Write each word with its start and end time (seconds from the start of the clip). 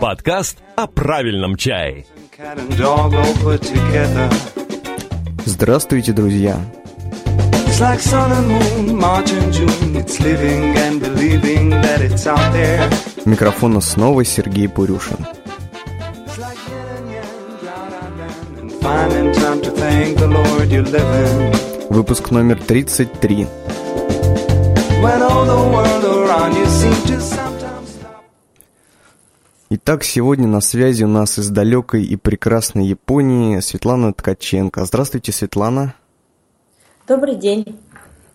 Подкаст 0.00 0.58
о 0.76 0.86
правильном 0.86 1.56
чае. 1.56 2.04
Здравствуйте, 5.44 6.12
друзья! 6.12 6.56
It's 7.66 7.80
like 7.80 8.00
sun 8.00 8.30
and 8.32 8.48
moon, 8.48 8.98
March 8.98 9.32
and 9.32 9.52
June. 9.52 9.96
It's 9.96 10.20
living 10.20 10.76
and 10.76 11.00
believing 11.00 11.70
that 11.70 12.00
it's 12.00 12.26
out 12.26 12.52
there. 12.52 12.90
У 13.24 13.30
микрофона 13.30 13.80
снова 13.80 14.24
Сергей 14.24 14.68
Пурюшин. 14.68 15.18
Выпуск 21.90 22.30
номер 22.30 22.58
33. 22.62 23.46
When 25.02 25.22
all 25.22 25.44
the 25.44 25.56
world 25.72 26.04
around 26.04 26.54
you 26.54 26.66
seems 26.66 27.04
to. 27.04 27.55
Итак, 29.68 30.04
сегодня 30.04 30.46
на 30.46 30.60
связи 30.60 31.02
у 31.02 31.08
нас 31.08 31.40
из 31.40 31.50
далекой 31.50 32.04
и 32.04 32.14
прекрасной 32.14 32.86
Японии 32.86 33.58
Светлана 33.58 34.12
Ткаченко. 34.12 34.84
Здравствуйте, 34.84 35.32
Светлана. 35.32 35.96
Добрый 37.08 37.34
день. 37.34 37.76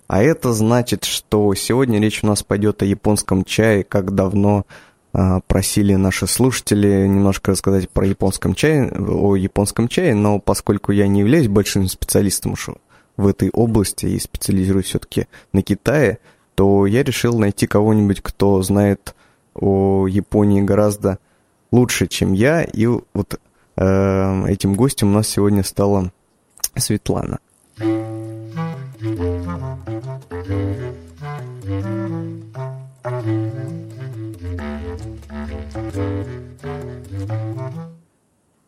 А 0.07 0.21
это 0.21 0.51
значит, 0.51 1.05
что 1.05 1.55
сегодня 1.55 2.01
речь 2.01 2.21
у 2.21 2.27
нас 2.27 2.43
пойдет 2.43 2.81
о 2.81 2.85
японском 2.85 3.45
чае, 3.45 3.85
как 3.85 4.13
давно 4.13 4.65
а, 5.13 5.39
просили 5.47 5.95
наши 5.95 6.27
слушатели 6.27 7.07
немножко 7.07 7.51
рассказать 7.51 7.89
про 7.89 8.05
японском 8.05 8.53
чае, 8.53 8.91
о 8.91 9.37
японском 9.37 9.87
чае, 9.87 10.13
но 10.13 10.37
поскольку 10.37 10.91
я 10.91 11.07
не 11.07 11.21
являюсь 11.21 11.47
большим 11.47 11.87
специалистом 11.87 12.51
уж 12.51 12.71
в 13.15 13.25
этой 13.25 13.51
области 13.51 14.05
и 14.05 14.19
специализируюсь 14.19 14.87
все-таки 14.87 15.27
на 15.53 15.61
Китае, 15.61 16.19
то 16.55 16.85
я 16.85 17.03
решил 17.03 17.39
найти 17.39 17.67
кого-нибудь, 17.67 18.19
кто 18.19 18.61
знает 18.63 19.15
о 19.53 20.07
Японии 20.07 20.61
гораздо 20.61 21.19
лучше, 21.71 22.07
чем 22.07 22.33
я, 22.33 22.63
и 22.63 22.85
вот 22.85 23.39
э, 23.77 24.45
этим 24.47 24.75
гостем 24.75 25.09
у 25.09 25.13
нас 25.13 25.27
сегодня 25.27 25.63
стала 25.63 26.11
Светлана. 26.75 27.39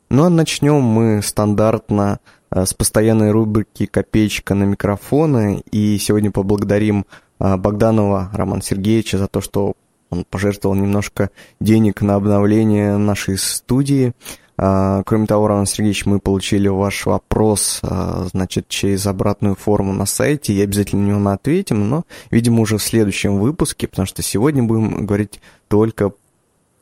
Ну 0.10 0.24
а 0.26 0.30
начнем 0.30 0.82
мы 0.82 1.24
стандартно 1.24 2.20
э, 2.52 2.66
с 2.66 2.74
постоянной 2.76 3.32
рубрики 3.32 3.88
«Копеечка 3.88 4.54
на 4.54 4.64
микрофоны». 4.64 5.64
И 5.72 5.98
сегодня 5.98 6.30
поблагодарим 6.30 7.08
э, 7.40 7.58
Богданова 7.58 8.30
Романа 8.32 8.62
Сергеевича 8.62 9.18
за 9.18 9.28
то, 9.28 9.42
что 9.42 9.74
он 10.14 10.26
пожертвовал 10.30 10.76
немножко 10.76 11.30
денег 11.60 12.02
на 12.02 12.16
обновление 12.16 12.98
нашей 12.98 13.38
студии. 13.38 14.14
А, 14.58 15.04
Кроме 15.04 15.26
того, 15.26 15.48
Роман 15.48 15.66
Сергеевич, 15.66 16.06
мы 16.06 16.20
получили 16.20 16.68
ваш 16.68 17.06
вопрос, 17.06 17.80
а, 17.84 18.28
значит, 18.32 18.68
через 18.68 19.06
обратную 19.06 19.56
форму 19.56 19.94
на 19.94 20.06
сайте, 20.06 20.54
и 20.54 20.62
обязательно 20.62 21.04
на 21.04 21.08
него 21.08 21.30
ответим, 21.30 21.90
но, 21.90 22.06
видимо, 22.32 22.62
уже 22.62 22.78
в 22.78 22.84
следующем 22.84 23.40
выпуске, 23.40 23.88
потому 23.88 24.06
что 24.06 24.22
сегодня 24.22 24.64
будем 24.64 25.06
говорить 25.06 25.42
только 25.68 26.12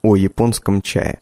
о 0.03 0.15
японском 0.15 0.81
чае. 0.81 1.19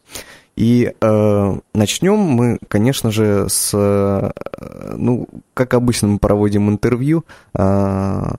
И 0.56 0.92
э, 1.00 1.58
начнем 1.72 2.18
мы, 2.18 2.58
конечно 2.68 3.10
же, 3.10 3.46
с, 3.48 3.70
э, 3.72 4.30
ну, 4.96 5.26
как 5.54 5.74
обычно 5.74 6.08
мы 6.08 6.18
проводим 6.18 6.68
интервью, 6.68 7.24
э, 7.54 8.32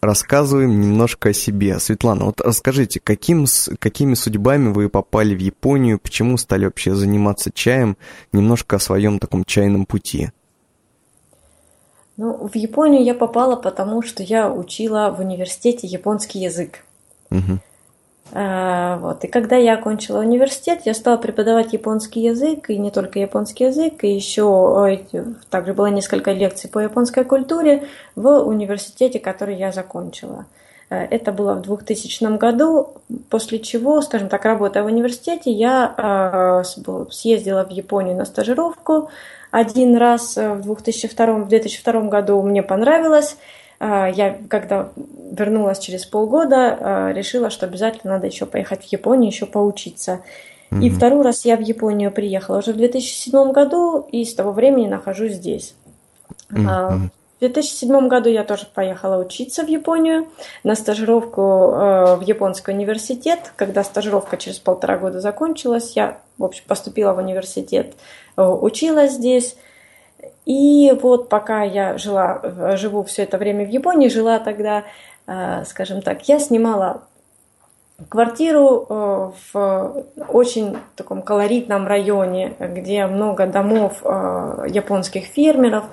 рассказываем 0.00 0.80
немножко 0.80 1.30
о 1.30 1.32
себе. 1.32 1.78
Светлана, 1.78 2.26
вот 2.26 2.40
расскажите, 2.40 3.00
каким, 3.00 3.46
с- 3.46 3.70
какими 3.78 4.14
судьбами 4.14 4.72
вы 4.72 4.88
попали 4.88 5.34
в 5.34 5.38
Японию, 5.38 5.98
почему 5.98 6.36
стали 6.36 6.64
вообще 6.64 6.94
заниматься 6.94 7.50
чаем, 7.52 7.96
немножко 8.32 8.76
о 8.76 8.80
своем 8.80 9.18
таком 9.18 9.44
чайном 9.44 9.86
пути. 9.86 10.30
Ну, 12.16 12.48
в 12.48 12.56
Японию 12.56 13.04
я 13.04 13.14
попала, 13.14 13.54
потому 13.56 14.02
что 14.02 14.22
я 14.22 14.52
учила 14.52 15.14
в 15.16 15.20
университете 15.20 15.86
японский 15.86 16.40
язык. 16.40 16.84
Мгм. 17.30 17.60
А, 18.32 18.96
Вот. 18.98 19.24
И 19.24 19.28
когда 19.28 19.56
я 19.56 19.74
окончила 19.74 20.20
университет, 20.20 20.82
я 20.84 20.94
стала 20.94 21.16
преподавать 21.16 21.72
японский 21.72 22.20
язык, 22.20 22.70
и 22.70 22.76
не 22.78 22.90
только 22.90 23.18
японский 23.18 23.64
язык, 23.64 24.04
и 24.04 24.14
еще 24.14 24.98
э, 25.12 25.24
также 25.50 25.74
было 25.74 25.86
несколько 25.86 26.32
лекций 26.32 26.68
по 26.68 26.78
японской 26.78 27.24
культуре 27.24 27.84
в 28.16 28.28
университете, 28.40 29.18
который 29.18 29.56
я 29.56 29.72
закончила. 29.72 30.46
Э, 30.90 31.04
Это 31.04 31.32
было 31.32 31.54
в 31.54 31.62
2000 31.62 32.36
году, 32.36 32.94
после 33.30 33.58
чего, 33.58 34.02
скажем 34.02 34.28
так, 34.28 34.44
работая 34.44 34.82
в 34.82 34.86
университете, 34.86 35.50
я 35.50 35.94
э, 35.96 36.64
съездила 37.10 37.64
в 37.64 37.70
Японию 37.70 38.16
на 38.16 38.24
стажировку 38.24 39.10
один 39.50 39.96
раз 39.96 40.36
э, 40.36 40.54
в 40.54 40.62
2002, 40.62 41.26
в 41.26 41.48
2002 41.48 42.00
году 42.02 42.42
мне 42.42 42.62
понравилось. 42.62 43.36
А, 43.80 44.08
Я, 44.08 44.38
когда 44.48 44.90
вернулась 45.30 45.78
через 45.78 46.04
полгода, 46.04 46.78
а, 46.80 47.12
решила, 47.12 47.50
что 47.50 47.66
обязательно 47.66 48.14
надо 48.14 48.26
еще 48.26 48.46
поехать 48.46 48.84
в 48.84 48.92
Японию, 48.92 49.30
еще 49.30 49.46
поучиться. 49.46 50.20
И 50.82 50.90
второй 50.90 51.22
раз 51.22 51.46
я 51.46 51.56
в 51.56 51.60
Японию 51.60 52.10
приехала 52.10 52.58
уже 52.58 52.74
в 52.74 52.76
2007 52.76 53.52
году, 53.52 54.06
и 54.12 54.22
с 54.24 54.34
того 54.34 54.52
времени 54.52 54.86
нахожусь 54.86 55.32
здесь. 55.32 55.74
Мгм. 56.50 57.10
В 57.38 57.40
2007 57.40 58.08
году 58.08 58.28
я 58.28 58.42
тоже 58.42 58.66
поехала 58.74 59.22
учиться 59.22 59.62
в 59.62 59.68
Японию 59.68 60.26
на 60.64 60.74
стажировку 60.74 61.40
э, 61.40 62.16
в 62.16 62.22
японский 62.22 62.72
университет. 62.72 63.52
Когда 63.54 63.84
стажировка 63.84 64.36
через 64.36 64.58
полтора 64.58 64.98
года 64.98 65.20
закончилась, 65.20 65.92
я, 65.94 66.18
в 66.36 66.44
общем, 66.44 66.64
поступила 66.66 67.12
в 67.12 67.18
университет, 67.18 67.94
э, 68.36 68.42
училась 68.42 69.12
здесь. 69.12 69.56
И 70.48 70.90
вот 71.02 71.28
пока 71.28 71.62
я 71.62 71.98
жила, 71.98 72.40
э, 72.42 72.76
живу 72.78 73.04
все 73.04 73.24
это 73.24 73.36
время 73.36 73.66
в 73.66 73.68
Японии, 73.68 74.08
жила 74.08 74.38
тогда, 74.38 74.84
э, 75.26 75.64
скажем 75.66 76.00
так, 76.00 76.26
я 76.26 76.38
снимала 76.38 77.02
квартиру 78.08 78.86
э, 78.88 79.30
в 79.52 80.04
очень 80.28 80.78
таком 80.96 81.20
колоритном 81.20 81.86
районе, 81.86 82.54
где 82.58 83.04
много 83.06 83.46
домов 83.46 84.00
японских 84.02 85.26
фермеров 85.26 85.84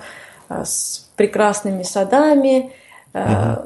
с 0.48 1.10
прекрасными 1.16 1.82
садами. 1.82 2.72
э, 3.12 3.56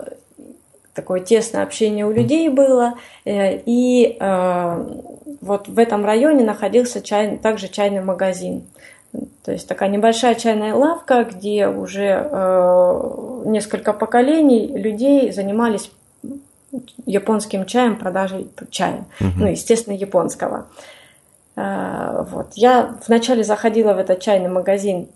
Такое 0.92 1.20
тесное 1.20 1.62
общение 1.62 2.04
у 2.04 2.10
людей 2.10 2.48
было. 2.48 2.94
И 3.24 4.18
вот 5.40 5.68
в 5.68 5.78
этом 5.78 6.04
районе 6.04 6.44
находился 6.44 7.00
чай, 7.00 7.38
также 7.38 7.68
чайный 7.68 8.02
магазин. 8.02 8.64
То 9.44 9.52
есть 9.52 9.66
такая 9.66 9.88
небольшая 9.88 10.34
чайная 10.34 10.74
лавка, 10.74 11.24
где 11.24 11.66
уже 11.66 12.28
э, 12.30 13.42
несколько 13.46 13.92
поколений 13.92 14.66
людей 14.76 15.32
занимались 15.32 15.90
японским 17.06 17.66
чаем, 17.66 17.96
продажей 17.96 18.48
чая. 18.70 19.04
Ну, 19.18 19.46
естественно, 19.46 19.94
японского. 19.94 20.66
Э, 21.56 22.24
Вот. 22.30 22.52
Я 22.54 22.94
вначале 23.06 23.42
заходила 23.42 23.94
в 23.94 23.98
этот 23.98 24.20
чайный 24.20 24.48
магазин 24.48 25.08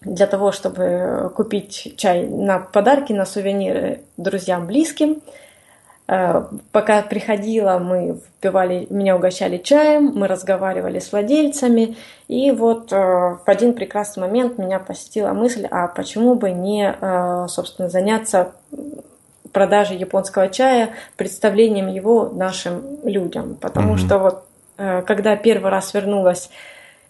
для 0.00 0.26
того, 0.26 0.52
чтобы 0.52 1.30
купить 1.34 1.94
чай 1.96 2.26
на 2.26 2.58
подарки, 2.60 3.12
на 3.12 3.26
сувениры 3.26 4.00
друзьям, 4.16 4.66
близким. 4.66 5.10
Э, 5.10 5.45
Пока 6.06 7.02
приходила, 7.02 7.78
мы 7.78 8.20
впивали, 8.38 8.86
меня 8.90 9.16
угощали 9.16 9.56
чаем, 9.56 10.12
мы 10.14 10.28
разговаривали 10.28 11.00
с 11.00 11.10
владельцами, 11.10 11.96
и 12.28 12.52
вот 12.52 12.92
э, 12.92 12.96
в 12.96 13.42
один 13.46 13.74
прекрасный 13.74 14.20
момент 14.20 14.56
меня 14.56 14.78
посетила 14.78 15.32
мысль, 15.32 15.66
а 15.68 15.88
почему 15.88 16.36
бы 16.36 16.52
не, 16.52 16.94
э, 17.00 17.46
собственно, 17.48 17.88
заняться 17.88 18.52
продажей 19.52 19.96
японского 19.96 20.48
чая, 20.48 20.90
представлением 21.16 21.88
его 21.88 22.28
нашим 22.28 22.82
людям, 23.02 23.56
потому 23.60 23.94
Мгм. 23.94 23.98
что 23.98 24.18
вот 24.18 24.44
э, 24.78 25.02
когда 25.02 25.34
первый 25.34 25.70
раз 25.70 25.92
вернулась 25.92 26.50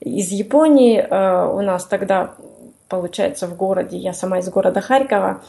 из 0.01 0.31
Японии, 0.31 0.99
э, 0.99 1.49
у 1.49 1.61
нас 1.61 1.85
тогда 1.85 2.31
получается, 2.89 3.47
в 3.47 3.57
городе, 3.57 3.97
я 3.97 4.13
сама 4.13 4.39
из 4.39 4.49
города 4.49 4.81
Харькова. 4.81 5.41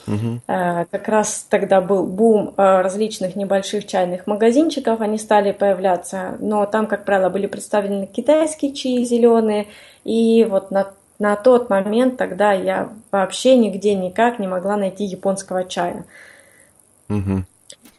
Э, 0.48 0.86
Как 0.92 1.07
раз 1.07 1.45
тогда 1.50 1.81
был 1.81 2.04
бум 2.06 2.54
э, 2.57 2.81
различных 2.81 3.36
небольших 3.36 3.86
чайных 3.86 4.28
магазинчиков, 4.28 5.01
они 5.01 5.18
стали 5.18 5.51
появляться, 5.51 6.36
но 6.39 6.66
там, 6.66 6.88
как 6.88 7.06
правило, 7.06 7.30
были 7.30 7.48
представлены 7.48 8.07
китайские 8.07 8.74
чаи 8.74 9.04
зеленые, 9.04 9.68
и 10.04 10.45
вот 10.50 10.72
на, 10.72 10.88
на 11.19 11.36
тот 11.36 11.69
момент 11.69 12.18
тогда 12.18 12.54
я 12.54 12.89
вообще 13.12 13.56
нигде 13.56 13.95
никак 13.95 14.39
не 14.39 14.48
могла 14.48 14.78
найти 14.78 15.04
японского 15.06 15.66
чая. 15.66 16.06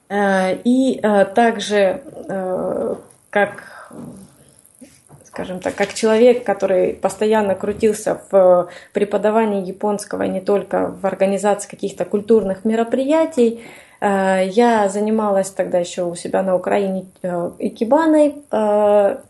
Э, 0.09 0.57
И 0.65 1.01
также, 1.35 2.03
как 3.31 3.93
скажем 5.39 5.61
так, 5.61 5.77
как 5.77 5.95
человек, 5.95 6.43
который 6.43 6.95
постоянно 6.95 7.55
крутился 7.55 8.21
в 8.33 8.69
преподавании 8.93 9.65
японского 9.65 10.25
не 10.25 10.41
только 10.41 10.89
в 11.01 11.07
организации 11.07 11.69
каких-то 11.69 12.05
культурных 12.05 12.65
мероприятий, 12.65 13.61
я 14.01 14.89
занималась 14.89 15.51
тогда 15.51 15.79
еще 15.79 16.03
у 16.03 16.17
себя 16.17 16.43
на 16.43 16.57
Украине 16.57 17.07
икебаной, 17.59 18.35
то 18.51 19.23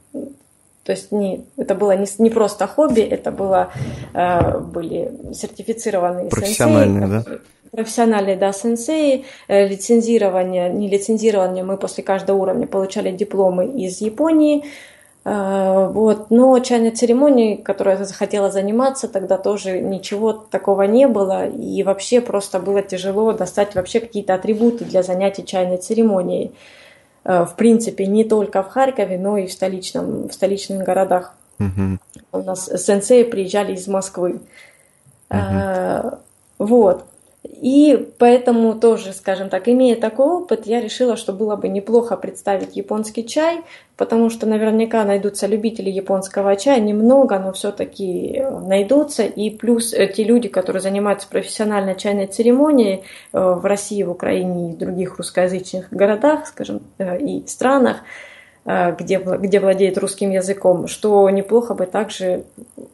есть 0.87 1.12
не, 1.12 1.44
это 1.58 1.75
было 1.75 1.94
не, 1.94 2.06
не 2.19 2.31
просто 2.31 2.66
хобби, 2.66 3.02
это 3.02 3.31
было, 3.31 3.70
э, 4.14 4.58
были 4.58 5.12
сертифицированные 5.34 6.31
Профессиональные, 6.31 7.06
сенсеи, 7.06 7.25
да? 7.26 7.38
Профессиональные, 7.72 8.37
да, 8.37 8.52
сенсеи. 8.55 9.26
Э, 9.49 9.69
лицензирование, 9.69 10.70
не 10.70 10.88
лицензирование, 10.88 11.62
мы 11.62 11.76
после 11.76 12.02
каждого 12.02 12.38
уровня 12.38 12.66
получали 12.66 13.10
дипломы 13.10 13.66
из 13.66 14.00
Японии. 14.00 14.64
Э, 15.30 15.88
вот. 15.92 16.30
Но 16.30 16.58
чайной 16.60 16.90
церемонии, 16.90 17.56
которой 17.56 17.98
я 17.98 18.04
захотела 18.04 18.50
заниматься, 18.50 19.08
тогда 19.08 19.36
тоже 19.36 19.80
ничего 19.80 20.32
такого 20.32 20.82
не 20.82 21.06
было. 21.06 21.46
И 21.46 21.82
вообще 21.82 22.22
просто 22.22 22.58
было 22.58 22.80
тяжело 22.80 23.32
достать 23.32 23.75
вообще 23.75 24.00
какие-то 24.00 24.34
атрибуты 24.34 24.86
для 24.86 25.02
занятий 25.02 25.44
чайной 25.44 25.76
церемонией. 25.76 26.54
Э, 27.25 27.44
в 27.44 27.56
принципе, 27.56 28.06
не 28.06 28.25
только 28.25 28.62
в 28.62 28.69
Харькове, 28.69 29.19
но 29.19 29.36
и 29.36 29.46
в, 29.46 29.52
столичном, 29.52 30.28
в 30.28 30.32
столичных 30.32 30.82
городах. 30.82 31.34
Угу. 31.60 31.98
У 32.32 32.38
нас 32.38 32.70
сенсеи 32.82 33.24
приезжали 33.24 33.74
из 33.74 33.86
Москвы. 33.86 34.40
Угу. 35.31 36.19
Вот. 36.58 37.04
И 37.44 38.08
поэтому 38.19 38.75
тоже, 38.75 39.12
скажем 39.12 39.49
так, 39.49 39.69
имея 39.69 39.94
такой 39.96 40.26
опыт, 40.26 40.67
я 40.67 40.81
решила, 40.81 41.17
что 41.17 41.32
было 41.32 41.55
бы 41.55 41.69
неплохо 41.69 42.17
представить 42.17 42.76
японский 42.76 43.26
чай, 43.26 43.61
потому 43.96 44.29
что 44.29 44.46
наверняка 44.46 45.05
найдутся 45.05 45.46
любители 45.46 45.88
японского 45.88 46.56
чая, 46.56 46.81
немного, 46.81 47.38
но 47.38 47.52
все-таки 47.52 48.43
найдутся. 48.67 49.23
И 49.25 49.50
плюс 49.50 49.93
э, 49.93 50.08
те 50.08 50.25
люди, 50.25 50.49
которые 50.49 50.82
занимаются 50.82 51.29
профессиональной 51.29 51.96
чайной 51.96 52.26
церемонией 52.26 53.05
э, 53.32 53.41
в 53.41 53.64
России, 53.64 54.02
в 54.02 54.11
Украине 54.11 54.73
и 54.73 54.76
других 54.76 55.17
русскоязычных 55.19 55.93
городах, 55.93 56.46
скажем, 56.46 56.82
э, 56.99 57.20
и 57.20 57.46
странах, 57.46 57.99
Э, 57.99 58.27
где, 58.99 59.19
где 59.19 59.61
владеет 59.61 59.97
русским 59.99 60.31
языком, 60.31 60.88
что 60.88 61.29
неплохо 61.31 61.75
бы 61.75 61.87
также, 61.87 62.44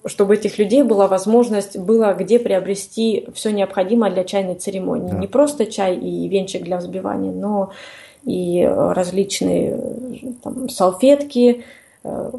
чтобы 0.06 0.34
этих 0.34 0.58
людей 0.58 0.82
была 0.82 1.08
возможность, 1.08 1.76
было 1.76 2.14
где 2.14 2.38
приобрести 2.38 3.26
все 3.34 3.50
необходимое 3.50 4.10
для 4.10 4.24
чайной 4.24 4.54
церемонии. 4.54 5.10
Да. 5.10 5.18
Не 5.18 5.26
просто 5.26 5.66
чай 5.66 5.96
и 5.96 6.28
венчик 6.28 6.62
для 6.62 6.76
взбивания, 6.76 7.32
но 7.32 7.72
и 8.24 8.64
различные 8.64 9.78
там, 10.42 10.68
салфетки, 10.68 11.64
э, 12.04 12.30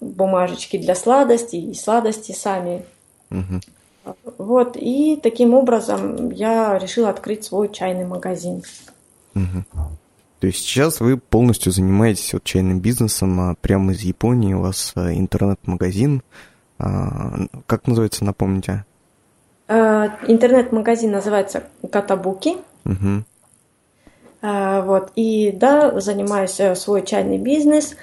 бумажечки 0.00 0.76
для 0.76 0.94
сладостей 0.94 1.70
и 1.70 1.74
сладости 1.74 2.32
сами. 2.32 2.84
Угу. 3.30 4.14
Вот, 4.38 4.76
и 4.76 5.18
таким 5.22 5.54
образом 5.54 6.30
я 6.30 6.78
решила 6.78 7.10
открыть 7.10 7.44
свой 7.44 7.68
чайный 7.68 8.06
магазин. 8.06 8.62
Угу. 9.34 9.64
То 10.40 10.46
есть 10.46 10.60
сейчас 10.60 11.00
вы 11.00 11.18
полностью 11.18 11.70
занимаетесь 11.70 12.32
вот 12.32 12.44
чайным 12.44 12.80
бизнесом 12.80 13.38
а 13.40 13.54
прямо 13.60 13.92
из 13.92 14.00
Японии, 14.00 14.54
у 14.54 14.62
вас 14.62 14.92
а, 14.96 15.12
интернет-магазин. 15.12 16.22
А, 16.78 17.46
как 17.66 17.86
называется, 17.86 18.24
напомните? 18.24 18.84
Интернет-магазин 19.68 21.12
называется 21.12 21.64
Катабуки. 21.92 22.56
Угу. 22.86 23.22
Вот. 24.42 25.12
И 25.14 25.52
да, 25.52 26.00
занимаюсь 26.00 26.58
э, 26.58 26.74
свой 26.74 27.04
чайный 27.04 27.38
бизнес. 27.38 27.94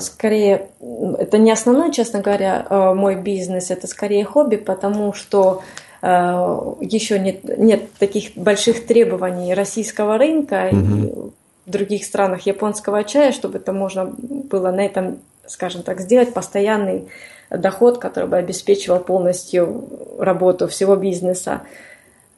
Скорее, 0.00 0.68
это 0.80 1.38
не 1.38 1.50
основной, 1.50 1.92
честно 1.92 2.20
говоря, 2.20 2.66
мой 2.94 3.14
бизнес, 3.14 3.70
это 3.70 3.86
скорее 3.86 4.24
хобби, 4.24 4.56
потому 4.56 5.14
что 5.14 5.62
еще 6.02 7.18
нет, 7.18 7.44
нет 7.56 7.90
таких 7.94 8.36
больших 8.36 8.84
требований 8.86 9.54
российского 9.54 10.18
рынка, 10.18 10.68
угу. 10.72 11.32
В 11.66 11.70
других 11.70 12.04
странах 12.04 12.46
японского 12.46 13.04
чая, 13.04 13.32
чтобы 13.32 13.58
это 13.58 13.72
можно 13.72 14.06
было 14.06 14.70
на 14.70 14.84
этом, 14.84 15.18
скажем 15.46 15.82
так, 15.82 16.00
сделать 16.00 16.34
постоянный 16.34 17.08
доход, 17.50 17.98
который 17.98 18.28
бы 18.28 18.36
обеспечивал 18.36 19.00
полностью 19.00 19.88
работу 20.18 20.66
всего 20.68 20.96
бизнеса. 20.96 21.62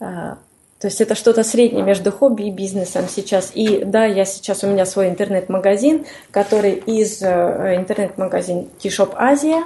А, 0.01 0.39
то 0.79 0.89
есть 0.89 1.01
это 1.01 1.15
что-то 1.15 1.45
среднее 1.45 1.83
между 1.83 2.13
хобби 2.13 2.45
и 2.45 2.51
бизнесом 2.51 3.07
сейчас. 3.09 3.53
И 3.55 3.85
да, 3.85 4.05
я 4.05 4.25
сейчас 4.25 4.65
у 4.65 4.67
меня 4.67 4.85
свой 4.85 5.09
интернет-магазин, 5.09 6.05
который 6.31 6.73
из 6.73 7.23
э, 7.23 7.77
интернет-магазин 7.77 8.69
T-Shop 8.81 9.13
Азия. 9.17 9.65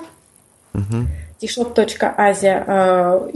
Uh-huh 0.74 1.06
tshop.asia, 1.40 3.30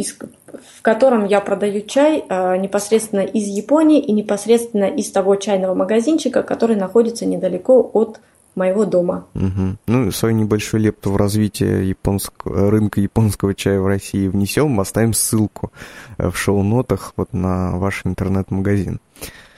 в 0.77 0.83
котором 0.83 1.27
я 1.27 1.41
продаю 1.41 1.83
чай 1.83 2.25
э, 2.29 2.57
непосредственно 2.57 3.21
из 3.21 3.47
Японии 3.47 4.01
и 4.01 4.13
непосредственно 4.13 4.85
из 4.85 5.11
того 5.11 5.37
чайного 5.37 5.75
магазинчика, 5.75 6.43
который 6.43 6.77
находится 6.77 7.27
недалеко 7.27 7.91
от 7.93 8.21
моего 8.55 8.85
дома. 8.85 9.27
Угу. 9.35 9.77
Ну, 9.87 10.11
свою 10.13 10.35
небольшую 10.35 10.83
лепту 10.83 11.11
в 11.11 11.17
развитие 11.17 11.89
японского, 11.89 12.71
рынка 12.71 13.01
японского 13.01 13.55
чая 13.55 13.81
в 13.81 13.87
России 13.87 14.29
внесем, 14.29 14.79
оставим 14.81 15.15
ссылку 15.15 15.73
э, 16.19 16.31
в 16.31 16.37
шоу-нотах 16.37 17.15
вот 17.17 17.33
на 17.33 17.79
ваш 17.79 18.03
интернет-магазин. 18.05 19.01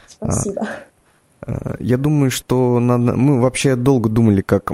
Спасибо. 0.06 0.68
А, 1.42 1.76
я 1.78 1.96
думаю, 1.96 2.30
что 2.30 2.78
надо... 2.80 3.14
мы 3.16 3.40
вообще 3.40 3.76
долго 3.76 4.08
думали, 4.08 4.42
как 4.42 4.72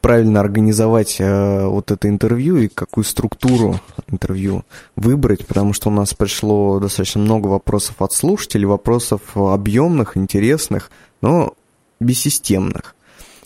правильно 0.00 0.40
организовать 0.40 1.16
э, 1.18 1.66
вот 1.66 1.90
это 1.90 2.08
интервью 2.08 2.56
и 2.56 2.68
какую 2.68 3.04
структуру 3.04 3.80
интервью 4.08 4.64
выбрать, 4.94 5.46
потому 5.46 5.72
что 5.72 5.88
у 5.88 5.92
нас 5.92 6.14
пришло 6.14 6.78
достаточно 6.78 7.20
много 7.20 7.48
вопросов 7.48 7.96
от 8.00 8.12
слушателей, 8.12 8.66
вопросов 8.66 9.36
объемных, 9.36 10.16
интересных, 10.16 10.90
но 11.20 11.54
бессистемных. 12.00 12.94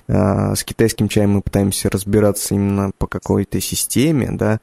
Э, 0.08 0.54
с 0.54 0.64
китайским 0.64 1.08
чаем 1.08 1.32
мы 1.32 1.42
пытаемся 1.42 1.90
разбираться 1.90 2.54
именно 2.54 2.90
по 2.98 3.06
какой-то 3.06 3.60
системе, 3.60 4.30
да, 4.32 4.60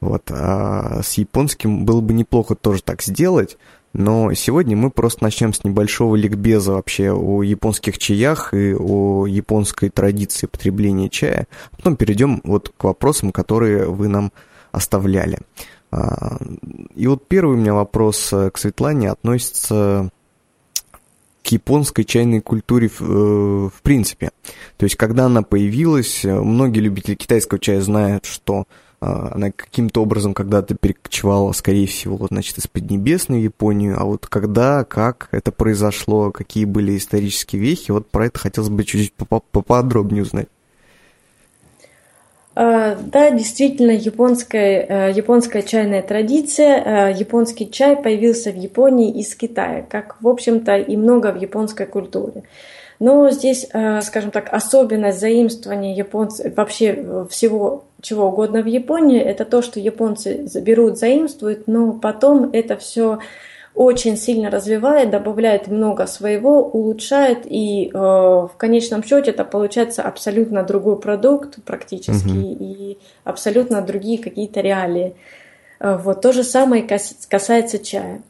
вот, 0.00 0.30
а 0.30 1.02
с 1.02 1.14
японским 1.14 1.84
было 1.84 2.00
бы 2.00 2.14
неплохо 2.14 2.54
тоже 2.54 2.82
так 2.82 3.02
сделать, 3.02 3.58
но 3.92 4.32
сегодня 4.34 4.76
мы 4.76 4.90
просто 4.90 5.24
начнем 5.24 5.52
с 5.52 5.64
небольшого 5.64 6.14
ликбеза 6.16 6.72
вообще 6.72 7.10
о 7.12 7.42
японских 7.42 7.98
чаях 7.98 8.52
и 8.52 8.74
о 8.74 9.26
японской 9.26 9.88
традиции 9.88 10.46
потребления 10.46 11.08
чая. 11.08 11.46
Потом 11.76 11.96
перейдем 11.96 12.40
вот 12.44 12.72
к 12.76 12.84
вопросам, 12.84 13.32
которые 13.32 13.86
вы 13.86 14.08
нам 14.08 14.32
оставляли. 14.72 15.38
А, 15.90 16.36
и 16.94 17.06
вот 17.06 17.26
первый 17.28 17.56
у 17.56 17.60
меня 17.60 17.72
вопрос 17.72 18.30
э, 18.32 18.50
к 18.50 18.58
Светлане 18.58 19.10
относится 19.10 20.10
к 21.42 21.46
японской 21.48 22.02
чайной 22.02 22.42
культуре 22.42 22.88
в, 22.88 23.00
э, 23.00 23.70
в 23.74 23.82
принципе. 23.82 24.30
То 24.76 24.84
есть, 24.84 24.96
когда 24.96 25.24
она 25.24 25.42
появилась, 25.42 26.26
э, 26.26 26.40
многие 26.40 26.80
любители 26.80 27.14
китайского 27.14 27.58
чая 27.58 27.80
знают, 27.80 28.26
что 28.26 28.60
а, 28.60 28.64
она 29.00 29.52
каким-то 29.52 30.02
образом 30.02 30.34
когда-то 30.34 30.74
перекочевала, 30.74 31.52
скорее 31.52 31.86
всего, 31.86 32.26
значит, 32.28 32.58
из 32.58 32.66
Поднебесной 32.66 33.40
в 33.40 33.44
Японию, 33.44 34.00
а 34.00 34.04
вот 34.04 34.26
когда, 34.26 34.84
как 34.84 35.28
это 35.30 35.52
произошло, 35.52 36.30
какие 36.32 36.64
были 36.64 36.96
исторические 36.96 37.62
вехи, 37.62 37.92
вот 37.92 38.10
про 38.10 38.26
это 38.26 38.38
хотелось 38.38 38.70
бы 38.70 38.84
чуть-чуть 38.84 39.14
поподробнее 39.14 40.22
узнать. 40.22 40.48
А, 42.60 42.96
да, 42.96 43.30
действительно, 43.30 43.92
японская, 43.92 45.10
э, 45.10 45.12
японская 45.12 45.62
чайная 45.62 46.02
традиция. 46.02 47.12
Э, 47.12 47.12
японский 47.16 47.70
чай 47.70 47.94
появился 47.94 48.50
в 48.50 48.56
Японии 48.56 49.20
из 49.20 49.32
Китая, 49.36 49.86
как, 49.88 50.16
в 50.20 50.26
общем-то, 50.26 50.76
и 50.76 50.96
много 50.96 51.30
в 51.30 51.40
японской 51.40 51.86
культуре. 51.86 52.42
Но 52.98 53.30
здесь, 53.30 53.66
э, 53.72 54.00
скажем 54.02 54.30
так, 54.30 54.52
особенность 54.52 55.20
заимствования 55.20 55.94
японцев, 55.94 56.56
вообще 56.56 57.26
всего 57.30 57.84
чего 58.00 58.26
угодно 58.26 58.62
в 58.62 58.66
Японии, 58.66 59.20
это 59.20 59.44
то, 59.44 59.62
что 59.62 59.80
японцы 59.80 60.46
берут, 60.60 60.98
заимствуют, 60.98 61.66
но 61.66 61.92
потом 61.92 62.50
это 62.52 62.76
все 62.76 63.18
очень 63.74 64.16
сильно 64.16 64.50
развивает, 64.50 65.10
добавляет 65.10 65.68
много 65.68 66.06
своего, 66.06 66.62
улучшает, 66.64 67.40
и 67.44 67.90
э, 67.92 67.96
в 67.96 68.50
конечном 68.56 69.04
счете 69.04 69.30
это 69.30 69.44
получается 69.44 70.02
абсолютно 70.02 70.64
другой 70.64 70.98
продукт 70.98 71.62
практически, 71.64 72.28
mm-hmm. 72.28 72.56
и 72.58 72.98
абсолютно 73.22 73.80
другие 73.80 74.18
какие-то 74.18 74.60
реалии. 74.60 75.14
Э, 75.78 75.96
вот 75.96 76.22
то 76.22 76.32
же 76.32 76.42
самое 76.42 76.82
касается 77.28 77.78
чая. 77.78 78.22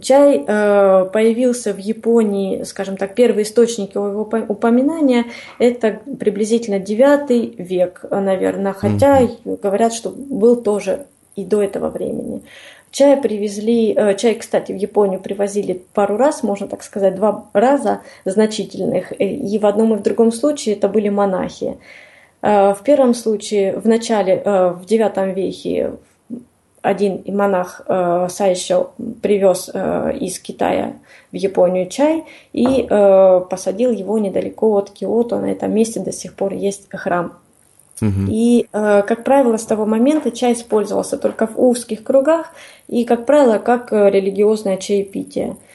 Чай 0.00 0.42
э, 0.46 1.04
появился 1.12 1.74
в 1.74 1.78
Японии, 1.78 2.62
скажем 2.62 2.96
так, 2.96 3.14
первые 3.14 3.44
источники 3.44 3.92
его 3.96 4.22
упоминания, 4.48 5.26
это 5.58 6.00
приблизительно 6.18 6.78
9 6.78 7.58
век, 7.58 8.04
наверное, 8.10 8.72
хотя 8.72 9.20
mm-hmm. 9.20 9.60
говорят, 9.60 9.92
что 9.92 10.08
был 10.10 10.62
тоже 10.62 11.04
и 11.36 11.44
до 11.44 11.62
этого 11.62 11.90
времени. 11.90 12.42
Чай 12.92 13.18
привезли, 13.18 13.92
э, 13.94 14.14
чай, 14.16 14.36
кстати, 14.36 14.72
в 14.72 14.76
Японию 14.76 15.20
привозили 15.20 15.82
пару 15.92 16.16
раз, 16.16 16.42
можно 16.42 16.66
так 16.66 16.82
сказать, 16.82 17.16
два 17.16 17.50
раза 17.52 18.00
значительных, 18.24 19.12
и 19.20 19.58
в 19.58 19.66
одном 19.66 19.94
и 19.94 19.98
в 19.98 20.02
другом 20.02 20.32
случае 20.32 20.76
это 20.76 20.88
были 20.88 21.10
монахи. 21.10 21.76
В 22.40 22.78
первом 22.84 23.14
случае, 23.14 23.78
в 23.78 23.88
начале, 23.88 24.36
в 24.44 24.84
IX 24.86 25.32
веке, 25.32 25.92
один 26.84 27.22
монах 27.26 27.80
э, 27.86 28.28
Сайшо 28.28 28.90
привез 29.22 29.70
э, 29.72 30.18
из 30.20 30.38
Китая 30.38 30.92
в 31.32 31.36
Японию 31.36 31.88
чай 31.88 32.24
и 32.52 32.86
э, 32.88 33.40
посадил 33.48 33.90
его 33.90 34.18
недалеко 34.18 34.76
от 34.76 34.90
Киото. 34.90 35.38
На 35.38 35.46
этом 35.46 35.72
месте 35.72 36.00
до 36.00 36.12
сих 36.12 36.34
пор 36.34 36.52
есть 36.52 36.86
храм. 36.90 37.32
Угу. 38.02 38.26
И, 38.28 38.66
э, 38.70 39.02
как 39.02 39.24
правило, 39.24 39.56
с 39.56 39.64
того 39.64 39.86
момента 39.86 40.30
чай 40.30 40.52
использовался 40.52 41.16
только 41.16 41.46
в 41.46 41.58
узких 41.58 42.04
кругах 42.04 42.52
и, 42.86 43.04
как 43.04 43.24
правило, 43.24 43.56
как 43.56 43.90
религиозное 43.90 44.76
чаепитие. 44.76 45.52
Э, 45.52 45.73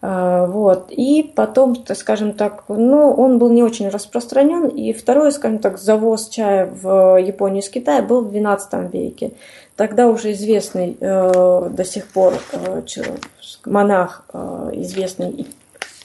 вот. 0.00 0.90
И 0.90 1.32
потом, 1.34 1.76
скажем 1.94 2.32
так, 2.32 2.64
ну, 2.68 3.12
он 3.12 3.38
был 3.38 3.50
не 3.50 3.62
очень 3.62 3.88
распространен. 3.88 4.68
И 4.68 4.92
второй, 4.92 5.32
скажем 5.32 5.58
так, 5.58 5.78
завоз 5.78 6.28
чая 6.28 6.66
в 6.66 7.16
Японию 7.16 7.62
из 7.62 7.68
Китая 7.68 8.02
был 8.02 8.22
в 8.22 8.32
XII 8.32 8.90
веке 8.92 9.32
тогда 9.78 10.08
уже 10.08 10.32
известный 10.32 10.96
э, 11.00 11.70
до 11.70 11.84
сих 11.84 12.08
пор 12.08 12.34
э, 12.52 12.82
монах, 13.64 14.24
э, 14.32 14.70
известный 14.72 15.46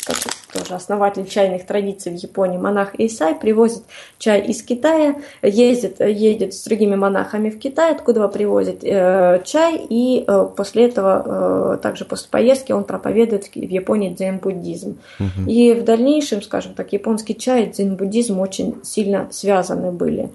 как 0.05 0.17
тоже 0.51 0.75
основатель 0.75 1.25
чайных 1.27 1.65
традиций 1.65 2.11
в 2.11 2.15
Японии, 2.15 2.57
монах 2.57 2.93
Исай, 2.97 3.35
привозит 3.35 3.83
чай 4.17 4.41
из 4.41 4.61
Китая, 4.61 5.15
ездит, 5.41 5.99
едет 5.99 6.53
с 6.53 6.63
другими 6.63 6.95
монахами 6.95 7.49
в 7.49 7.59
Китай, 7.59 7.91
откуда 7.91 8.27
привозит 8.27 8.83
э, 8.83 9.41
чай, 9.45 9.85
и 9.89 10.23
э, 10.27 10.47
после 10.55 10.85
этого, 10.85 11.75
э, 11.75 11.77
также 11.77 12.05
после 12.05 12.29
поездки, 12.29 12.71
он 12.71 12.83
проповедует 12.83 13.45
в 13.45 13.55
Японии 13.55 14.13
дзен-буддизм. 14.13 14.97
Угу. 15.19 15.49
И 15.49 15.73
в 15.73 15.83
дальнейшем, 15.83 16.41
скажем 16.41 16.73
так, 16.73 16.93
японский 16.93 17.35
чай 17.35 17.63
и 17.63 17.71
дзен-буддизм 17.71 18.39
очень 18.39 18.83
сильно 18.83 19.27
связаны 19.31 19.91
были. 19.91 20.29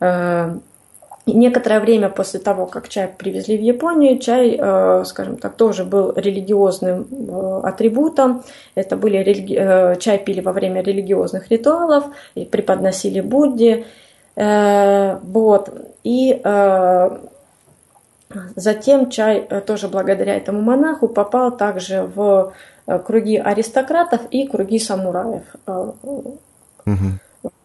Э, 0.00 0.56
некоторое 1.26 1.80
время 1.80 2.08
после 2.08 2.40
того, 2.40 2.66
как 2.66 2.88
чай 2.88 3.08
привезли 3.08 3.56
в 3.56 3.60
Японию, 3.60 4.18
чай, 4.18 4.56
э, 4.58 5.04
скажем 5.04 5.36
так, 5.36 5.54
тоже 5.54 5.84
был 5.84 6.12
религиозным 6.16 7.06
э, 7.10 7.60
атрибутом. 7.62 8.42
Это 8.74 8.96
были 8.96 9.18
религи... 9.18 9.56
Э, 9.58 9.96
чай 9.96 10.18
пили 10.18 10.40
во 10.40 10.52
время 10.52 10.82
религиозных 10.82 11.50
ритуалов 11.50 12.04
и 12.34 12.44
преподносили 12.44 13.20
Будде. 13.20 13.84
Вот. 14.34 15.68
И 16.04 16.40
затем 18.56 19.10
чай 19.10 19.46
тоже 19.66 19.88
благодаря 19.88 20.36
этому 20.36 20.62
монаху 20.62 21.06
попал 21.06 21.54
также 21.54 22.10
в 22.14 22.54
круги 23.04 23.36
аристократов 23.36 24.22
и 24.30 24.46
круги 24.46 24.78
самураев. 24.78 25.42
Угу. 25.66 27.18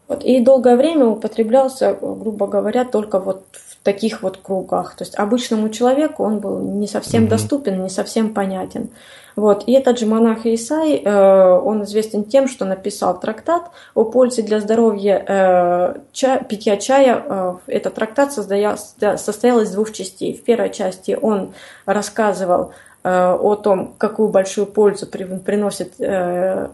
Вот. 0.08 0.24
И 0.24 0.40
долгое 0.40 0.76
время 0.76 1.06
употреблялся, 1.08 1.98
грубо 2.00 2.48
говоря, 2.48 2.86
только 2.86 3.20
вот 3.20 3.44
в 3.54 3.84
таких 3.84 4.22
вот 4.22 4.38
кругах. 4.38 4.96
То 4.96 5.04
есть 5.04 5.18
обычному 5.18 5.70
человеку 5.70 6.24
он 6.24 6.40
был 6.40 6.60
не 6.60 6.88
совсем 6.88 7.26
mm 7.26 7.28
доступен, 7.28 7.84
не 7.84 7.90
совсем 7.90 8.34
понятен. 8.34 8.90
Вот. 9.38 9.66
И 9.68 9.74
этот 9.74 10.00
же 10.00 10.08
монах 10.08 10.46
Исай, 10.46 10.96
э, 10.96 11.60
он 11.60 11.84
известен 11.84 12.24
тем, 12.24 12.48
что 12.48 12.66
написал 12.66 13.20
трактат 13.20 13.70
о 13.94 14.04
пользе 14.04 14.42
для 14.42 14.60
здоровья 14.60 15.24
э, 15.28 16.00
ча, 16.12 16.40
питья 16.40 16.76
чая. 16.78 17.24
Э, 17.24 17.56
этот 17.68 17.94
трактат 17.94 18.34
состоял, 18.34 18.78
состоял 18.78 19.62
из 19.62 19.72
двух 19.72 19.92
частей. 19.94 20.36
В 20.36 20.44
первой 20.44 20.72
части 20.72 21.18
он 21.22 21.54
рассказывал 21.86 22.72
э, 23.04 23.10
о 23.10 23.56
том, 23.56 23.94
какую 24.00 24.30
большую 24.30 24.66
пользу 24.66 25.06
при, 25.06 25.24
приносит 25.24 25.94
э, 26.00 26.68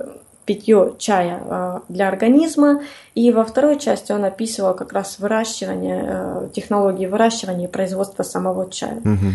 питье 0.45 0.93
чая 0.97 1.41
э, 1.43 1.79
для 1.89 2.07
организма. 2.07 2.81
И 3.15 3.31
во 3.31 3.43
второй 3.43 3.79
части 3.79 4.11
он 4.11 4.25
описывал 4.25 4.73
как 4.73 4.93
раз 4.93 5.19
выращивание, 5.19 6.03
э, 6.05 6.49
технологии 6.53 7.05
выращивания 7.05 7.67
и 7.67 7.71
производства 7.71 8.23
самого 8.23 8.69
чая. 8.69 8.97
Угу. 8.97 9.31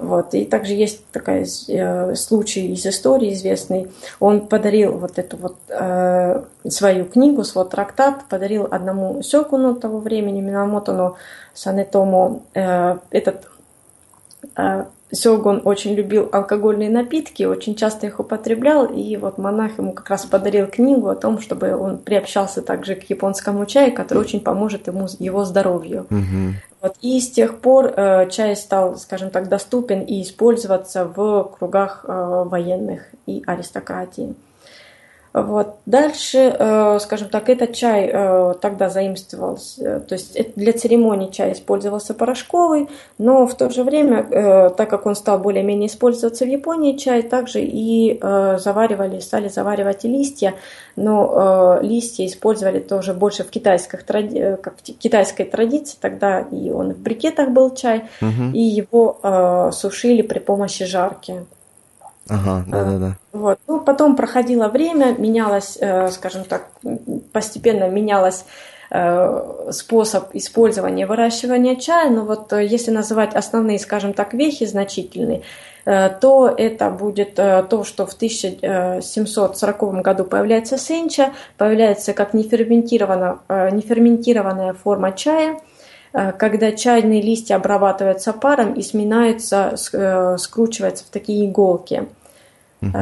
Вот. 0.00 0.32
И 0.34 0.46
также 0.46 0.72
есть 0.72 1.06
такой 1.12 1.44
э, 1.68 2.14
случай 2.14 2.72
из 2.72 2.86
истории 2.86 3.34
известный. 3.34 3.90
Он 4.18 4.46
подарил 4.46 4.96
вот 4.96 5.18
эту 5.18 5.36
вот 5.36 5.56
э, 5.68 6.42
свою 6.66 7.04
книгу, 7.04 7.44
свой 7.44 7.68
трактат, 7.68 8.24
подарил 8.28 8.66
одному 8.70 9.22
сёкуну 9.22 9.74
того 9.74 9.98
времени, 9.98 10.40
Минамотону 10.40 11.16
Санетому. 11.52 12.44
Э, 12.54 12.96
этот 13.10 13.46
э, 14.56 14.84
Сёгун 15.12 15.62
очень 15.64 15.94
любил 15.94 16.28
алкогольные 16.30 16.90
напитки, 16.90 17.42
очень 17.42 17.74
часто 17.74 18.06
их 18.06 18.20
употреблял, 18.20 18.86
и 18.86 19.16
вот 19.16 19.38
монах 19.38 19.78
ему 19.78 19.92
как 19.92 20.08
раз 20.10 20.24
подарил 20.26 20.66
книгу 20.66 21.08
о 21.08 21.16
том, 21.16 21.40
чтобы 21.40 21.76
он 21.76 21.98
приобщался 21.98 22.62
также 22.62 22.94
к 22.94 23.10
японскому 23.10 23.66
чаю, 23.66 23.92
который 23.92 24.18
очень 24.18 24.40
поможет 24.40 24.86
ему 24.86 25.06
его 25.18 25.44
здоровью. 25.44 26.06
Угу. 26.10 26.54
Вот. 26.82 26.96
И 27.02 27.20
с 27.20 27.30
тех 27.30 27.58
пор 27.58 27.92
э, 27.96 28.28
чай 28.30 28.56
стал, 28.56 28.96
скажем 28.96 29.30
так, 29.30 29.48
доступен 29.48 30.00
и 30.02 30.22
использоваться 30.22 31.04
в 31.04 31.54
кругах 31.58 32.04
э, 32.06 32.44
военных 32.46 33.02
и 33.26 33.42
аристократии. 33.46 34.34
Вот. 35.32 35.76
Дальше, 35.86 36.56
э, 36.58 36.98
скажем 37.00 37.28
так, 37.28 37.48
этот 37.48 37.72
чай 37.72 38.10
э, 38.12 38.54
тогда 38.60 38.88
заимствовался, 38.88 40.00
то 40.00 40.14
есть 40.14 40.36
для 40.56 40.72
церемонии 40.72 41.30
чай 41.30 41.52
использовался 41.52 42.14
порошковый, 42.14 42.88
но 43.18 43.46
в 43.46 43.54
то 43.54 43.70
же 43.70 43.84
время, 43.84 44.26
э, 44.28 44.70
так 44.70 44.90
как 44.90 45.06
он 45.06 45.14
стал 45.14 45.38
более-менее 45.38 45.86
использоваться 45.86 46.44
в 46.44 46.48
Японии, 46.48 46.96
чай 46.96 47.22
также 47.22 47.60
и 47.62 48.18
заваривали, 48.20 49.20
стали 49.20 49.48
заваривать 49.48 50.04
и 50.04 50.08
листья, 50.08 50.54
но 50.96 51.78
листья 51.80 52.26
использовали 52.26 52.80
тоже 52.80 53.14
больше 53.14 53.44
в, 53.44 53.50
китайских, 53.50 54.04
как 54.04 54.74
в 54.76 54.82
китайской 54.82 55.44
традиции, 55.44 55.96
тогда 56.00 56.40
и 56.40 56.70
он 56.70 56.92
в 56.94 56.98
брикетах 56.98 57.50
был 57.50 57.74
чай, 57.74 58.08
угу. 58.20 58.50
и 58.52 58.60
его 58.60 59.70
сушили 59.72 60.22
при 60.22 60.40
помощи 60.40 60.84
жарки. 60.84 61.46
Ага, 62.28 62.64
да-да-да. 62.66 63.16
Вот. 63.32 63.58
Ну, 63.66 63.80
потом 63.80 64.16
проходило 64.16 64.68
время, 64.68 65.14
менялось, 65.18 65.78
э, 65.80 66.10
скажем 66.10 66.44
так, 66.44 66.66
постепенно 67.32 67.88
менялось 67.88 68.44
э, 68.90 69.70
способ 69.72 70.34
использования 70.34 71.06
выращивания 71.06 71.76
чая, 71.76 72.10
но 72.10 72.24
вот 72.24 72.52
э, 72.52 72.64
если 72.64 72.90
называть 72.90 73.34
основные, 73.34 73.78
скажем 73.78 74.12
так, 74.12 74.34
вехи 74.34 74.66
значительные, 74.66 75.42
то 75.86 76.54
это 76.56 76.90
будет 76.90 77.36
то, 77.36 77.84
что 77.84 78.06
в 78.06 78.12
1740 78.12 80.02
году 80.02 80.24
появляется 80.24 80.76
сенча, 80.76 81.32
появляется 81.56 82.12
как 82.12 82.34
неферментированная, 82.34 83.38
неферментированная 83.48 84.74
форма 84.74 85.12
чая, 85.12 85.58
когда 86.12 86.72
чайные 86.72 87.22
листья 87.22 87.56
обрабатываются 87.56 88.32
паром 88.32 88.74
и 88.74 88.82
сминаются, 88.82 89.76
скручиваются 89.76 91.04
в 91.04 91.08
такие 91.08 91.48
иголки– 91.48 92.08
Угу. 92.82 92.98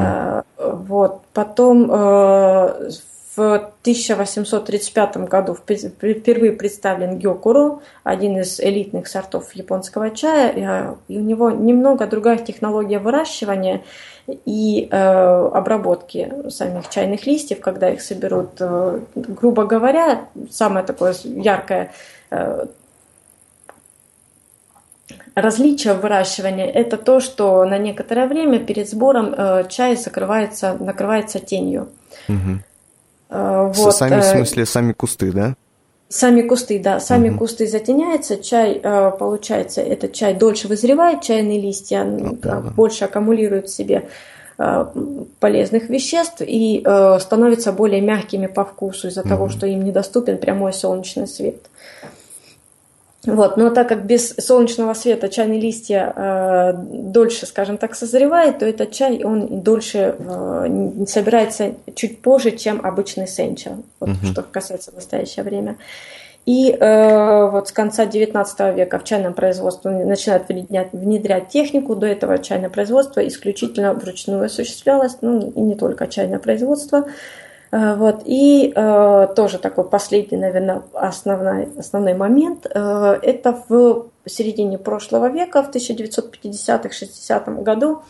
Вот. 0.56 1.22
Потом 1.32 1.90
э, 1.90 2.90
в 3.36 3.54
1835 3.82 5.16
году 5.28 5.54
впервые 5.54 6.52
представлен 6.52 7.18
гёкуру, 7.18 7.82
один 8.02 8.38
из 8.38 8.58
элитных 8.58 9.06
сортов 9.06 9.54
японского 9.54 10.10
чая, 10.10 10.96
и 11.06 11.16
у 11.16 11.20
него 11.20 11.50
немного 11.50 12.06
другая 12.06 12.38
технология 12.38 12.98
выращивания 12.98 13.82
и 14.26 14.88
э, 14.90 14.96
обработки 14.96 16.50
самих 16.50 16.88
чайных 16.88 17.24
листьев, 17.26 17.60
когда 17.60 17.90
их 17.90 18.02
соберут. 18.02 18.60
Грубо 19.14 19.64
говоря, 19.64 20.24
самое 20.50 20.84
такое 20.84 21.14
яркое 21.22 21.92
Различие 25.34 25.94
выращивания– 25.94 26.66
это 26.66 26.96
то, 26.96 27.20
что 27.20 27.64
на 27.64 27.78
некоторое 27.78 28.26
время 28.26 28.58
перед 28.58 28.88
сбором 28.88 29.34
э, 29.36 29.64
чай 29.68 29.96
закрывается, 29.96 30.76
накрывается 30.78 31.38
тенью. 31.38 31.88
Угу. 32.28 32.58
Э, 33.30 33.72
вот, 33.74 33.96
сами, 33.96 34.20
в 34.20 34.24
э, 34.24 34.36
смысле, 34.36 34.66
сами 34.66 34.92
кусты, 34.92 35.32
да? 35.32 35.54
Сами 36.08 36.42
кусты, 36.42 36.78
да, 36.78 37.00
сами 37.00 37.30
угу. 37.30 37.38
кусты 37.38 37.66
затеняются, 37.66 38.42
чай, 38.42 38.80
э, 38.82 39.10
получается, 39.18 39.80
этот 39.80 40.12
чай 40.12 40.34
дольше 40.34 40.68
вызревает, 40.68 41.22
чайные 41.22 41.60
листья 41.60 42.04
ну, 42.04 42.36
да, 42.40 42.60
больше 42.60 43.04
аккумулируют 43.04 43.68
в 43.68 43.74
себе 43.74 44.08
э, 44.58 44.86
полезных 45.38 45.88
веществ 45.88 46.40
и 46.40 46.84
становятся 47.20 47.72
более 47.72 48.00
мягкими 48.00 48.46
по 48.46 48.64
вкусу 48.64 49.08
из-за 49.08 49.20
угу. 49.20 49.28
того, 49.28 49.48
что 49.48 49.66
им 49.66 49.84
недоступен 49.84 50.38
прямой 50.38 50.72
солнечный 50.72 51.26
свет. 51.26 51.60
Вот, 53.26 53.56
но 53.56 53.70
так 53.70 53.88
как 53.88 54.06
без 54.06 54.30
солнечного 54.36 54.94
света 54.94 55.28
чайные 55.28 55.60
листья 55.60 56.12
э, 56.14 56.72
дольше, 56.76 57.46
скажем 57.46 57.76
так, 57.76 57.96
созревают, 57.96 58.60
то 58.60 58.66
этот 58.66 58.92
чай 58.92 59.24
он 59.24 59.62
дольше 59.62 60.14
э, 60.16 61.04
собирается 61.08 61.74
чуть 61.96 62.22
позже, 62.22 62.52
чем 62.52 62.84
обычный 62.84 63.26
сенча, 63.26 63.72
вот, 63.98 64.10
угу. 64.10 64.26
что 64.26 64.42
касается 64.42 64.92
настоящего 64.94 65.42
время. 65.42 65.78
И 66.46 66.70
э, 66.70 67.50
вот 67.50 67.68
с 67.68 67.72
конца 67.72 68.06
XIX 68.06 68.74
века 68.74 69.00
в 69.00 69.04
чайном 69.04 69.34
производстве 69.34 69.90
начинают 69.90 70.48
внедрять, 70.48 70.92
внедрять 70.92 71.48
технику. 71.48 71.96
До 71.96 72.06
этого 72.06 72.38
чайное 72.38 72.70
производство 72.70 73.26
исключительно 73.26 73.94
вручную 73.94 74.44
осуществлялось, 74.44 75.18
ну 75.22 75.50
и 75.50 75.60
не 75.60 75.74
только 75.74 76.06
чайное 76.06 76.38
производство. 76.38 77.00
Э, 77.00 77.10
вот. 77.70 78.22
И 78.24 78.72
э, 78.74 79.28
тоже 79.36 79.58
такой 79.58 79.84
последний, 79.84 80.38
наверное, 80.38 80.82
основной, 80.94 81.68
основной 81.78 82.14
момент. 82.14 82.66
Э, 82.66 83.18
это 83.22 83.62
в 83.68 84.06
середине 84.24 84.78
прошлого 84.78 85.28
века, 85.28 85.62
в 85.62 85.70
1950-60 85.70 87.62
году, 87.62 88.02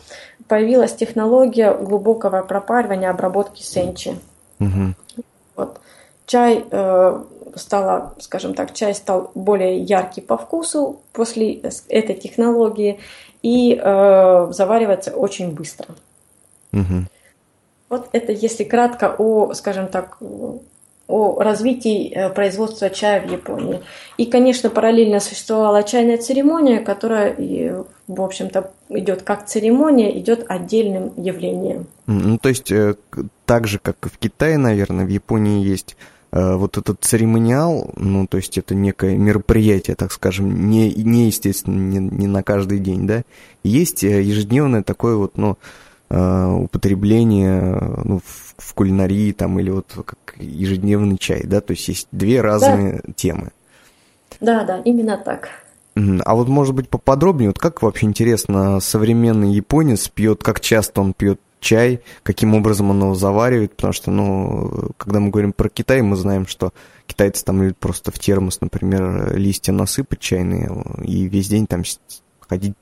появилась 0.47 0.93
технология 0.93 1.73
глубокого 1.73 2.41
пропаривания 2.41 3.09
обработки 3.09 3.61
сенчи. 3.61 4.15
Мгм. 4.59 4.95
Вот. 5.55 5.79
Чай 6.25 6.65
э, 6.69 7.23
стала, 7.55 8.13
скажем 8.19 8.53
так, 8.53 8.73
чай 8.73 8.93
стал 8.93 9.31
более 9.35 9.79
яркий 9.79 10.21
по 10.21 10.37
вкусу 10.37 11.01
после 11.11 11.55
этой 11.89 12.15
технологии 12.15 12.99
и 13.41 13.75
э, 13.81 14.47
заваривается 14.51 15.11
очень 15.11 15.51
быстро. 15.51 15.87
Мгм. 16.71 17.07
Вот 17.89 18.09
это 18.11 18.31
если 18.31 18.63
кратко 18.63 19.15
о, 19.17 19.53
скажем 19.53 19.87
так, 19.87 20.17
о 21.09 21.41
развитии 21.41 22.11
э, 22.13 22.29
производства 22.29 22.89
чая 22.91 23.27
в 23.27 23.31
Японии. 23.31 23.81
И, 24.17 24.27
конечно, 24.27 24.69
параллельно 24.69 25.19
существовала 25.19 25.81
чайная 25.81 26.19
церемония, 26.19 26.79
которая, 26.81 27.35
в 28.07 28.21
общем-то, 28.21 28.71
идет 28.89 29.23
как 29.23 29.47
церемония, 29.47 30.17
идет 30.19 30.45
отдельным 30.47 31.11
явлением. 31.17 31.87
Ну, 32.05 32.37
то 32.37 32.49
есть, 32.49 32.71
э, 32.71 32.93
так 33.45 33.67
же, 33.67 33.79
как 33.79 33.97
и 34.05 34.09
в 34.09 34.19
Китае, 34.19 34.59
наверное, 34.59 35.05
в 35.05 35.09
Японии 35.09 35.65
есть 35.65 35.97
э, 36.31 36.55
вот 36.55 36.77
этот 36.77 37.03
церемониал, 37.03 37.89
ну, 37.95 38.27
то 38.27 38.37
есть 38.37 38.59
это 38.59 38.75
некое 38.75 39.17
мероприятие, 39.17 39.95
так 39.95 40.11
скажем, 40.11 40.69
не, 40.69 40.93
не 40.93 41.25
естественно, 41.25 41.75
не, 41.75 41.97
не 41.97 42.27
на 42.27 42.43
каждый 42.43 42.77
день, 42.77 43.07
да. 43.07 43.23
Есть 43.63 44.03
ежедневное 44.03 44.83
такое 44.83 45.15
вот, 45.15 45.37
ну, 45.37 45.57
употребление 46.09 47.61
э, 47.61 48.01
ну, 48.03 48.19
в, 48.19 48.55
в 48.57 48.73
кулинарии 48.73 49.31
там 49.31 49.59
или 49.59 49.69
вот 49.69 49.93
как 50.05 50.35
ежедневный 50.37 51.17
чай, 51.17 51.43
да, 51.43 51.61
то 51.61 51.71
есть 51.71 51.87
есть 51.87 52.07
две 52.11 52.41
разные 52.41 53.01
темы. 53.15 53.51
Да, 54.39 54.63
да, 54.63 54.81
именно 54.85 55.17
так. 55.17 55.49
А 55.95 56.35
вот, 56.35 56.47
может 56.47 56.75
быть, 56.75 56.87
поподробнее, 56.89 57.49
вот 57.49 57.59
как 57.59 57.81
вообще 57.81 58.05
интересно 58.05 58.79
современный 58.79 59.51
японец 59.51 60.07
пьет, 60.07 60.43
как 60.43 60.61
часто 60.61 61.01
он 61.01 61.13
пьет 61.13 61.41
чай, 61.59 62.01
каким 62.23 62.55
образом 62.55 62.89
он 62.91 63.01
его 63.01 63.15
заваривает, 63.15 63.75
потому 63.75 63.93
что, 63.93 64.11
ну, 64.11 64.91
когда 64.97 65.19
мы 65.19 65.29
говорим 65.29 65.51
про 65.51 65.67
Китай, 65.69 66.01
мы 66.01 66.15
знаем, 66.15 66.47
что 66.47 66.73
китайцы 67.05 67.43
там 67.43 67.61
любят 67.61 67.77
просто 67.77 68.11
в 68.11 68.19
термос, 68.19 68.61
например, 68.61 69.35
листья 69.35 69.73
насыпать 69.73 70.19
чайные 70.19 70.71
и 71.03 71.27
весь 71.27 71.49
день 71.49 71.67
там 71.67 71.83
ходить 72.47 72.75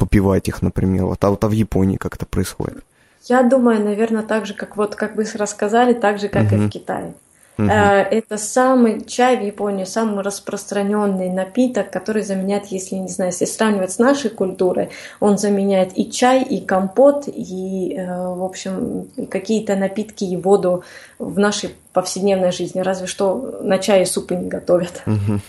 попивать 0.00 0.48
их, 0.48 0.62
например. 0.62 1.04
Вот, 1.06 1.22
а 1.24 1.30
вот 1.30 1.44
а 1.44 1.48
в 1.48 1.52
Японии 1.52 1.96
как 1.96 2.16
это 2.16 2.26
происходит? 2.26 2.82
Я 3.28 3.42
думаю, 3.42 3.84
наверное, 3.84 4.22
так 4.22 4.46
же, 4.46 4.54
как 4.54 4.76
вот, 4.76 4.94
как 4.96 5.14
вы 5.16 5.24
рассказали, 5.34 5.92
так 5.92 6.18
же, 6.18 6.28
как 6.28 6.52
и 6.52 6.56
Мгм. 6.56 6.66
в 6.68 6.70
Китае. 6.70 7.12
Э, 7.58 8.00
Это 8.18 8.38
самый 8.38 9.04
чай 9.04 9.36
в 9.36 9.42
Японии, 9.42 9.84
самый 9.84 10.22
распространенный 10.24 11.28
напиток, 11.28 11.90
который 11.90 12.22
заменяет, 12.22 12.66
если 12.72 12.94
не 12.96 13.08
знаю, 13.08 13.32
если 13.32 13.44
сравнивать 13.44 13.92
с 13.92 13.98
нашей 13.98 14.30
культурой, 14.30 14.88
он 15.20 15.36
заменяет 15.36 15.90
и 15.98 16.10
чай, 16.10 16.42
и 16.42 16.64
компот, 16.64 17.24
и, 17.26 17.94
э, 17.98 18.34
в 18.34 18.42
общем, 18.42 19.02
и 19.16 19.26
какие-то 19.26 19.76
напитки 19.76 20.24
и 20.24 20.36
воду 20.36 20.82
в 21.18 21.38
нашей 21.38 21.70
повседневной 21.92 22.52
жизни. 22.52 22.80
Разве 22.80 23.06
что 23.06 23.60
на 23.62 23.78
чае 23.78 24.06
супы 24.06 24.34
не 24.36 24.48
готовят. 24.48 25.02
Мгм. 25.06 25.40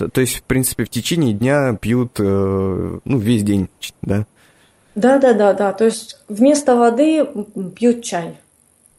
То, 0.00 0.08
то 0.08 0.22
есть, 0.22 0.36
в 0.36 0.42
принципе, 0.44 0.84
в 0.84 0.88
течение 0.88 1.34
дня 1.34 1.76
пьют, 1.78 2.12
э, 2.18 2.98
ну, 3.04 3.18
весь 3.18 3.42
день, 3.42 3.68
да? 4.00 4.24
Да, 4.94 5.18
да, 5.18 5.34
да, 5.34 5.52
да. 5.52 5.72
То 5.74 5.84
есть 5.84 6.18
вместо 6.26 6.74
воды 6.74 7.26
пьют 7.76 8.02
чай. 8.02 8.38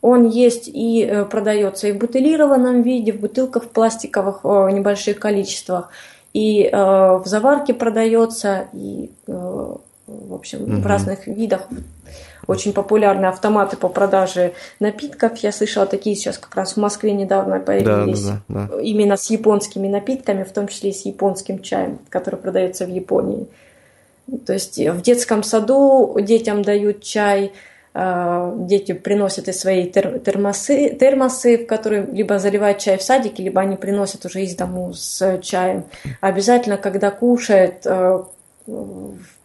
Он 0.02 0.30
есть 0.30 0.68
и 0.68 1.04
э, 1.04 1.26
продается 1.26 1.88
и 1.88 1.92
в 1.92 1.98
бутылированном 1.98 2.84
виде, 2.84 3.14
в 3.14 3.20
бутылках 3.20 3.72
пластиковых 3.72 4.42
э, 4.44 4.48
в 4.48 4.70
небольших 4.70 5.20
количествах, 5.20 5.90
и 6.34 6.70
э, 6.72 6.72
в 6.72 7.24
заварке 7.26 7.74
продается, 7.74 8.68
и 8.72 9.10
э, 9.26 9.32
в 9.32 10.34
общем 10.34 10.60
Мгм. 10.60 10.82
в 10.82 10.86
разных 10.86 11.26
видах. 11.26 11.68
Очень 12.48 12.74
популярны 12.74 13.26
автоматы 13.28 13.78
по 13.78 13.88
продаже 13.88 14.54
напитков. 14.80 15.38
Я 15.38 15.52
слышала, 15.52 15.86
такие 15.86 16.16
сейчас 16.16 16.38
как 16.38 16.56
раз 16.56 16.74
в 16.74 16.78
Москве 16.78 17.12
недавно 17.14 17.60
Да, 17.60 17.66
появились. 17.66 18.24
да, 18.24 18.42
да. 18.48 18.68
да. 18.72 18.82
Именно 18.82 19.18
с 19.18 19.30
японскими 19.30 19.88
напитками, 19.88 20.44
в 20.44 20.52
том 20.52 20.68
числе 20.68 20.90
и 20.90 20.94
с 20.94 21.06
японским 21.06 21.62
чаем, 21.62 22.00
который 22.10 22.38
продается 22.40 22.86
в 22.86 22.90
Японии. 22.90 23.48
То 24.46 24.54
есть 24.54 24.80
э, 24.80 24.92
в 24.92 25.02
детском 25.02 25.44
саду 25.44 26.16
детям 26.22 26.62
дают 26.62 27.04
чай, 27.04 27.52
э, 27.94 28.54
дети 28.60 28.94
приносят 28.94 29.48
из 29.48 29.60
своей 29.60 29.90
тер- 29.92 30.20
термосы, 30.20 30.90
термосы, 30.90 31.58
в 31.58 31.68
которые 31.68 32.06
либо 32.12 32.40
заливают 32.40 32.78
чай 32.80 32.98
в 32.98 33.04
садике, 33.04 33.44
либо 33.44 33.62
они 33.62 33.76
приносят 33.76 34.26
уже 34.26 34.42
из 34.44 34.56
дому 34.56 34.94
с 34.94 35.40
чаем. 35.42 35.84
Обязательно, 36.22 36.78
когда 36.78 37.12
кушают, 37.12 37.86
э, 37.86 38.24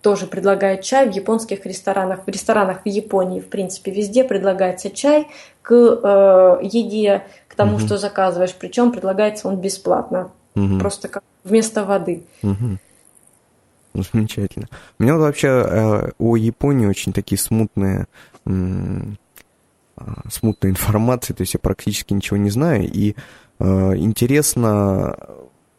тоже 0.00 0.26
предлагают 0.26 0.82
чай 0.82 1.08
в 1.08 1.12
японских 1.12 1.66
ресторанах. 1.66 2.20
В 2.26 2.28
ресторанах 2.28 2.82
в 2.84 2.88
Японии, 2.88 3.40
в 3.40 3.48
принципе, 3.48 3.90
везде 3.90 4.24
предлагается 4.24 4.90
чай 4.90 5.28
к 5.62 5.72
э, 5.72 6.58
еде, 6.62 7.24
к 7.48 7.54
тому, 7.54 7.72
Мгм. 7.72 7.80
что 7.80 7.98
заказываешь. 7.98 8.54
Причем 8.54 8.92
предлагается 8.92 9.48
он 9.48 9.56
бесплатно, 9.56 10.30
Мгм. 10.54 10.78
просто 10.78 11.08
как 11.08 11.22
вместо 11.44 11.84
воды. 11.84 12.24
Мгм. 12.42 12.78
Ну, 13.94 14.02
замечательно. 14.12 14.68
У 14.98 15.02
меня 15.02 15.16
вообще 15.16 15.48
э, 15.48 16.10
о 16.18 16.36
Японии 16.36 16.86
очень 16.86 17.12
такие 17.12 17.38
смутные, 17.38 18.06
м, 18.44 19.18
а, 19.96 20.22
смутная 20.30 20.70
информация, 20.70 21.34
то 21.34 21.40
есть 21.42 21.54
я 21.54 21.60
практически 21.60 22.12
ничего 22.12 22.36
не 22.36 22.50
знаю, 22.50 22.84
и 22.84 23.16
э, 23.58 23.64
интересно 23.96 25.16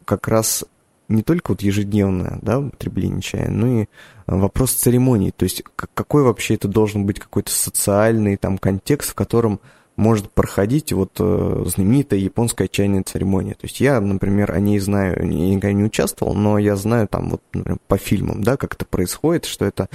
как 0.05 0.27
раз 0.27 0.65
не 1.07 1.23
только 1.23 1.51
вот 1.51 1.61
ежедневное 1.61 2.39
да, 2.41 2.59
употребление 2.59 3.21
чая, 3.21 3.49
но 3.49 3.67
и 3.67 3.81
э, 3.83 3.85
вопрос 4.27 4.73
церемоний, 4.73 5.31
то 5.31 5.43
есть 5.43 5.63
какой 5.75 6.23
вообще 6.23 6.55
это 6.55 6.67
должен 6.67 7.05
быть 7.05 7.19
какой-то 7.19 7.51
социальный 7.51 8.37
там 8.37 8.57
контекст, 8.57 9.11
в 9.11 9.15
котором 9.15 9.59
может 9.95 10.29
проходить 10.31 10.93
вот 10.93 11.13
э, 11.19 11.63
знаменитая 11.65 12.19
японская 12.19 12.67
чайная 12.67 13.03
церемония. 13.03 13.53
То 13.53 13.65
есть 13.65 13.79
я, 13.79 13.99
например, 13.99 14.51
о 14.51 14.59
ней 14.59 14.77
знаю, 14.79 15.17
я 15.19 15.49
никогда 15.49 15.73
не 15.73 15.83
участвовал, 15.83 16.35
но 16.35 16.59
я 16.59 16.75
знаю 16.75 17.07
там 17.07 17.29
вот, 17.31 17.41
например, 17.53 17.79
по 17.87 17.97
фильмам, 17.97 18.43
да, 18.43 18.57
как 18.57 18.75
это 18.75 18.85
происходит, 18.85 19.45
что 19.45 19.65
это 19.65 19.89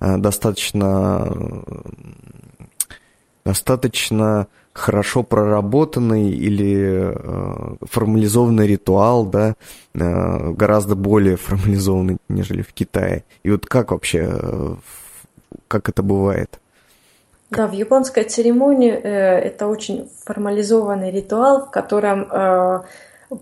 э, 0.00 0.16
достаточно 0.18 1.64
достаточно 3.44 4.46
хорошо 4.78 5.22
проработанный 5.22 6.30
или 6.30 7.12
э, 7.14 7.76
формализованный 7.90 8.66
ритуал, 8.66 9.26
да, 9.26 9.54
э, 9.94 10.50
гораздо 10.52 10.94
более 10.94 11.36
формализованный, 11.36 12.18
нежели 12.28 12.62
в 12.62 12.72
Китае. 12.72 13.24
И 13.42 13.50
вот 13.50 13.66
как 13.66 13.90
вообще, 13.90 14.28
э, 14.30 14.74
как 15.68 15.88
это 15.88 16.02
бывает? 16.02 16.58
Да, 17.50 17.66
в 17.66 17.72
японской 17.72 18.24
церемонии 18.24 18.92
э, 18.92 19.38
это 19.38 19.66
очень 19.66 20.08
формализованный 20.24 21.10
ритуал, 21.10 21.66
в 21.66 21.70
котором 21.70 22.28
э, 22.30 22.80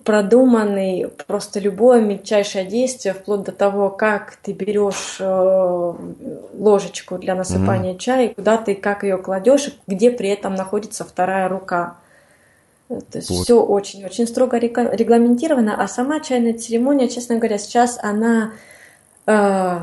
продуманный 0.05 1.09
просто 1.27 1.61
любое 1.61 2.01
мельчайшее 2.01 2.65
действие, 2.65 3.15
вплоть 3.15 3.45
до 3.45 3.53
того, 3.53 3.89
как 3.89 4.37
ты 4.43 4.53
берешь 4.53 5.19
э, 5.21 5.93
ложечку 6.55 7.19
для 7.19 7.35
насыпания 7.35 7.97
чая, 7.97 8.35
куда 8.35 8.57
ты 8.57 8.75
как 8.75 9.05
ее 9.05 9.17
кладешь, 9.19 9.79
где 9.87 10.11
при 10.11 10.29
этом 10.29 10.55
находится 10.55 11.05
вторая 11.05 11.49
рука. 11.49 11.99
То 12.89 13.19
есть 13.19 13.31
Вот. 13.31 13.45
все 13.45 13.61
очень-очень 13.61 14.27
строго 14.27 14.59
регламентировано, 14.59 15.81
а 15.81 15.89
сама 15.89 16.21
чайная 16.21 16.55
церемония, 16.55 17.09
честно 17.09 17.37
говоря, 17.37 17.59
сейчас 17.59 17.99
она 18.03 18.53
э, 19.27 19.79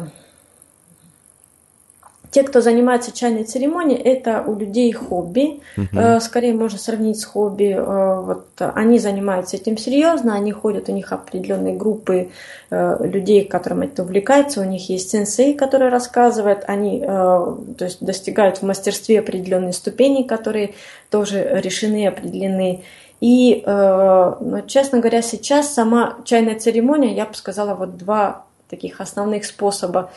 те, 2.34 2.42
кто 2.42 2.62
занимается 2.62 3.12
чайной 3.12 3.44
церемонией, 3.44 4.02
это 4.02 4.44
у 4.46 4.56
людей 4.56 4.92
хобби. 4.92 5.62
Э, 5.78 6.20
Скорее 6.20 6.54
можно 6.54 6.80
сравнить 6.80 7.20
с 7.20 7.26
хобби. 7.26 7.76
Э, 7.78 8.22
Вот 8.22 8.48
они 8.58 8.98
занимаются 8.98 9.56
этим 9.56 9.78
серьезно, 9.78 10.34
они 10.34 10.52
ходят, 10.52 10.90
у 10.90 10.92
них 10.94 11.12
определенные 11.12 11.76
группы 11.76 12.32
э, 12.72 12.98
людей, 13.08 13.46
которым 13.46 13.84
это 13.84 14.02
увлекается, 14.02 14.62
у 14.62 14.64
них 14.64 14.90
есть 14.90 15.12
сенсей, 15.12 15.54
который 15.54 15.90
рассказывает, 15.90 16.64
они 16.68 17.02
то 17.02 17.86
есть 17.86 18.04
достигают 18.04 18.58
в 18.58 18.64
мастерстве 18.64 19.20
определенные 19.20 19.74
ступени, 19.74 20.24
которые 20.24 20.74
тоже 21.12 21.62
решены, 21.64 22.08
определены. 22.08 22.84
И, 23.22 23.64
но, 23.66 24.62
честно 24.68 25.00
говоря, 25.00 25.22
сейчас 25.22 25.74
сама 25.74 26.18
чайная 26.26 26.60
церемония, 26.60 27.14
я 27.14 27.26
бы 27.26 27.34
сказала, 27.36 27.76
вот 27.76 27.98
два 27.98 28.46
таких 28.70 29.02
основных 29.02 29.46
способа 29.46 30.10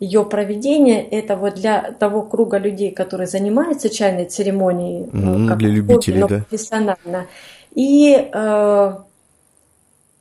ее 0.00 0.24
проведения. 0.24 1.06
Это 1.06 1.36
вот 1.36 1.54
для 1.54 1.92
того 1.92 2.22
круга 2.22 2.58
людей, 2.58 2.90
которые 2.90 3.26
занимаются 3.26 3.90
чайной 3.90 4.24
церемонией, 4.24 5.08
Мгм, 5.12 5.48
как 5.48 5.58
для 5.58 5.68
хобби, 5.68 5.76
любителей, 5.76 6.18
но 6.18 6.28
да. 6.28 6.36
профессионально. 6.48 7.26
И 7.74 8.30
э, 8.32 8.92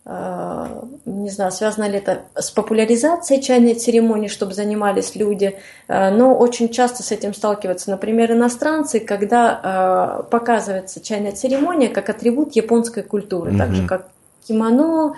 э, 0.06 0.68
не 1.06 1.30
знаю, 1.30 1.52
связано 1.52 1.90
ли 1.90 1.98
это 1.98 2.24
с 2.36 2.52
популяризацией 2.52 3.42
чайной 3.42 3.74
церемонии, 3.74 4.28
чтобы 4.28 4.54
занимались 4.54 5.16
люди, 5.16 5.56
э, 5.88 6.10
но 6.12 6.36
очень 6.38 6.70
часто 6.70 7.02
с 7.02 7.14
этим 7.14 7.34
сталкиваются, 7.34 7.90
например, 7.90 8.34
иностранцы, 8.34 9.00
когда 9.00 10.26
показывается 10.30 11.02
чайная 11.02 11.32
церемония 11.32 11.88
как 11.88 12.10
атрибут 12.10 12.54
японской 12.56 13.02
культуры, 13.02 13.52
mm-hmm. 13.52 13.58
так 13.58 13.72
же 13.74 13.88
как 13.88 14.10
кимоно, 14.46 15.16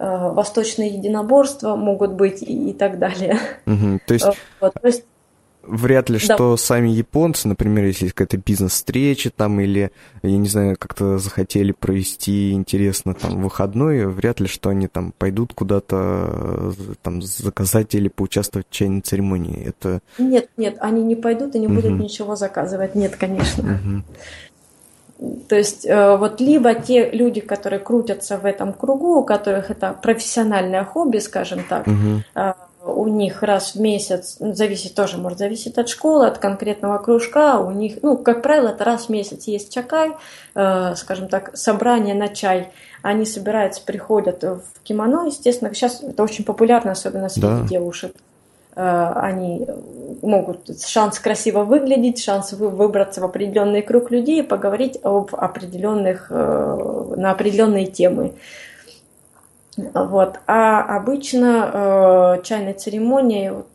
восточное 0.00 0.88
единоборство 0.88 1.76
могут 1.76 2.12
быть 2.12 2.42
и, 2.42 2.70
и 2.70 2.72
так 2.72 2.98
далее. 2.98 3.38
Угу, 3.66 4.00
то 4.06 4.14
есть, 4.14 4.26
вот, 4.60 4.72
то 4.80 4.86
есть 4.86 5.04
вряд 5.62 6.08
ли, 6.08 6.18
да. 6.18 6.34
что 6.34 6.56
сами 6.56 6.88
японцы, 6.88 7.48
например, 7.48 7.84
если 7.84 8.04
есть 8.04 8.14
какая-то 8.14 8.38
бизнес-встреча 8.38 9.30
там, 9.30 9.60
или, 9.60 9.90
я 10.22 10.36
не 10.38 10.48
знаю, 10.48 10.76
как-то 10.78 11.18
захотели 11.18 11.72
провести 11.72 12.52
интересно 12.52 13.14
там 13.14 13.42
выходной, 13.42 14.06
вряд 14.06 14.40
ли, 14.40 14.46
что 14.46 14.70
они 14.70 14.88
там 14.88 15.12
пойдут 15.16 15.54
куда-то 15.54 16.72
там 17.02 17.22
заказать 17.22 17.94
или 17.94 18.08
поучаствовать 18.08 18.66
в 18.68 18.72
чайной 18.72 19.00
церемонии. 19.02 19.64
Это... 19.64 20.00
Нет, 20.18 20.48
нет, 20.56 20.76
они 20.80 21.02
не 21.02 21.16
пойдут 21.16 21.54
и 21.54 21.58
не 21.58 21.66
угу. 21.66 21.76
будут 21.76 22.00
ничего 22.00 22.36
заказывать. 22.36 22.94
Нет, 22.94 23.16
конечно. 23.16 23.80
Угу. 23.84 24.02
То 25.48 25.56
есть 25.56 25.84
э, 25.86 26.16
вот 26.16 26.40
либо 26.40 26.74
те 26.74 27.10
люди, 27.10 27.40
которые 27.40 27.80
крутятся 27.80 28.38
в 28.38 28.46
этом 28.46 28.72
кругу, 28.72 29.18
у 29.18 29.24
которых 29.24 29.70
это 29.70 29.94
профессиональное 30.00 30.84
хобби, 30.84 31.18
скажем 31.18 31.64
так, 31.68 31.86
угу 31.86 32.22
у 32.82 33.06
них 33.08 33.42
раз 33.42 33.74
в 33.74 33.80
месяц, 33.80 34.36
ну, 34.40 34.54
зависит 34.54 34.94
тоже, 34.94 35.18
может 35.18 35.38
зависеть 35.38 35.76
от 35.78 35.88
школы, 35.88 36.26
от 36.26 36.38
конкретного 36.38 36.98
кружка, 36.98 37.58
у 37.58 37.70
них, 37.70 37.98
ну, 38.02 38.16
как 38.16 38.42
правило, 38.42 38.68
это 38.68 38.84
раз 38.84 39.06
в 39.06 39.08
месяц 39.10 39.44
есть 39.44 39.72
чакай, 39.72 40.12
э, 40.54 40.94
скажем 40.96 41.28
так, 41.28 41.56
собрание 41.56 42.14
на 42.14 42.28
чай, 42.28 42.72
они 43.02 43.26
собираются, 43.26 43.82
приходят 43.84 44.42
в 44.42 44.62
кимоно, 44.82 45.26
естественно, 45.26 45.72
сейчас 45.74 46.02
это 46.02 46.22
очень 46.22 46.44
популярно, 46.44 46.92
особенно 46.92 47.28
среди 47.28 47.46
да. 47.46 47.66
девушек, 47.66 48.14
они 48.82 49.66
могут 50.22 50.80
шанс 50.86 51.18
красиво 51.18 51.64
выглядеть, 51.64 52.22
шанс 52.22 52.52
выбраться 52.52 53.20
в 53.20 53.24
определенный 53.24 53.82
круг 53.82 54.10
людей 54.10 54.40
и 54.40 54.46
поговорить 54.46 54.98
об 55.02 55.34
определенных, 55.34 56.28
э, 56.30 57.14
на 57.16 57.30
определенные 57.30 57.86
темы. 57.86 58.34
Вот. 59.76 60.40
А 60.46 60.96
обычно 60.96 61.70
э, 62.38 62.42
чайная 62.42 62.74
церемония, 62.74 63.52
вот, 63.52 63.66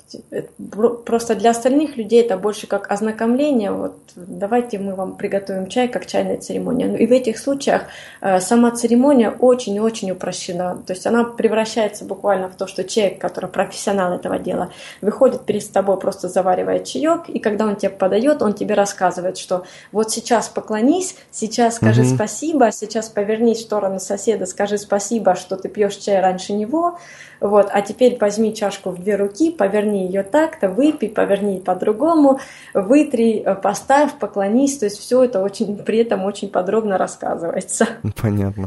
просто 1.06 1.36
для 1.36 1.52
остальных 1.52 1.98
людей 1.98 2.22
это 2.22 2.38
больше 2.38 2.68
как 2.68 2.92
ознакомление. 2.92 3.72
Вот 3.72 3.98
давайте 4.16 4.78
мы 4.78 4.96
вам 4.96 5.16
приготовим 5.18 5.68
чай 5.68 5.88
как 5.88 6.06
чайная 6.06 6.38
церемония. 6.38 6.88
Ну, 6.88 6.96
и 6.96 7.08
в 7.08 7.12
этих 7.12 7.38
случаях 7.38 7.84
э, 8.22 8.40
сама 8.40 8.72
церемония 8.72 9.32
очень-очень 9.32 10.12
упрощена. 10.12 10.78
То 10.86 10.94
есть 10.94 11.06
она 11.08 11.24
превращается 11.24 12.06
буквально 12.06 12.50
в 12.50 12.56
то, 12.56 12.68
что 12.68 12.84
человек, 12.84 13.20
который 13.20 13.50
профессионал 13.50 14.14
этого 14.14 14.38
дела, 14.40 14.72
выходит 15.02 15.46
перед 15.46 15.70
тобой, 15.72 16.00
просто 16.00 16.30
заваривает 16.30 16.86
чаек, 16.86 17.28
и 17.28 17.40
когда 17.40 17.66
он 17.66 17.76
тебе 17.76 17.90
подает, 17.90 18.42
он 18.42 18.54
тебе 18.54 18.76
рассказывает, 18.76 19.38
что 19.38 19.66
вот 19.92 20.12
сейчас 20.12 20.50
поклонись, 20.50 21.16
сейчас 21.32 21.76
скажи 21.76 22.04
угу. 22.04 22.16
спасибо, 22.16 22.72
сейчас 22.72 23.10
повернись 23.10 23.60
в 23.60 23.62
сторону 23.62 24.00
соседа, 24.00 24.46
скажи 24.46 24.78
спасибо, 24.78 25.36
что 25.36 25.56
ты 25.56 25.70
пьешь 25.70 25.96
чай 25.96 26.22
раньше 26.22 26.54
него, 26.54 27.00
вот, 27.46 27.70
а 27.72 27.82
теперь 27.82 28.18
возьми 28.20 28.56
чашку 28.56 28.90
в 28.90 29.02
две 29.02 29.16
руки, 29.16 29.52
поверни 29.52 30.08
ее 30.08 30.24
так-то, 30.24 30.68
выпей, 30.70 31.10
поверни 31.10 31.60
по-другому, 31.60 32.40
вытри, 32.74 33.44
э, 33.46 33.56
поставь, 33.56 34.18
поклонись. 34.18 34.78
То 34.78 34.86
есть 34.86 34.98
все 34.98 35.24
это 35.24 35.42
очень, 35.42 35.78
при 35.78 36.00
этом 36.00 36.24
очень 36.26 36.50
подробно 36.50 36.98
рассказывается. 36.98 37.88
Понятно. 38.22 38.66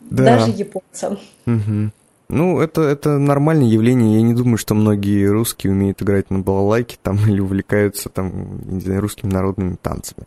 Да. 0.00 0.24
Даже 0.24 0.50
японцам. 0.50 1.18
Угу. 1.46 1.90
Ну, 2.28 2.60
это, 2.60 2.82
это 2.82 3.18
нормальное 3.18 3.68
явление. 3.68 4.16
Я 4.16 4.22
не 4.22 4.34
думаю, 4.34 4.58
что 4.58 4.74
многие 4.74 5.26
русские 5.26 5.72
умеют 5.72 6.02
играть 6.02 6.30
на 6.30 6.40
балалайке 6.40 6.98
там 7.00 7.16
или 7.28 7.38
увлекаются 7.38 8.08
там, 8.08 8.60
не 8.68 8.80
знаю, 8.80 9.00
русскими 9.00 9.32
народными 9.32 9.76
танцами. 9.80 10.26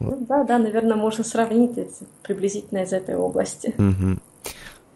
Вот. 0.00 0.18
Ну, 0.18 0.26
да, 0.28 0.42
да, 0.42 0.58
наверное, 0.58 0.96
можно 0.96 1.22
сравнить 1.22 1.78
приблизительно 2.22 2.78
из 2.78 2.92
этой 2.92 3.14
области. 3.14 3.74
Угу. 3.78 4.18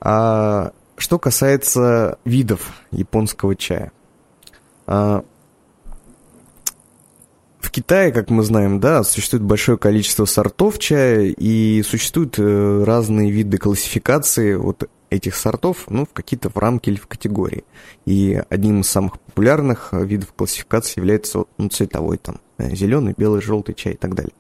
А 0.01 0.73
что 1.03 1.19
касается 1.19 2.21
видов 2.25 2.61
японского 2.93 3.57
чая. 3.57 3.91
А, 4.87 5.25
в 7.59 7.73
Китае, 7.73 8.13
как 8.13 8.31
мы 8.31 8.45
знаем, 8.45 8.79
да, 8.79 9.03
существует 9.03 9.43
большое 9.43 9.79
количество 9.79 10.27
сортов 10.27 10.79
чая, 10.79 11.35
и 11.37 11.83
существуют 11.83 12.39
э, 12.39 12.85
разные 12.85 13.33
виды 13.33 13.59
классификации 13.59 14.55
вот 14.55 14.89
этих 15.11 15.35
сортов, 15.35 15.87
ну, 15.89 16.07
в 16.07 16.13
какие-то 16.13 16.51
в 16.51 16.57
рамки 16.57 16.91
или 16.91 16.99
в 16.99 17.09
категории. 17.09 17.65
И 18.07 18.41
одним 18.49 18.83
из 18.83 18.89
самых 18.89 19.19
популярных 19.19 19.93
видов 19.93 20.33
классификации 20.35 21.01
является 21.01 21.47
ну, 21.59 21.69
цветовой, 21.69 22.19
там, 22.19 22.37
э, 22.59 22.77
зеленый, 22.77 23.15
белый, 23.17 23.43
желтый 23.43 23.75
чай 23.75 23.95
и 23.95 23.97
так 23.97 24.15
далее. 24.15 24.35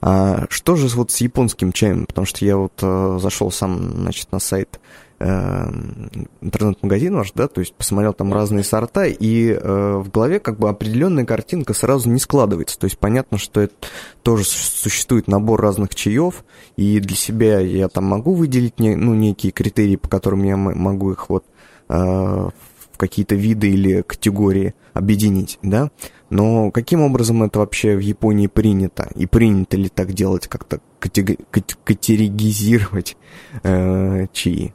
А 0.00 0.46
что 0.50 0.76
же 0.76 0.88
вот 0.96 1.10
с 1.10 1.18
японским 1.18 1.72
чаем? 1.72 2.06
Потому 2.06 2.26
что 2.26 2.44
я 2.44 2.56
вот 2.56 2.74
э, 2.82 3.18
зашел 3.20 3.50
сам, 3.50 3.92
значит, 3.92 4.30
на 4.32 4.38
сайт 4.38 4.78
Эм, 5.20 6.28
интернет-магазин 6.40 7.16
ваш, 7.16 7.32
да, 7.32 7.48
то 7.48 7.58
есть 7.58 7.74
посмотрел 7.74 8.12
там 8.12 8.32
разные 8.32 8.62
сорта, 8.62 9.06
и 9.06 9.50
э, 9.50 9.96
в 9.96 10.08
голове 10.12 10.38
как 10.38 10.60
бы 10.60 10.68
определенная 10.68 11.24
картинка 11.24 11.74
сразу 11.74 12.08
не 12.08 12.20
складывается. 12.20 12.78
То 12.78 12.84
есть 12.84 12.98
понятно, 12.98 13.36
что 13.36 13.62
это 13.62 13.74
тоже 14.22 14.44
существует 14.44 15.26
набор 15.26 15.60
разных 15.60 15.92
чаев, 15.96 16.44
и 16.76 17.00
для 17.00 17.16
себя 17.16 17.58
я 17.58 17.88
там 17.88 18.04
могу 18.04 18.32
выделить 18.34 18.78
не, 18.78 18.94
ну, 18.94 19.12
некие 19.14 19.50
критерии, 19.50 19.96
по 19.96 20.08
которым 20.08 20.44
я 20.44 20.56
могу 20.56 21.10
их 21.10 21.28
вот 21.28 21.44
э, 21.88 21.94
в 21.96 22.96
какие-то 22.96 23.34
виды 23.34 23.70
или 23.70 24.02
категории 24.02 24.74
объединить, 24.94 25.58
да. 25.62 25.90
Но 26.30 26.70
каким 26.70 27.02
образом 27.02 27.42
это 27.42 27.58
вообще 27.58 27.96
в 27.96 28.00
Японии 28.00 28.48
принято? 28.48 29.08
И 29.14 29.26
принято 29.26 29.76
ли 29.76 29.88
так 29.88 30.12
делать, 30.12 30.46
как-то 30.46 30.80
категоризировать 31.00 33.16
э, 33.62 34.26
чаи? 34.32 34.74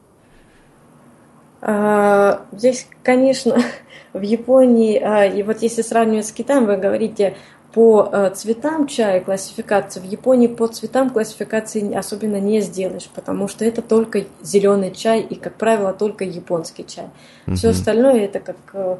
А, 1.61 2.45
здесь, 2.51 2.87
конечно, 3.03 3.57
в 4.13 4.21
Японии, 4.21 4.99
а, 4.99 5.25
и 5.25 5.43
вот 5.43 5.61
если 5.61 5.81
сравнивать 5.81 6.27
с 6.27 6.31
Китаем, 6.31 6.65
вы 6.65 6.77
говорите 6.77 7.35
по 7.73 8.09
а, 8.11 8.29
цветам 8.29 8.87
чая 8.87 9.21
классификации. 9.21 9.99
В 9.99 10.05
Японии 10.05 10.47
по 10.47 10.67
цветам 10.67 11.09
классификации 11.09 11.93
особенно 11.93 12.39
не 12.39 12.61
сделаешь, 12.61 13.09
потому 13.13 13.47
что 13.47 13.65
это 13.65 13.81
только 13.81 14.25
зеленый 14.41 14.91
чай 14.91 15.21
и, 15.21 15.35
как 15.35 15.55
правило, 15.55 15.93
только 15.93 16.23
японский 16.23 16.85
чай. 16.85 17.07
Угу. 17.47 17.55
Все 17.55 17.69
остальное 17.69 18.25
это 18.25 18.39
как 18.39 18.57
э, 18.73 18.77
э, 18.77 18.97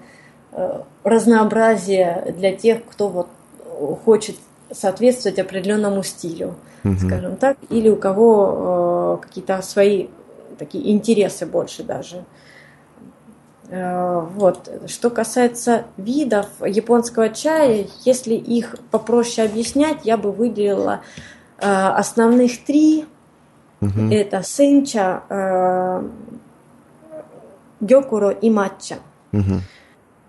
разнообразие 1.04 2.34
для 2.38 2.54
тех, 2.56 2.86
кто 2.86 3.10
вот 3.10 3.28
хочет 4.06 4.36
соответствовать 4.72 5.40
определенному 5.40 6.04
стилю, 6.04 6.56
угу. 6.84 6.96
скажем 6.96 7.36
так, 7.38 7.58
или 7.70 7.90
у 7.90 7.96
кого 7.96 9.20
э, 9.22 9.26
какие-то 9.28 9.62
свои 9.62 10.08
такие 10.58 10.92
интересы 10.92 11.46
больше 11.46 11.84
даже. 11.84 12.24
Э, 13.70 14.26
вот. 14.36 14.70
Что 14.88 15.10
касается 15.10 15.86
видов 15.98 16.48
японского 16.66 17.30
чая, 17.30 17.88
если 18.06 18.34
их 18.34 18.76
попроще 18.92 19.48
объяснять, 19.48 20.00
я 20.04 20.18
бы 20.18 20.32
выделила 20.32 21.02
э, 21.60 21.66
основных 21.68 22.64
три. 22.64 23.06
Угу. 23.82 24.12
Это 24.12 24.44
сенча, 24.44 25.24
э, 25.30 26.04
гёкуро 27.82 28.30
и 28.30 28.50
матча. 28.50 28.98
Угу. 29.34 29.62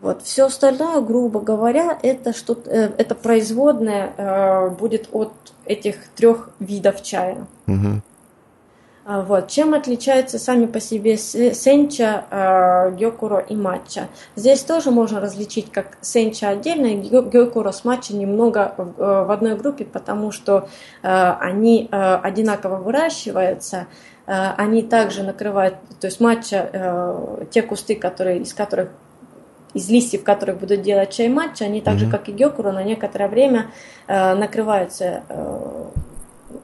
Вот. 0.04 0.22
Все 0.22 0.44
остальное, 0.44 1.00
грубо 1.00 1.40
говоря, 1.40 1.98
это, 2.02 2.32
что 2.32 2.52
это 2.52 3.14
производное 3.14 4.70
будет 4.78 5.08
от 5.12 5.32
этих 5.64 5.96
трех 6.14 6.50
видов 6.60 7.02
чая. 7.02 7.46
Угу. 7.66 8.02
Вот. 9.04 9.48
Чем 9.48 9.74
отличаются 9.74 10.38
сами 10.38 10.64
по 10.64 10.80
себе 10.80 11.18
сенча, 11.18 12.24
а, 12.30 12.90
гёкуро 12.90 13.38
и 13.38 13.54
матча? 13.54 14.08
Здесь 14.34 14.62
тоже 14.62 14.90
можно 14.90 15.20
различить 15.20 15.70
как 15.70 15.98
сенча 16.00 16.48
отдельно 16.48 16.86
и 16.86 16.96
гёкуро 16.96 17.70
с 17.70 17.84
матча 17.84 18.16
немного 18.16 18.74
в 18.78 19.02
э, 19.02 19.32
одной 19.32 19.56
группе, 19.56 19.84
потому 19.84 20.32
что 20.32 20.68
э, 21.02 21.32
они 21.38 21.88
э, 21.90 22.14
одинаково 22.16 22.76
выращиваются, 22.76 23.86
они 24.26 24.82
также 24.82 25.22
накрывают, 25.22 25.74
то 26.00 26.06
есть 26.06 26.18
матча, 26.18 27.44
те 27.50 27.60
кусты, 27.60 27.94
которые, 27.94 28.38
из 28.38 28.54
которых 28.54 28.88
из 29.74 29.88
листьев, 29.90 30.24
которых 30.24 30.58
будут 30.58 30.82
делать 30.82 31.10
чай 31.10 31.28
матча, 31.28 31.64
они 31.64 31.80
так 31.80 31.98
же, 31.98 32.08
как 32.08 32.28
и 32.28 32.32
гёкуро, 32.32 32.72
на 32.72 32.84
некоторое 32.84 33.28
время 33.28 33.70
накрываются 34.06 35.22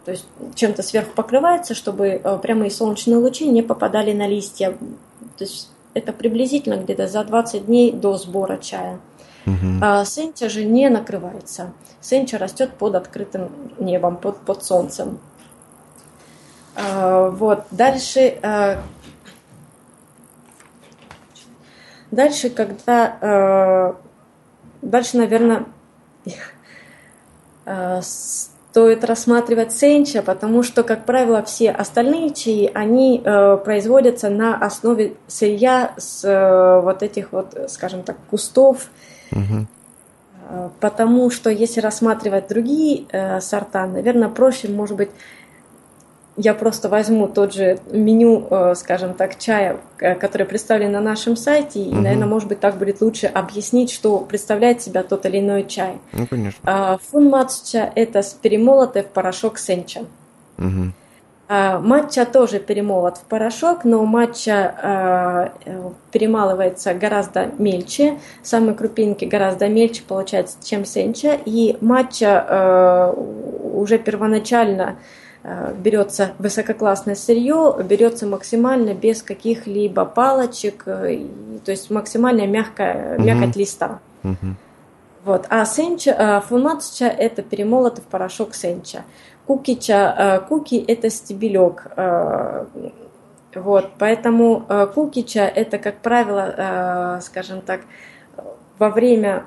то 0.05 0.13
есть 0.13 0.27
чем-то 0.55 0.83
сверху 0.83 1.11
покрывается, 1.15 1.75
чтобы 1.75 2.09
э, 2.09 2.39
прямые 2.39 2.71
солнечные 2.71 3.19
лучи 3.19 3.47
не 3.49 3.63
попадали 3.63 4.13
на 4.13 4.27
листья. 4.27 4.73
То 5.37 5.45
есть 5.45 5.71
это 5.95 6.13
приблизительно 6.13 6.77
где-то 6.77 7.07
за 7.07 7.25
20 7.25 7.67
дней 7.67 7.93
до 7.93 8.17
сбора 8.17 8.57
чая. 8.57 8.99
А 9.83 10.05
сенча 10.05 10.49
же 10.49 10.65
не 10.65 10.89
накрывается. 10.91 11.73
Сенча 12.01 12.39
растет 12.39 12.71
под 12.75 12.95
открытым 12.95 13.51
небом, 13.79 14.17
под, 14.17 14.37
под 14.39 14.65
солнцем. 14.65 15.19
А, 16.77 17.31
Вот, 17.31 17.65
дальше, 17.71 18.39
а, 18.43 18.81
дальше, 22.11 22.51
когда, 22.51 23.17
а, 23.21 23.97
дальше, 24.83 25.17
наверное, 25.17 25.67
а, 27.67 28.01
стоит 28.03 29.05
рассматривать 29.05 29.73
сенча, 29.73 30.23
потому 30.23 30.63
что, 30.63 30.85
как 30.85 31.05
правило, 31.05 31.43
все 31.43 31.71
остальные 31.71 32.31
чаи, 32.35 32.71
они 32.73 33.21
э, 33.25 33.57
производятся 33.57 34.31
на 34.31 34.57
основе 34.57 35.15
сырья 35.27 35.93
с 35.97 36.25
э, 36.25 36.81
вот 36.81 37.03
этих 37.03 37.33
вот, 37.33 37.59
скажем 37.69 38.05
так, 38.05 38.17
кустов. 38.31 38.91
Э, 40.49 40.69
Потому 40.79 41.31
что 41.31 41.51
если 41.51 41.81
рассматривать 41.81 42.49
другие 42.49 43.07
э, 43.11 43.41
сорта, 43.41 43.87
наверное, 43.87 44.29
проще, 44.29 44.69
может 44.69 44.97
быть, 44.97 45.11
я 46.37 46.55
просто 46.55 46.89
возьму 46.89 47.29
тот 47.29 47.53
же 47.53 47.79
меню, 47.91 48.47
э, 48.51 48.75
скажем 48.77 49.15
так, 49.15 49.39
чая, 49.39 49.77
э, 49.99 50.15
который 50.15 50.47
представлен 50.47 50.93
на 50.93 51.01
нашем 51.01 51.37
сайте, 51.37 51.83
и, 51.83 51.93
наверное, 51.95 52.27
может 52.29 52.49
быть, 52.49 52.61
так 52.61 52.77
будет 52.77 53.01
лучше 53.01 53.27
объяснить, 53.27 53.91
что 53.91 54.19
представляет 54.19 54.81
себя 54.81 55.03
тот 55.03 55.27
или 55.27 55.39
иной 55.41 55.65
чай. 55.67 55.99
Ну, 56.13 56.27
конечно. 56.27 56.61
А, 56.65 56.99
Фунматча– 57.11 57.93
это 57.95 58.23
с- 58.23 58.33
перемолотый 58.33 59.03
в 59.03 59.07
порошок 59.07 59.59
сенча. 59.59 60.01
А, 61.53 61.81
Матча 61.81 62.25
тоже 62.27 62.61
перемолот 62.61 63.17
в 63.17 63.23
порошок, 63.23 63.85
но 63.85 64.05
матча 64.05 64.73
а, 64.81 65.53
э, 65.65 65.91
перемалывается 66.13 66.95
гораздо 66.95 67.51
мельче, 67.59 68.19
самые 68.45 68.77
крупинки 68.77 69.25
гораздо 69.25 69.67
мельче 69.67 70.05
получается, 70.07 70.59
чем 70.63 70.85
сенча, 70.85 71.37
и 71.45 71.77
матча 71.81 72.47
э, 72.49 73.15
уже 73.75 73.99
первоначально 73.99 74.83
э, 74.83 75.20
берется 75.43 76.33
высококлассное 76.39 77.15
сырье, 77.15 77.75
берется 77.83 78.27
максимально 78.27 78.93
без 78.93 79.23
каких-либо 79.23 80.05
палочек, 80.05 80.83
э, 80.87 81.27
то 81.65 81.71
есть 81.71 81.91
максимально 81.91 82.47
мягкая, 82.47 83.17
Мгм. 83.17 83.27
мякоть 83.27 83.57
листа. 83.57 84.01
Мгм. 84.23 84.57
Вот. 85.25 85.47
А 85.49 85.65
сенча, 85.65 86.15
а, 86.19 86.41
фунматча– 86.41 87.05
это 87.07 87.43
перемолотый 87.43 88.03
в 88.05 88.07
порошок 88.07 88.55
сенча. 88.55 89.05
Кукича, 89.47 90.45
куки– 90.49 90.77
это 90.89 91.11
стебелек. 91.11 91.87
Вот. 93.55 93.91
Поэтому 93.99 94.65
кукича– 94.95 95.47
это, 95.55 95.79
как 95.79 95.97
правило, 95.99 97.19
скажем 97.23 97.61
так, 97.63 97.81
во 98.79 98.91
время 98.91 99.45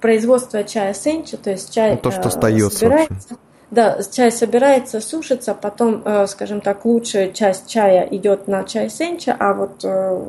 производства 0.00 0.62
чая 0.64 0.94
сенча, 0.94 1.36
то 1.36 1.50
есть 1.50 1.74
чай 1.74 1.92
Ну, 1.92 1.98
то, 1.98 2.10
что 2.10 2.28
остается, 2.28 2.78
собирается, 2.78 3.36
да, 3.70 3.98
чай 4.02 4.30
собирается, 4.30 5.00
сушится, 5.00 5.54
потом, 5.54 6.02
э, 6.04 6.26
скажем 6.28 6.60
так, 6.60 6.84
лучшая 6.84 7.32
часть 7.32 7.68
чая 7.68 8.06
идет 8.10 8.46
на 8.46 8.62
чай 8.64 8.88
сенча, 8.88 9.34
а 9.38 9.54
вот 9.54 9.80
э, 9.82 10.20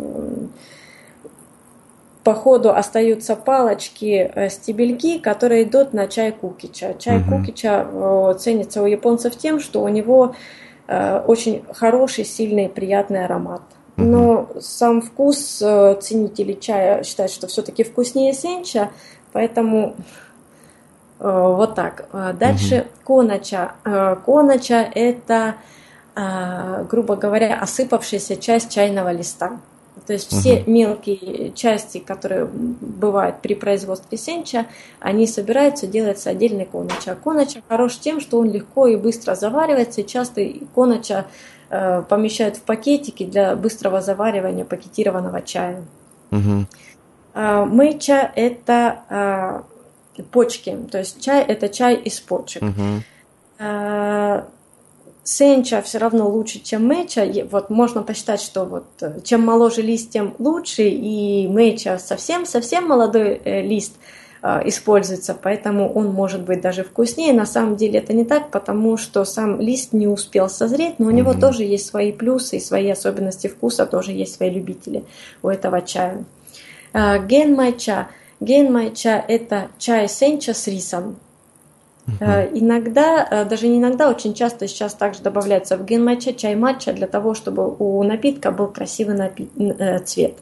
по 2.23 2.33
ходу 2.33 2.73
остаются 2.73 3.35
палочки, 3.35 4.31
э, 4.33 4.49
стебельки, 4.49 5.19
которые 5.19 5.63
идут 5.63 5.93
на 5.93 6.07
чай 6.07 6.31
кукича. 6.31 6.95
Чай 6.95 7.19
Мгм. 7.19 7.39
кукича 7.39 8.33
ценится 8.39 8.81
у 8.81 8.87
японцев 8.87 9.37
тем, 9.37 9.59
что 9.59 9.83
у 9.83 9.87
него 9.87 10.35
очень 10.89 11.65
хороший, 11.73 12.23
сильный, 12.23 12.69
приятный 12.69 13.25
аромат. 13.25 13.61
Но 13.97 14.47
сам 14.61 15.01
вкус 15.01 15.57
ценители 15.99 16.53
чая 16.53 17.03
считают, 17.03 17.29
что 17.33 17.47
все-таки 17.47 17.83
вкуснее 17.83 18.31
сенча, 18.31 18.91
поэтому 19.33 19.95
вот 21.19 21.75
так. 21.75 22.07
Э, 22.13 22.33
Дальше 22.37 22.87
конача. 23.03 23.73
Э, 23.83 24.15
Конача– 24.25 24.87
это, 24.93 25.55
э, 26.15 26.85
грубо 26.89 27.15
говоря, 27.15 27.59
осыпавшаяся 27.59 28.35
часть 28.35 28.71
чайного 28.71 29.11
листа. 29.11 29.59
То 30.05 30.13
есть 30.13 30.31
все 30.31 30.63
мелкие 30.67 31.51
части, 31.53 31.97
которые 31.97 32.45
бывают 32.45 33.41
при 33.41 33.55
производстве 33.55 34.17
сенча, 34.17 34.67
они 34.99 35.25
собираются, 35.27 35.87
делается 35.87 36.29
отдельный 36.29 36.65
конача. 36.65 37.17
Конача 37.21 37.61
хорош 37.67 37.97
тем, 37.97 38.21
что 38.21 38.37
он 38.39 38.49
легко 38.51 38.87
и 38.87 38.95
быстро 38.95 39.35
заваривается, 39.35 40.01
и 40.01 40.05
часто 40.05 40.41
э, 40.41 42.03
помещают 42.03 42.57
в 42.57 42.61
пакетики 42.61 43.25
для 43.25 43.55
быстрого 43.55 43.99
заваривания 43.99 44.65
пакетированного 44.65 45.41
чая. 45.41 45.83
Мгм. 46.29 46.67
А, 47.33 47.65
Мэйча– 47.65 48.31
это 48.35 49.65
почки, 50.23 50.77
то 50.91 50.97
есть 50.99 51.21
чай– 51.21 51.43
это 51.47 51.69
чай 51.69 51.95
из 51.95 52.19
почек. 52.19 52.63
А, 53.59 54.47
Сенча 55.23 55.81
все 55.81 55.97
равно 55.97 56.29
лучше, 56.29 56.59
чем 56.59 56.87
мэйча. 56.87 57.23
Е- 57.25 57.43
Вот 57.43 57.69
можно 57.69 58.01
посчитать, 58.01 58.39
что 58.41 58.63
вот 58.63 58.85
э, 59.01 59.19
чем 59.25 59.41
моложе 59.45 59.81
лист, 59.81 60.11
тем 60.11 60.33
лучше, 60.39 60.83
и 60.83 61.47
мэйча 61.49 61.97
совсем-совсем 61.99 62.87
молодой 62.87 63.41
э, 63.43 63.61
лист 63.61 63.95
а, 64.41 64.61
используется, 64.63 65.33
поэтому 65.33 65.91
он 65.91 66.07
может 66.13 66.43
быть 66.43 66.61
даже 66.61 66.83
вкуснее. 66.85 67.33
На 67.33 67.45
самом 67.45 67.75
деле 67.75 67.99
это 67.99 68.13
не 68.13 68.23
так, 68.23 68.51
потому 68.51 68.95
что 68.95 69.25
сам 69.25 69.59
лист 69.59 69.91
не 69.91 70.07
успел 70.07 70.47
созреть, 70.47 70.99
но 70.99 71.07
у 71.07 71.11
него 71.11 71.31
Мгм. 71.31 71.41
тоже 71.41 71.63
есть 71.63 71.87
свои 71.87 72.13
плюсы 72.13 72.55
и 72.57 72.61
свои 72.61 72.89
особенности 72.89 73.47
вкуса, 73.47 73.85
тоже 73.85 74.11
есть 74.13 74.35
свои 74.35 74.49
любители 74.49 75.03
у 75.43 75.49
этого 75.49 75.81
чая. 75.81 76.23
А, 76.93 77.17
Генмайча. 78.39 79.09
Генмайча– 79.19 79.25
это 79.27 79.69
чай 79.77 80.07
сенча 80.09 80.53
с 80.53 80.67
рисом. 80.67 81.17
Э, 82.19 82.47
Иногда, 82.53 83.27
э, 83.29 83.45
даже 83.45 83.67
не 83.67 83.79
иногда, 83.79 84.09
очень 84.09 84.33
часто 84.33 84.67
сейчас 84.67 84.93
также 84.93 85.21
добавляется 85.21 85.75
в 85.77 85.83
генматча 85.85 86.33
чай 86.33 86.55
матча 86.55 86.93
для 86.93 87.07
того, 87.07 87.33
чтобы 87.33 87.75
у 87.79 88.01
напитка 88.03 88.51
был 88.51 88.67
красивый 88.67 89.15
напи- 89.15 89.49
э, 89.79 89.99
цвет. 89.99 90.37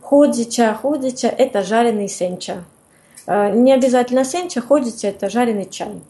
Ходича, 0.00 0.74
ходича– 0.74 1.28
это 1.38 1.62
жареный 1.62 2.08
сенча. 2.08 2.64
Не 3.26 3.72
обязательно 3.74 4.24
сенча, 4.24 4.60
ходича– 4.60 5.08
это 5.08 5.28
жареный 5.30 5.66
чай. 5.70 6.00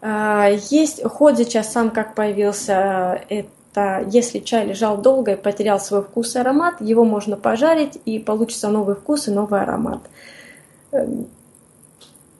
А, 0.00 0.48
Есть 0.70 1.02
ходича 1.02 1.62
сам 1.62 1.90
как 1.90 2.14
появился, 2.14 3.20
это 3.28 3.48
если 4.08 4.38
чай 4.38 4.66
лежал 4.66 4.96
долго 4.98 5.32
и 5.32 5.36
потерял 5.36 5.78
свой 5.80 6.02
вкус 6.02 6.34
и 6.34 6.38
аромат, 6.38 6.80
его 6.80 7.04
можно 7.04 7.36
пожарить 7.36 7.98
и 8.04 8.18
получится 8.18 8.68
новый 8.68 8.94
вкус 8.94 9.28
и 9.28 9.30
новый 9.30 9.60
аромат. 9.62 10.00
Эм, 10.92 11.26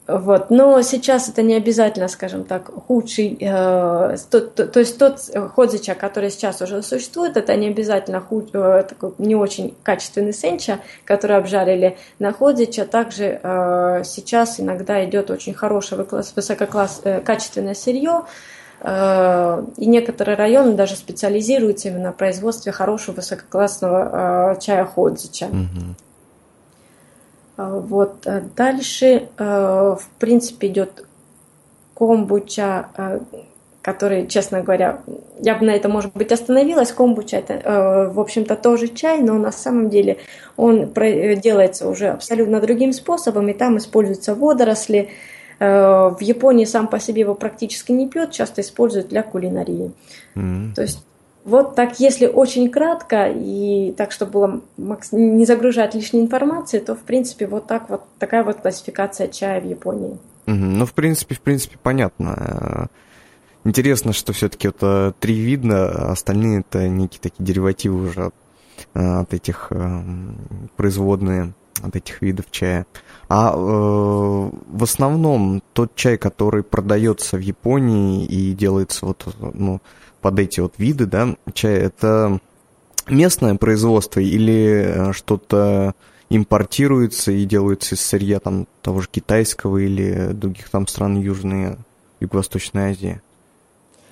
Вот. 0.09 0.49
Но 0.49 0.81
сейчас 0.83 1.27
это 1.27 1.41
не 1.41 1.53
обязательно, 1.55 2.07
скажем 2.07 2.45
так, 2.45 2.71
худший, 2.87 3.37
э, 3.41 4.15
то, 4.31 4.39
то- 4.39 4.65
то 4.65 4.79
есть 4.79 4.97
тот 4.97 5.19
ходзича, 5.53 5.95
который 5.95 6.31
сейчас 6.31 6.61
уже 6.61 6.81
существует, 6.81 7.35
это 7.35 7.53
не 7.57 7.67
обязательно 7.67 8.21
худ- 8.21 8.51
э, 8.53 8.85
такой 8.87 9.11
не 9.17 9.35
очень 9.35 9.75
качественный 9.83 10.31
сенча, 10.33 10.79
который 11.03 11.35
обжарили 11.35 11.97
на 12.19 12.31
ходзича. 12.31 12.85
Также 12.85 13.41
э, 13.43 14.03
сейчас 14.05 14.61
иногда 14.61 15.03
идет 15.03 15.29
очень 15.29 15.53
хорошее 15.53 16.07
э, 16.09 17.19
качественное 17.19 17.73
сырье, 17.75 18.21
э, 18.21 18.56
и 18.83 19.85
некоторые 19.85 20.35
районы 20.35 20.73
даже 20.73 20.95
специализируются 20.95 21.87
именно 21.87 22.05
на 22.05 22.11
производстве 22.11 22.71
хорошего 22.71 23.15
высококлассного 23.15 24.53
э, 24.53 24.59
чая 24.59 24.85
ходзича. 24.85 25.47
А, 27.57 27.79
Вот. 27.79 28.27
Дальше, 28.55 29.29
э, 29.37 29.95
в 29.99 30.07
принципе, 30.19 30.67
идет 30.67 31.05
комбуча, 31.95 32.89
э, 32.95 33.19
который, 33.81 34.27
честно 34.27 34.61
говоря, 34.61 34.99
я 35.39 35.55
бы 35.55 35.65
на 35.65 35.71
это, 35.71 35.89
может 35.89 36.13
быть, 36.13 36.31
остановилась. 36.31 36.91
Комбуча 36.91 37.37
это, 37.37 37.53
э, 37.53 38.09
в 38.09 38.19
общем-то, 38.19 38.55
тоже 38.55 38.89
чай, 38.89 39.21
но 39.21 39.33
на 39.35 39.51
самом 39.51 39.89
деле 39.89 40.17
он 40.55 40.91
э, 40.95 41.35
делается 41.35 41.89
уже 41.89 42.09
абсолютно 42.09 42.61
другим 42.61 42.93
способом, 42.93 43.49
и 43.49 43.53
там 43.53 43.77
используются 43.77 44.35
водоросли. 44.35 45.09
Э, 45.59 46.09
В 46.09 46.21
Японии 46.21 46.65
сам 46.65 46.87
по 46.87 46.99
себе 46.99 47.21
его 47.21 47.35
практически 47.35 47.91
не 47.91 48.07
пьют, 48.07 48.31
часто 48.31 48.61
используют 48.61 49.09
для 49.09 49.23
кулинарии. 49.23 49.91
М. 50.35 50.73
То 50.75 50.81
есть 50.81 51.05
вот 51.45 51.75
так, 51.75 51.99
если 51.99 52.27
очень 52.27 52.69
кратко 52.69 53.31
и 53.33 53.93
так, 53.97 54.11
чтобы 54.11 54.31
было 54.31 54.61
не 55.11 55.45
загружать 55.45 55.95
лишней 55.95 56.21
информации, 56.21 56.79
то 56.79 56.93
в 56.93 56.99
принципе 56.99 57.47
вот 57.47 57.67
так 57.67 57.89
вот 57.89 58.03
такая 58.19 58.43
вот 58.43 58.57
классификация 58.57 59.29
чая 59.29 59.61
в 59.61 59.65
Японии. 59.65 60.17
Мгм. 60.45 60.77
Ну, 60.79 60.85
в 60.85 60.93
принципе, 60.93 61.35
в 61.35 61.41
принципе, 61.41 61.77
понятно. 61.81 62.89
Э, 62.91 62.97
Интересно, 63.67 64.13
что 64.13 64.31
все-таки 64.31 64.69
вот 64.69 64.77
э, 64.81 65.11
три 65.19 65.33
вида, 65.33 65.91
а 65.91 66.11
остальные 66.13 66.61
это 66.61 66.87
некие 66.87 67.19
такие 67.21 67.43
деривативы 67.43 68.07
уже 68.07 68.27
от, 68.27 68.35
э, 68.93 69.19
от 69.19 69.33
этих 69.33 69.67
эм, 69.71 70.37
производные 70.77 71.53
от 71.83 71.95
этих 71.97 72.21
видов 72.21 72.45
чая. 72.49 72.85
А 73.29 73.53
э, 73.53 73.57
в 73.57 74.83
основном 74.83 75.61
тот 75.73 75.95
чай, 75.95 76.17
который 76.17 76.63
продается 76.63 77.37
в 77.37 77.41
Японии 77.41 78.25
и 78.25 78.53
делается 78.53 79.05
вот 79.05 79.27
ну, 79.53 79.81
под 80.21 80.39
эти 80.39 80.61
вот 80.61 80.75
виды, 80.77 81.05
да, 81.05 81.35
чая, 81.53 81.81
это 81.81 82.39
местное 83.07 83.55
производство 83.55 84.19
или 84.19 85.09
э, 85.09 85.13
что-то 85.13 85.93
импортируется 86.29 87.31
и 87.31 87.45
делается 87.45 87.95
из 87.95 88.01
сырья 88.01 88.39
там 88.39 88.67
того 88.81 89.01
же 89.01 89.07
китайского 89.09 89.77
или 89.77 90.29
других 90.33 90.69
там 90.69 90.87
стран 90.87 91.19
Южной, 91.19 91.77
Юго-Восточной 92.19 92.91
Азии? 92.91 93.21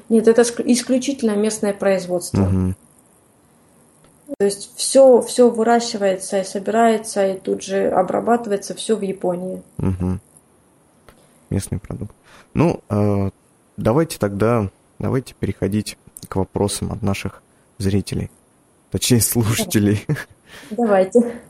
Нет, 0.09 0.27
это 0.27 0.43
ск- 0.43 0.63
исключительно 0.65 1.35
местное 1.35 1.73
производство. 1.73 2.41
Мгм. 2.41 2.75
То 4.37 4.45
есть 4.45 4.75
все, 4.75 5.21
все 5.21 5.49
выращивается 5.49 6.39
и 6.39 6.43
собирается, 6.43 7.27
и 7.27 7.39
тут 7.39 7.61
же 7.61 7.89
обрабатывается 7.89 8.73
все 8.73 8.95
в 8.95 9.01
Японии. 9.01 9.61
Мгм. 9.77 10.19
Местный 11.49 11.79
продукт. 11.79 12.15
Ну, 12.53 12.81
э, 12.89 13.29
давайте 13.77 14.17
тогда, 14.17 14.69
давайте 14.97 15.35
переходить 15.35 15.97
к 16.27 16.35
вопросам 16.37 16.91
от 16.91 17.01
наших 17.01 17.43
зрителей. 17.77 18.31
Точнее, 18.91 19.21
слушателей. 19.21 20.05
Давайте. 20.71 21.41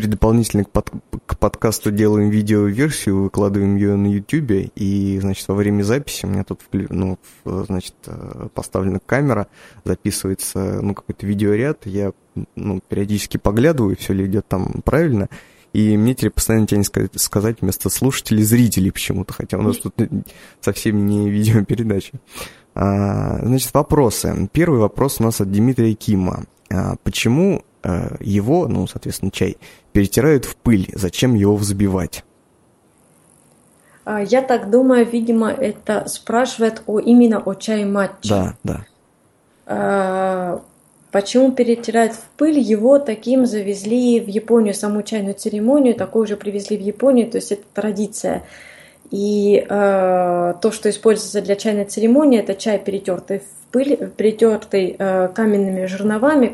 Теперь 0.00 0.10
дополнительно 0.10 0.64
к, 0.64 0.70
под- 0.70 0.90
к 1.26 1.38
подкасту 1.38 1.90
делаем 1.90 2.30
видеоверсию, 2.30 3.24
выкладываем 3.24 3.76
ее 3.76 3.96
на 3.96 4.06
YouTube, 4.06 4.70
и, 4.74 5.18
значит, 5.20 5.46
во 5.48 5.54
время 5.54 5.82
записи 5.82 6.24
у 6.24 6.28
меня 6.28 6.44
тут, 6.44 6.60
ну, 6.72 7.18
значит, 7.44 7.94
э, 8.06 8.48
поставлена 8.54 9.00
камера, 9.04 9.48
записывается, 9.84 10.80
ну, 10.80 10.94
какой-то 10.94 11.26
видеоряд, 11.26 11.84
я, 11.84 12.12
ну, 12.56 12.80
периодически 12.88 13.36
поглядываю, 13.36 13.96
все 13.96 14.14
ли 14.14 14.24
идет 14.26 14.46
там 14.48 14.80
правильно, 14.84 15.28
и 15.72 15.96
мне 15.96 16.14
теперь 16.14 16.30
постоянно 16.30 16.66
тянет 16.66 16.90
сказать, 17.16 17.58
вместо 17.60 17.90
слушателей 17.90 18.42
зрителей 18.42 18.90
почему-то, 18.90 19.34
хотя 19.34 19.58
у 19.58 19.62
нас 19.62 19.76
тут 19.78 19.94
совсем 20.60 21.06
не 21.06 21.30
видеопередача. 21.30 22.12
А, 22.74 23.38
Значит, 23.44 23.72
вопросы. 23.74 24.48
Первый 24.52 24.80
вопрос 24.80 25.16
у 25.20 25.24
нас 25.24 25.40
от 25.40 25.50
Дмитрия 25.50 25.94
Кима. 25.94 26.44
А, 26.72 26.94
Почему 27.02 27.64
его, 28.20 28.68
ну, 28.68 28.86
соответственно, 28.86 29.30
чай, 29.30 29.56
перетирают 29.92 30.44
в 30.44 30.56
пыль? 30.56 30.90
Зачем 30.94 31.34
его 31.34 31.56
взбивать? 31.56 32.24
А, 34.04 34.20
Я 34.22 34.42
так 34.42 34.70
думаю, 34.70 35.06
видимо, 35.06 35.50
это 35.50 36.08
спрашивает 36.08 36.82
о, 36.86 36.98
именно 36.98 37.38
о 37.38 37.54
чае 37.54 37.86
матче. 37.86 38.28
Да, 38.28 38.54
да. 38.62 38.86
А, 39.66 40.62
Почему 41.10 41.50
перетирают 41.50 42.12
в 42.12 42.22
пыль? 42.36 42.58
Его 42.58 42.98
таким 43.00 43.44
завезли 43.44 44.20
в 44.20 44.28
Японию, 44.28 44.74
саму 44.74 45.02
чайную 45.02 45.34
церемонию, 45.34 45.94
такую 45.94 46.26
же 46.26 46.36
привезли 46.36 46.76
в 46.76 46.80
Японию, 46.80 47.28
то 47.28 47.38
есть 47.38 47.50
это 47.50 47.64
традиция. 47.74 48.44
И 49.10 49.56
э, 49.56 49.66
то, 49.68 50.70
что 50.70 50.88
используется 50.88 51.42
для 51.42 51.56
чайной 51.56 51.84
церемонии, 51.84 52.38
это 52.38 52.54
чай, 52.54 52.78
перетертый 52.78 53.40
в 53.40 53.72
пыль, 53.72 53.96
перетертый 54.16 54.94
э, 54.96 55.28
каменными 55.34 55.86
жерновами, 55.86 56.46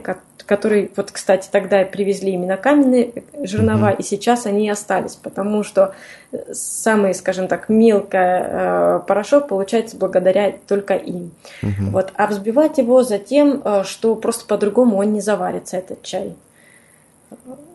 который, 0.46 0.90
вот, 0.96 1.10
кстати, 1.10 1.48
тогда 1.50 1.84
привезли 1.84 2.32
именно 2.32 2.56
каменные 2.56 3.12
жернова, 3.42 3.90
и 3.90 4.02
сейчас 4.02 4.46
они 4.46 4.66
и 4.66 4.70
остались, 4.70 5.16
потому 5.16 5.64
что 5.64 5.94
э, 6.32 6.52
самый, 6.52 7.14
скажем 7.14 7.48
так, 7.48 7.68
мелкий 7.68 9.00
порошок 9.06 9.48
получается 9.48 9.96
благодаря 9.96 10.54
только 10.66 10.94
им. 10.94 11.32
Мгм. 11.62 11.90
Вот, 11.90 12.12
а 12.14 12.28
взбивать 12.28 12.78
его 12.78 13.02
затем, 13.02 13.60
э, 13.64 13.82
что 13.84 14.14
просто 14.14 14.46
по-другому 14.46 14.98
он 14.98 15.12
не 15.12 15.20
заварится, 15.20 15.76
этот 15.76 16.02
чай. 16.02 16.34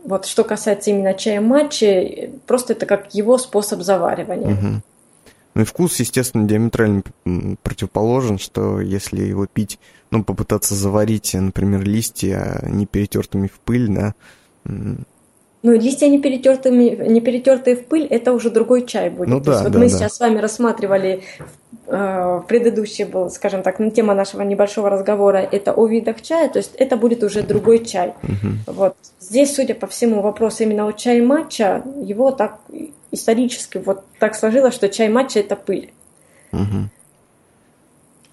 Вот 0.03 0.25
что 0.25 0.43
касается 0.43 0.89
именно 0.89 1.13
чая 1.13 1.41
матчи, 1.41 1.85
э, 1.85 2.29
просто 2.47 2.73
это 2.73 2.85
как 2.85 3.13
его 3.13 3.37
способ 3.37 3.81
заваривания. 3.81 4.55
Мгм. 4.55 4.81
Ну 5.53 5.63
и 5.63 5.65
вкус, 5.65 5.99
естественно, 5.99 6.47
диаметрально 6.47 7.03
противоположен, 7.61 8.37
что 8.37 8.79
если 8.79 9.21
его 9.21 9.47
пить, 9.47 9.79
ну, 10.09 10.23
попытаться 10.23 10.75
заварить, 10.75 11.33
например, 11.33 11.83
листья 11.83 12.63
не 12.67 12.85
перетертыми 12.85 13.47
в 13.47 13.59
пыль, 13.59 13.89
да, 13.89 14.15
Ну, 15.63 15.73
листья 15.73 16.07
не 16.07 16.19
перетертыми, 16.19 17.07
не 17.07 17.21
перетертые 17.21 17.75
в 17.75 17.85
пыль, 17.85 18.05
это 18.05 18.33
уже 18.33 18.49
другой 18.49 18.85
чай 18.85 19.11
будет. 19.11 19.27
Ну 19.29 19.41
То 19.41 19.51
есть 19.51 19.63
да, 19.63 19.63
вот 19.65 19.73
да, 19.73 19.79
мы 19.79 19.85
да. 19.85 19.91
сейчас 19.91 20.15
с 20.15 20.19
вами 20.19 20.39
рассматривали 20.39 21.23
э, 21.85 22.41
предыдущий 22.47 23.05
был, 23.05 23.29
скажем 23.29 23.61
так, 23.61 23.77
ну, 23.77 23.91
тема 23.91 24.15
нашего 24.15 24.41
небольшого 24.41 24.89
разговора, 24.89 25.37
это 25.37 25.73
о 25.73 25.85
видах 25.85 26.21
чая, 26.23 26.49
то 26.49 26.57
есть 26.57 26.73
это 26.75 26.97
будет 26.97 27.23
уже 27.23 27.43
другой 27.43 27.85
чай. 27.85 28.13
Вот 28.65 28.95
здесь, 29.19 29.55
судя 29.55 29.75
по 29.75 29.85
всему, 29.85 30.21
вопрос 30.21 30.61
именно 30.61 30.87
о 30.87 30.93
чае 30.93 31.21
матча, 31.21 31.83
его 32.01 32.31
так 32.31 32.59
исторически 33.11 33.77
вот 33.77 34.03
так 34.19 34.35
сложилось, 34.35 34.73
что 34.73 34.89
чай 34.89 35.09
матча 35.09 35.39
это 35.39 35.55
пыль. 35.55 35.91
мгм. 36.51 36.89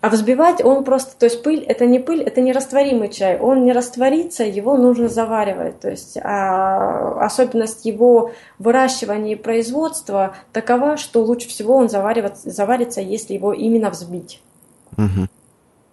А 0.01 0.11
взбивать 0.11 0.65
он 0.65 0.85
просто, 0.85 1.19
то 1.19 1.27
есть 1.27 1.43
пыль, 1.43 1.65
это 1.65 1.85
не 1.85 1.99
пыль, 1.99 2.23
это 2.23 2.41
не 2.41 2.53
растворимый 2.53 3.09
чай. 3.09 3.37
Он 3.39 3.65
не 3.65 3.73
растворится, 3.73 4.45
его 4.45 4.77
нужно 4.77 5.09
заваривать. 5.09 5.81
То 5.81 5.91
есть 5.91 6.17
а, 6.23 7.25
особенность 7.25 7.85
его 7.85 8.31
выращивания 8.61 9.33
и 9.33 9.37
производства 9.37 10.37
такова, 10.53 10.97
что 10.99 11.21
лучше 11.23 11.49
всего 11.49 11.75
он 11.75 11.89
заварится, 11.89 13.01
если 13.01 13.35
его 13.35 13.53
именно 13.53 13.91
взбить. 13.91 14.41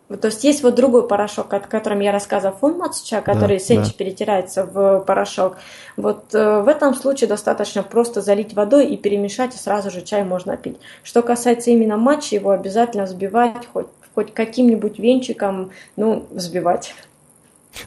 Вот, 0.08 0.22
То 0.22 0.28
есть 0.28 0.44
есть 0.44 0.62
вот 0.62 0.76
другой 0.76 1.08
порошок, 1.08 1.52
о 1.52 1.60
котором 1.60 2.00
я 2.00 2.12
рассказывала, 2.12 2.56
фунмацча, 2.56 3.22
который 3.22 3.58
Да, 3.58 3.64
сенчи 3.64 3.90
да. 3.92 3.98
перетирается 3.98 4.64
в 4.64 5.00
порошок. 5.00 5.58
Вот 5.98 6.26
э, 6.36 6.62
в 6.62 6.68
этом 6.68 6.94
случае 6.94 7.28
достаточно 7.28 7.82
просто 7.82 8.22
залить 8.22 8.54
водой 8.54 8.86
и 8.86 8.98
перемешать, 8.98 9.56
и 9.56 9.58
сразу 9.58 9.90
же 9.90 10.02
чай 10.04 10.24
можно 10.24 10.58
пить. 10.58 10.78
Что 11.02 11.24
касается 11.24 11.72
именно 11.72 11.98
матча, 11.98 12.36
его 12.36 12.52
обязательно 12.52 13.06
взбивать 13.06 13.68
хоть, 13.74 13.88
хоть 14.16 14.34
каким-нибудь 14.34 14.98
венчиком, 14.98 15.72
ну, 15.98 16.26
взбивать. 16.32 16.96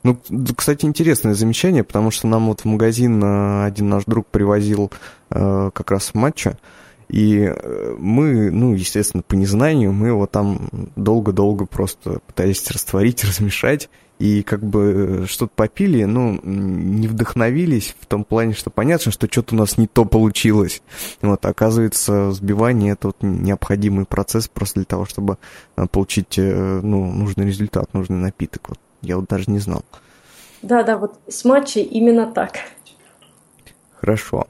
Ну, 0.02 0.18
кстати, 0.56 0.84
интересное 0.84 1.34
замечание, 1.34 1.82
потому 1.82 2.10
что 2.10 2.26
нам 2.26 2.48
вот 2.48 2.60
в 2.60 2.64
магазин 2.66 3.22
э, 3.24 3.64
один 3.64 3.88
наш 3.88 4.04
друг 4.04 4.26
привозил 4.26 4.90
э, 5.30 5.70
как 5.72 5.90
раз 5.90 6.12
матча, 6.12 6.58
и 7.08 7.40
э, 7.40 7.96
мы, 7.98 8.50
ну, 8.50 8.74
естественно, 8.74 9.22
по 9.26 9.34
незнанию, 9.34 9.92
мы 9.92 10.08
его 10.08 10.26
там 10.26 10.68
долго-долго 10.94 11.64
просто 11.64 12.18
пытались 12.26 12.70
растворить, 12.70 13.24
размешать, 13.28 13.88
и 14.18 14.42
как 14.42 14.60
бы 14.62 15.22
э, 15.22 15.26
что-то 15.26 15.52
попили, 15.54 16.04
ну, 16.04 16.40
не 16.42 17.06
вдохновились 17.06 17.94
в 18.00 18.06
том 18.06 18.24
плане, 18.24 18.54
что 18.54 18.70
понятно, 18.70 19.12
что 19.12 19.28
что-то 19.30 19.54
у 19.54 19.58
нас 19.58 19.78
не 19.78 19.86
то 19.86 20.04
получилось. 20.04 20.82
Вот, 21.22 21.44
оказывается, 21.46 22.26
взбивание 22.26 22.92
это 22.92 23.08
вот 23.08 23.16
необходимый 23.20 24.06
процесс 24.06 24.48
просто 24.48 24.80
для 24.80 24.86
того, 24.86 25.04
чтобы 25.04 25.38
э, 25.76 25.86
получить, 25.86 26.38
э, 26.38 26.80
ну, 26.82 27.12
нужный 27.12 27.46
результат, 27.46 27.94
нужный 27.94 28.18
напиток. 28.18 28.70
Вот 28.70 28.78
я 29.02 29.16
вот 29.16 29.28
даже 29.28 29.50
не 29.50 29.60
знал. 29.60 29.84
Да-да, 30.62 30.98
вот 30.98 31.18
с 31.28 31.44
матчей 31.44 31.82
именно 31.82 32.26
так. 32.26 32.58
Хорошо. 34.00 34.46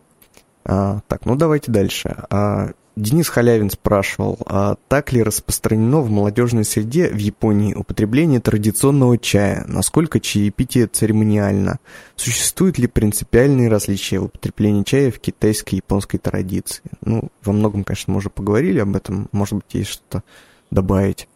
А, 0.64 1.00
так, 1.08 1.24
ну 1.26 1.36
давайте 1.36 1.70
дальше. 1.72 2.24
А, 2.30 2.70
Денис 2.98 3.28
Халявин 3.28 3.70
спрашивал, 3.70 4.38
а 4.44 4.74
так 4.88 5.12
ли 5.12 5.22
распространено 5.22 6.00
в 6.00 6.10
молодежной 6.10 6.64
среде 6.64 7.08
в 7.08 7.16
Японии 7.16 7.72
употребление 7.72 8.40
традиционного 8.40 9.18
чая? 9.18 9.64
Насколько 9.68 10.18
чаепитие 10.18 10.88
церемониально? 10.88 11.78
Существуют 12.16 12.76
ли 12.76 12.88
принципиальные 12.88 13.68
различия 13.68 14.18
в 14.18 14.24
употреблении 14.24 14.82
чая 14.82 15.12
в 15.12 15.20
китайской 15.20 15.74
и 15.74 15.76
японской 15.76 16.18
традиции? 16.18 16.82
Ну, 17.04 17.28
во 17.44 17.52
многом, 17.52 17.84
конечно, 17.84 18.12
мы 18.12 18.18
уже 18.18 18.30
поговорили 18.30 18.80
об 18.80 18.96
этом. 18.96 19.28
Может 19.30 19.54
быть, 19.54 19.74
есть 19.74 19.90
что-то 19.90 20.24
добавить. 20.72 21.28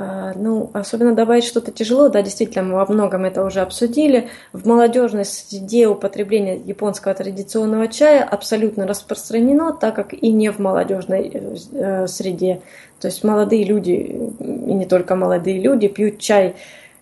А, 0.00 0.32
Ну, 0.36 0.70
особенно 0.74 1.12
добавить 1.12 1.42
что-то 1.42 1.72
тяжело, 1.72 2.08
да, 2.08 2.22
действительно, 2.22 2.62
мы 2.62 2.74
во 2.76 2.86
многом 2.86 3.24
это 3.24 3.44
уже 3.44 3.60
обсудили. 3.60 4.28
В 4.52 4.64
молодежной 4.64 5.24
среде 5.24 5.88
употребление 5.88 6.56
японского 6.56 7.14
традиционного 7.14 7.88
чая 7.88 8.22
абсолютно 8.22 8.86
распространено, 8.86 9.72
так 9.72 9.96
как 9.96 10.12
и 10.12 10.30
не 10.30 10.52
в 10.52 10.60
молодежной 10.60 11.28
э, 11.34 11.56
э, 11.72 12.06
среде. 12.06 12.60
То 13.00 13.08
есть 13.08 13.24
молодые 13.24 13.64
люди, 13.64 13.90
и 14.38 14.72
не 14.72 14.86
только 14.86 15.16
молодые 15.16 15.58
люди, 15.58 15.88
пьют 15.88 16.20
чай 16.20 16.54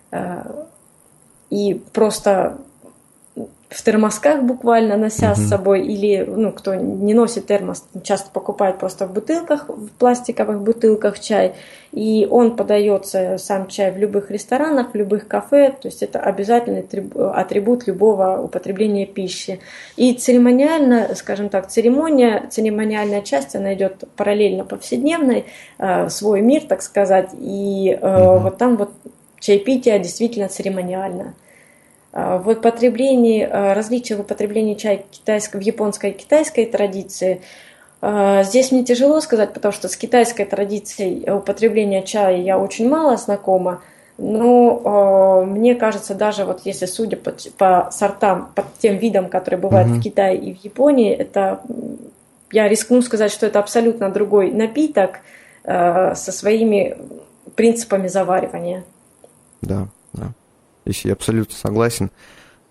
э, 0.09 0.43
и 1.51 1.79
просто 1.93 2.57
в 3.69 3.83
термосках 3.83 4.43
буквально 4.43 4.95
нося 4.95 5.35
с 5.35 5.39
Мгм. 5.39 5.47
собой, 5.47 5.85
или, 5.85 6.23
ну, 6.25 6.53
кто 6.53 6.73
не 6.75 7.13
носит 7.13 7.47
термос, 7.47 7.83
часто 8.01 8.29
покупает 8.31 8.79
просто 8.79 9.05
в 9.05 9.13
бутылках, 9.13 9.67
в 9.67 9.89
пластиковых 9.89 10.61
бутылках 10.61 11.19
чай, 11.19 11.53
и 11.91 12.25
он 12.31 12.55
подается, 12.55 13.37
сам 13.37 13.67
чай, 13.67 13.91
в 13.91 13.97
любых 13.97 14.31
ресторанах, 14.31 14.93
в 14.93 14.95
любых 14.95 15.27
кафе, 15.27 15.71
то 15.71 15.89
есть 15.89 16.01
это 16.01 16.21
обязательный 16.21 16.81
триб- 16.81 17.17
атрибут 17.17 17.87
любого 17.87 18.41
употребления 18.41 19.05
пищи. 19.05 19.59
И 19.97 20.13
церемониально, 20.13 21.13
скажем 21.15 21.49
так, 21.49 21.67
церемония, 21.67 22.47
церемониальная 22.49 23.21
часть, 23.21 23.53
она 23.53 23.73
идет 23.73 24.05
параллельно 24.15 24.63
повседневной, 24.63 25.45
э, 25.77 26.07
свой 26.07 26.39
мир, 26.39 26.63
так 26.63 26.81
сказать, 26.81 27.31
и 27.37 27.99
Мгм. 28.01 28.43
вот 28.43 28.57
там 28.57 28.77
вот 28.77 28.91
чаепитие 29.41 29.99
действительно 29.99 30.47
церемониально. 30.47 31.33
А, 32.17 32.37
В 32.39 32.49
употреблении, 32.49 33.47
а, 33.49 33.73
различия 33.73 34.15
в 34.15 34.21
употреблении 34.21 34.73
чая 34.73 35.03
китайской, 35.11 35.57
в 35.57 35.61
японской 35.61 36.09
и 36.11 36.13
китайской 36.13 36.65
традиции, 36.65 37.41
Э, 38.01 38.43
здесь 38.43 38.71
мне 38.71 38.83
тяжело 38.83 39.19
сказать, 39.21 39.53
потому 39.53 39.71
что 39.71 39.87
с 39.87 39.97
китайской 39.97 40.45
традицией 40.45 41.29
употребления 41.31 42.03
чая 42.03 42.37
я 42.37 42.57
очень 42.57 42.89
мало 42.89 43.17
знакома. 43.17 43.81
Но 44.17 45.43
э, 45.43 45.45
мне 45.45 45.75
кажется, 45.75 46.15
даже 46.15 46.45
вот 46.45 46.61
если 46.63 46.85
судя 46.85 47.17
по, 47.17 47.33
по 47.57 47.89
сортам, 47.91 48.49
по 48.55 48.63
тем 48.79 48.97
видам, 48.97 49.29
которые 49.29 49.59
бывают 49.59 49.89
mm-hmm. 49.89 49.99
в 49.99 50.01
Китае 50.01 50.37
и 50.37 50.53
в 50.55 50.63
Японии, 50.63 51.13
это 51.13 51.61
я 52.51 52.67
рискну 52.67 53.01
сказать, 53.01 53.31
что 53.31 53.45
это 53.45 53.59
абсолютно 53.59 54.09
другой 54.09 54.51
напиток 54.51 55.19
э, 55.63 56.15
со 56.15 56.31
своими 56.31 56.97
принципами 57.55 58.07
заваривания. 58.07 58.83
Да. 59.61 59.87
Здесь 60.87 61.05
я 61.05 61.13
абсолютно 61.13 61.53
согласен. 61.53 62.11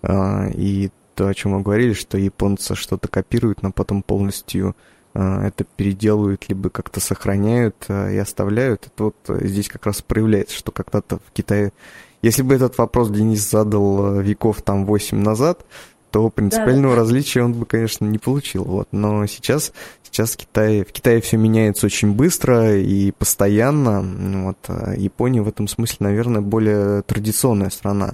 Э, 0.01 0.49
и 0.51 0.89
то, 1.13 1.27
о 1.27 1.33
чем 1.33 1.51
мы 1.51 1.61
говорили, 1.61 1.93
что 1.93 2.17
японцы 2.17 2.75
что-то 2.75 3.07
копируют, 3.07 3.61
но 3.63 3.71
потом 3.71 4.03
полностью 4.03 4.75
а, 5.15 5.47
это 5.47 5.63
переделывают, 5.63 6.47
либо 6.47 6.69
как-то 6.69 6.99
сохраняют 6.99 7.75
а, 7.89 8.11
и 8.11 8.17
оставляют. 8.17 8.85
Это 8.85 9.05
вот 9.05 9.15
здесь 9.27 9.67
как 9.67 9.87
раз 9.87 10.03
проявляется, 10.03 10.55
что 10.55 10.71
когда-то 10.71 11.17
в 11.17 11.31
Китае... 11.33 11.73
Если 12.21 12.43
бы 12.43 12.53
этот 12.53 12.77
вопрос 12.77 13.09
Денис 13.09 13.49
задал 13.49 14.19
веков 14.21 14.61
там 14.61 14.85
8 14.85 15.17
назад, 15.17 15.65
то 16.11 16.29
принципиального 16.29 16.95
да, 16.95 17.01
да. 17.01 17.01
различия 17.01 17.43
он 17.43 17.53
бы, 17.53 17.65
конечно, 17.65 18.05
не 18.05 18.17
получил. 18.17 18.63
Вот. 18.63 18.87
Но 18.91 19.25
сейчас, 19.25 19.73
сейчас 20.03 20.33
в 20.33 20.37
Китае, 20.37 20.83
в 20.83 20.91
Китае 20.91 21.21
все 21.21 21.37
меняется 21.37 21.85
очень 21.85 22.13
быстро 22.13 22.77
и 22.77 23.11
постоянно. 23.11 24.01
Вот. 24.45 24.57
А 24.67 24.93
Япония 24.95 25.41
в 25.41 25.47
этом 25.47 25.67
смысле, 25.67 25.97
наверное, 25.99 26.41
более 26.41 27.01
традиционная 27.03 27.69
страна, 27.69 28.13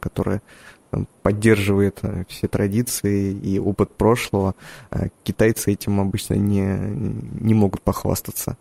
которая 0.00 0.42
поддерживает 1.22 2.00
э, 2.02 2.24
все 2.28 2.48
традиции 2.48 3.32
и 3.32 3.58
опыт 3.58 3.90
прошлого. 3.94 4.54
А 4.90 5.06
китайцы 5.24 5.72
этим 5.72 6.00
обычно 6.00 6.34
не, 6.34 6.76
не 7.40 7.54
могут 7.54 7.82
похвастаться. 7.82 8.56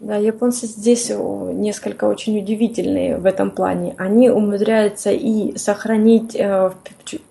Да, 0.00 0.16
японцы 0.16 0.66
здесь 0.66 1.10
несколько 1.10 2.04
очень 2.04 2.38
удивительные 2.38 3.16
в 3.16 3.26
этом 3.26 3.50
плане. 3.50 3.94
Они 3.98 4.30
умудряются 4.30 5.10
и 5.10 5.58
сохранить 5.58 6.36
э, 6.36 6.70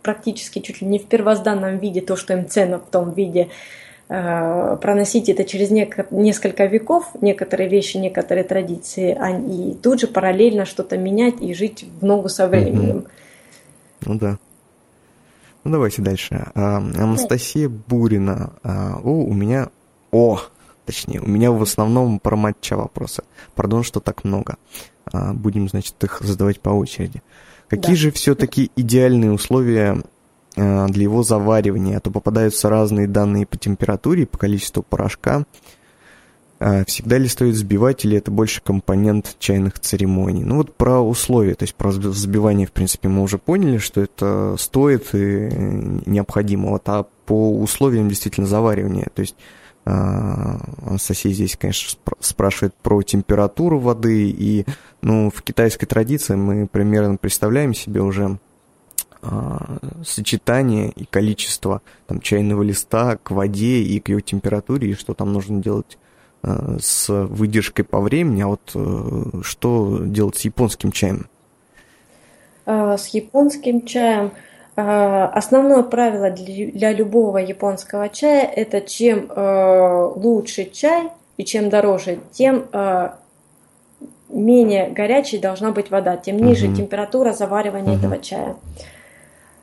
практически 0.02 0.60
чуть 0.60 0.82
ли 0.82 0.88
не 0.88 1.00
в 1.00 1.06
первозданном 1.06 1.78
виде 1.78 2.02
то, 2.02 2.18
что 2.18 2.34
им 2.34 2.48
ценно 2.50 2.80
в 2.80 2.86
том 2.90 3.14
виде, 3.14 3.48
э, 4.10 4.78
проносить 4.82 5.30
это 5.30 5.46
через 5.46 5.72
несколько 5.72 6.66
веков, 6.66 7.12
некоторые 7.22 7.70
вещи, 7.70 7.96
некоторые 7.98 8.44
традиции, 8.44 9.18
и 9.48 9.74
тут 9.76 10.02
же 10.02 10.08
параллельно 10.08 10.66
что-то 10.66 10.98
менять 10.98 11.42
и 11.42 11.54
жить 11.54 11.86
в 12.02 12.06
ногу 12.06 12.28
со 12.28 12.48
временем. 12.48 12.98
Mm-hmm. 12.98 13.08
Ну 14.08 14.16
да. 14.16 14.38
Ну 15.64 15.72
давайте 15.72 16.02
дальше. 16.02 16.48
А, 16.54 16.78
Анастасия 16.78 17.70
Бурина. 17.70 18.52
А, 18.64 19.00
о, 19.02 19.10
у 19.10 19.34
меня... 19.34 19.70
О, 20.12 20.40
точнее, 20.88 21.22
у 21.22 21.28
меня 21.28 21.52
в 21.52 21.62
основном 21.62 22.20
про 22.20 22.36
матча 22.36 22.76
вопросы. 22.76 23.24
Пардон, 23.54 23.84
что 23.84 24.00
так 24.00 24.24
много. 24.24 24.58
А, 25.12 25.34
будем, 25.34 25.70
значит, 25.70 26.02
их 26.04 26.22
задавать 26.22 26.60
по 26.62 26.70
очереди. 26.70 27.22
Какие 27.68 27.96
да. 27.96 28.02
же 28.02 28.12
все-таки 28.12 28.72
идеальные 28.76 29.32
условия 29.32 30.02
а, 30.56 30.88
для 30.88 31.04
его 31.04 31.22
заваривания? 31.22 31.98
А 31.98 32.00
то 32.00 32.10
попадаются 32.10 32.70
разные 32.70 33.08
данные 33.08 33.46
по 33.46 33.58
температуре, 33.58 34.26
по 34.26 34.38
количеству 34.38 34.82
порошка. 34.82 35.46
А 36.60 36.86
всегда 36.86 37.20
ли 37.20 37.28
стоит 37.28 37.54
взбивать, 37.54 38.04
или 38.04 38.18
это 38.18 38.32
больше 38.32 38.62
компонент 38.64 39.36
чайных 39.38 39.80
церемоний? 39.80 40.44
Ну 40.44 40.56
вот 40.56 40.76
про 40.76 41.02
условия, 41.02 41.54
то 41.54 41.64
есть 41.64 41.76
про 41.76 41.90
взбивание, 41.90 42.66
в 42.66 42.72
принципе, 42.72 43.10
мы 43.10 43.22
уже 43.22 43.38
поняли, 43.38 43.78
что 43.78 44.02
это 44.02 44.56
стоит 44.58 45.14
и 45.14 45.50
необходимо. 46.08 46.70
Вот, 46.70 46.90
а 46.90 47.06
по 47.28 47.60
условиям 47.60 48.10
действительно 48.10 48.48
заваривания, 48.48 49.08
то 49.14 49.22
есть 49.22 49.36
Анастасия 49.90 51.32
здесь, 51.32 51.56
конечно, 51.56 52.00
спрашивает 52.20 52.74
про 52.76 53.02
температуру 53.02 53.80
воды, 53.80 54.30
и 54.30 54.66
ну, 55.02 55.30
в 55.30 55.42
китайской 55.44 55.86
традиции 55.86 56.36
мы 56.36 56.68
примерно 56.68 57.18
представляем 57.18 57.74
себе 57.74 58.02
уже 58.02 58.40
а, 59.22 59.78
сочетание 60.06 60.90
и 60.90 61.06
количество 61.06 61.82
там, 62.08 62.20
чайного 62.20 62.64
листа 62.64 63.18
к 63.18 63.32
воде 63.32 63.82
и 63.82 64.00
к 64.00 64.10
ее 64.10 64.22
температуре, 64.22 64.92
и 64.92 64.96
что 64.96 65.14
там 65.14 65.32
нужно 65.32 65.62
делать 65.62 65.98
Э, 66.44 66.78
с 66.80 67.10
выдержкой 67.10 67.84
по 67.84 68.00
времени, 68.00 68.42
а 68.42 68.48
вот 68.48 68.72
э, 68.76 69.42
что 69.42 70.00
делать 70.06 70.38
с 70.38 70.42
японским 70.42 70.92
чаем? 70.92 71.28
Э, 72.66 72.96
с 72.98 73.08
японским 73.08 73.86
чаем 73.86 74.32
основное 74.78 75.82
правило 75.82 76.30
для 76.30 76.92
любого 76.94 77.40
японского 77.40 78.10
чая 78.10 78.44
это 78.44 78.82
чем 78.82 79.30
лучше 80.16 80.66
чай 80.66 81.10
и 81.38 81.44
чем 81.44 81.70
дороже, 81.70 82.20
тем 82.32 82.68
менее 84.30 84.90
горячей 84.90 85.38
должна 85.38 85.72
быть 85.72 85.90
вода, 85.90 86.18
тем 86.18 86.38
ниже 86.38 86.68
угу. 86.68 86.76
температура 86.76 87.34
заваривания 87.34 87.94
угу. 87.94 88.00
этого 88.00 88.18
чая. 88.20 88.56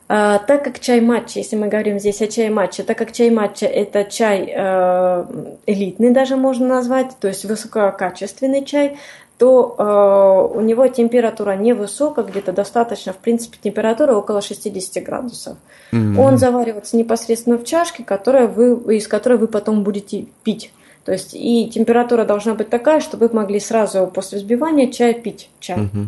А, 0.07 0.37
так 0.37 0.63
как 0.63 0.79
чай 0.79 1.01
матча, 1.01 1.39
если 1.39 1.55
мы 1.55 1.67
говорим 1.67 1.99
здесь 1.99 2.21
о 2.21 2.27
чае 2.27 2.51
матча, 2.51 2.83
так 2.83 2.97
как 2.97 3.11
чай 3.11 3.31
матча 3.31 3.65
это 3.65 4.03
чай 4.03 4.53
э, 4.55 5.25
элитный 5.65 6.11
даже 6.11 6.35
можно 6.35 6.67
назвать, 6.67 7.17
то 7.19 7.27
есть 7.27 7.43
высококачественный 7.43 8.63
чай, 8.63 8.97
то 9.37 9.75
э, 9.77 10.57
у 10.57 10.61
него 10.61 10.87
температура 10.87 11.55
невысокая, 11.55 12.23
где-то 12.23 12.53
достаточно, 12.53 13.11
в 13.11 13.17
принципе, 13.17 13.57
температура 13.61 14.13
около 14.13 14.41
60 14.41 15.03
градусов. 15.03 15.57
Mm-hmm. 15.91 16.19
Он 16.19 16.37
заваривается 16.37 16.95
непосредственно 16.95 17.57
в 17.57 17.65
чашке, 17.65 18.03
которая 18.03 18.47
вы, 18.47 18.95
из 18.95 19.07
которой 19.07 19.37
вы 19.37 19.47
потом 19.47 19.83
будете 19.83 20.27
пить. 20.43 20.71
То 21.03 21.11
есть 21.11 21.33
и 21.33 21.69
температура 21.69 22.25
должна 22.25 22.55
быть 22.55 22.69
такая, 22.69 22.99
чтобы 22.99 23.27
вы 23.27 23.35
могли 23.35 23.59
сразу 23.59 24.07
после 24.07 24.39
взбивания 24.39 24.91
чая 24.91 25.13
пить 25.13 25.49
чай. 25.59 25.77
Mm-hmm. 25.77 26.05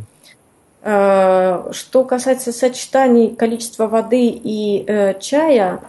Э, 0.89 1.69
что 1.73 2.05
касается 2.05 2.53
сочетаний 2.53 3.35
количества 3.35 3.87
воды 3.87 4.27
и 4.29 4.85
э, 4.87 5.19
чая, 5.19 5.81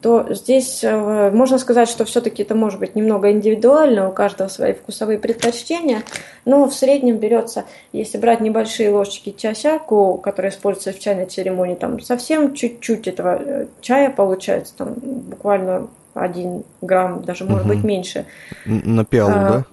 то 0.00 0.32
здесь 0.32 0.84
э, 0.84 1.30
можно 1.32 1.58
сказать, 1.58 1.88
что 1.88 2.04
все-таки 2.04 2.44
это 2.44 2.54
может 2.54 2.78
быть 2.78 2.94
немного 2.94 3.32
индивидуально, 3.32 4.08
у 4.08 4.12
каждого 4.12 4.46
свои 4.46 4.74
вкусовые 4.74 5.18
предпочтения, 5.18 6.04
но 6.44 6.66
в 6.68 6.72
среднем 6.72 7.16
берется, 7.16 7.64
если 7.92 8.16
брать 8.18 8.40
небольшие 8.40 8.92
ложечки 8.92 9.34
часяку, 9.36 10.18
которые 10.18 10.52
используются 10.52 10.92
в 10.92 11.00
чайной 11.00 11.26
церемонии, 11.26 11.74
там 11.74 11.98
совсем 11.98 12.54
чуть-чуть 12.54 13.08
этого 13.08 13.66
чая 13.80 14.08
получается, 14.08 14.72
там 14.76 14.94
буквально 14.94 15.88
один 16.14 16.62
грамм, 16.80 17.24
даже 17.24 17.44
может 17.44 17.66
угу. 17.66 17.74
быть 17.74 17.82
меньше. 17.82 18.24
На 18.64 19.04
пиалу, 19.04 19.32
а, 19.34 19.50
да? 19.50 19.64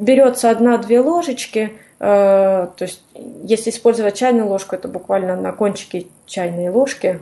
Берется 0.00 0.50
одна-две 0.50 0.98
ложечки– 0.98 1.74
то 1.98 2.74
есть, 2.78 3.02
если 3.42 3.70
использовать 3.70 4.16
чайную 4.16 4.46
ложку, 4.46 4.76
это 4.76 4.86
буквально 4.86 5.34
на 5.34 5.52
кончике 5.52 6.06
чайной 6.26 6.68
ложки 6.68 7.20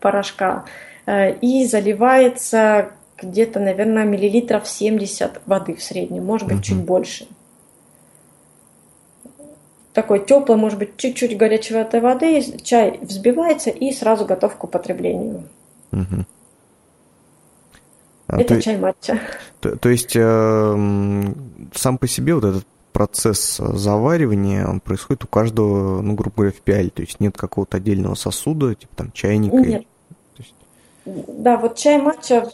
порошка. 0.00 0.64
Э, 1.06 1.34
и 1.34 1.66
заливается 1.66 2.90
где-то, 3.20 3.60
наверное, 3.60 4.04
миллилитров 4.04 4.68
70 4.68 5.40
воды 5.46 5.74
в 5.74 5.82
среднем, 5.82 6.24
может 6.24 6.48
быть, 6.48 6.64
чуть 6.64 6.78
больше. 6.78 7.26
Такой 9.92 10.24
теплый, 10.24 10.56
может 10.56 10.78
быть, 10.78 10.96
чуть-чуть 10.96 11.36
горячеватой 11.36 12.00
воды, 12.00 12.42
чай 12.62 12.98
взбивается 13.00 13.70
и 13.70 13.92
сразу 13.92 14.24
готов 14.24 14.56
к 14.56 14.64
употреблению. 14.64 15.44
А 18.26 18.40
Это 18.40 18.56
то, 18.56 18.62
чай 18.62 18.76
матча. 18.78 19.20
То, 19.60 19.76
то 19.76 19.88
есть 19.88 20.16
э, 20.16 21.32
сам 21.74 21.98
по 21.98 22.08
себе 22.08 22.34
вот 22.34 22.44
этот 22.44 22.66
процесс 22.94 23.56
заваривания, 23.58 24.66
он 24.66 24.78
происходит 24.80 25.24
у 25.24 25.26
каждого, 25.26 26.00
ну, 26.00 26.14
грубо 26.14 26.36
говоря, 26.36 26.52
в 26.52 26.60
пиале, 26.60 26.90
то 26.90 27.02
есть 27.02 27.18
нет 27.18 27.36
какого-то 27.36 27.76
отдельного 27.78 28.14
сосуда, 28.14 28.74
типа 28.74 28.92
там 28.94 29.12
чайника. 29.12 29.56
Нет. 29.56 29.84
Есть... 30.38 30.54
Да, 31.04 31.58
вот 31.58 31.76
чай 31.76 32.00
матча, 32.00 32.48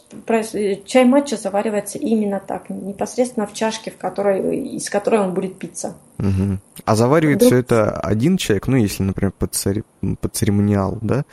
чай 0.85 1.05
матча 1.05 1.37
заваривается 1.37 1.99
именно 1.99 2.41
так, 2.45 2.71
непосредственно 2.71 3.45
в 3.45 3.53
чашке, 3.53 3.91
в 3.91 3.97
которой, 3.97 4.57
из 4.75 4.89
которой 4.89 5.21
он 5.21 5.35
будет 5.35 5.59
питься. 5.59 5.95
Угу. 6.17 6.57
А 6.85 6.95
заваривает 6.95 7.43
все 7.43 7.57
это 7.57 7.91
один 7.91 8.37
человек, 8.37 8.67
ну, 8.67 8.77
если, 8.77 9.03
например, 9.03 9.33
под, 9.37 9.53
цери... 9.53 9.83
под 10.19 10.35
церемониал, 10.35 10.97
да? 11.01 11.23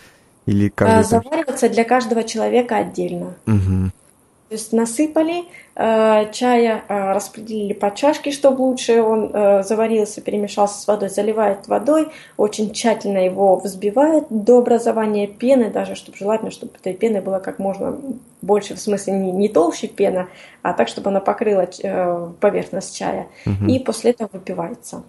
Или 0.45 0.69
каждый... 0.69 1.09
Заваривается 1.09 1.71
для 1.71 1.85
каждого 1.85 2.25
человека 2.25 2.77
отдельно. 2.77 3.35
Угу. 3.47 3.91
То 4.49 4.55
есть 4.55 4.73
насыпали 4.73 5.45
э, 5.75 6.33
чая, 6.33 6.83
э, 6.89 7.13
распределили 7.13 7.75
по 7.75 7.95
чашке, 7.95 8.31
чтобы 8.31 8.63
лучше 8.63 9.03
он 9.03 9.31
э, 9.31 9.63
заварился, 9.63 10.23
перемешался 10.23 10.81
с 10.81 10.87
водой, 10.87 11.11
заливает 11.11 11.69
водой, 11.69 12.09
очень 12.39 12.73
тщательно 12.73 13.19
его 13.19 13.57
взбивает 13.57 14.25
до 14.31 14.59
образования 14.59 15.27
пены, 15.27 15.71
даже 15.71 15.95
чтобы 15.97 16.17
желательно, 16.17 16.51
чтобы 16.51 16.73
этой 16.81 16.95
пены 16.95 17.21
было 17.21 17.41
как 17.41 17.59
можно 17.59 17.99
больше, 18.41 18.75
в 18.75 18.81
смысле 18.81 19.19
не, 19.19 19.33
не 19.33 19.49
толще 19.51 19.87
пена, 19.87 20.29
а 20.63 20.73
так, 20.73 20.89
чтобы 20.89 21.11
она 21.11 21.21
покрыла 21.21 21.69
э, 21.83 22.29
поверхность 22.41 22.97
чая. 22.97 23.27
Угу. 23.45 23.67
И 23.67 23.79
после 23.81 24.13
этого 24.13 24.31
выпивается. 24.33 25.03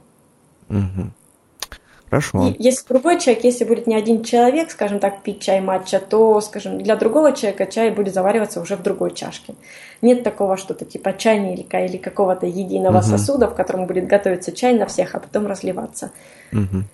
Угу. 0.69 1.11
Хорошо. 2.09 2.47
И 2.47 2.55
если 2.57 2.87
другой 2.87 3.19
человек, 3.19 3.43
если 3.43 3.65
будет 3.65 3.85
не 3.85 3.95
один 3.95 4.23
человек, 4.23 4.71
скажем 4.71 4.99
так, 4.99 5.21
пить 5.21 5.41
чай 5.41 5.61
матча, 5.61 5.99
то, 5.99 6.41
скажем, 6.41 6.81
для 6.81 6.95
другого 6.95 7.33
человека 7.33 7.67
чай 7.67 7.91
будет 7.91 8.13
завариваться 8.13 8.61
уже 8.61 8.75
в 8.75 8.81
другой 8.81 9.13
чашке. 9.13 9.53
Нет 10.01 10.23
такого 10.23 10.57
что-то 10.57 10.85
типа 10.85 11.13
чайника 11.13 11.85
или 11.85 11.97
какого-то 11.97 12.47
единого 12.47 12.97
Мгм. 12.99 13.03
сосуда, 13.03 13.47
в 13.47 13.55
котором 13.55 13.85
будет 13.85 14.07
готовиться 14.07 14.51
чай 14.51 14.73
на 14.73 14.85
всех, 14.87 15.13
а 15.13 15.19
потом 15.19 15.45
разливаться. 15.45 16.11
Мгм. 16.51 16.85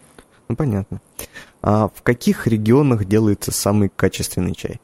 Ну, 0.50 0.56
понятно. 0.56 1.00
А 1.62 1.90
в 1.94 2.02
каких 2.02 2.46
регионах 2.48 3.06
делается 3.06 3.52
самый 3.52 3.90
качественный 3.96 4.54
чай? 4.54 4.80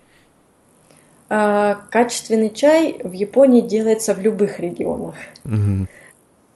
А, 1.30 1.76
Качественный 1.90 2.50
чай 2.50 3.00
в 3.04 3.14
Японии 3.14 3.62
делается 3.62 4.14
в 4.14 4.20
любых 4.20 4.60
регионах. 4.60 5.16
Мгм. 5.44 5.88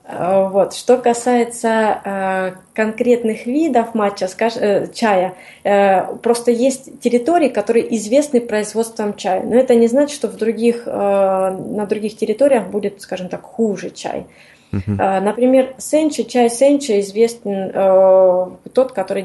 А, 0.07 0.47
Вот. 0.49 0.73
Что 0.73 0.97
касается 0.97 2.01
а, 2.03 2.53
конкретных 2.73 3.45
видов 3.47 3.95
матча, 3.95 4.25
скаж- 4.25 4.59
э, 4.59 4.87
чая, 4.93 5.33
э, 5.63 6.15
просто 6.17 6.51
есть 6.51 6.99
территории, 7.01 7.49
которые 7.49 7.95
известны 7.95 8.39
производством 8.39 9.15
чая. 9.15 9.41
Но 9.43 9.55
это 9.55 9.73
не 9.75 9.87
значит, 9.87 10.15
что 10.15 10.27
в 10.27 10.35
других, 10.35 10.83
э, 10.85 10.91
на 10.91 11.85
других 11.87 12.17
территориях 12.17 12.67
будет, 12.67 13.01
скажем 13.01 13.29
так, 13.29 13.41
хуже 13.41 13.89
чай. 13.89 14.25
Мгм. 14.71 14.97
А, 14.99 15.21
Например, 15.21 15.73
сенчи, 15.77 16.23
чай 16.23 16.49
сенчи 16.49 16.99
известен 16.99 17.71
э, 17.73 18.69
тот, 18.73 18.91
который 18.91 19.23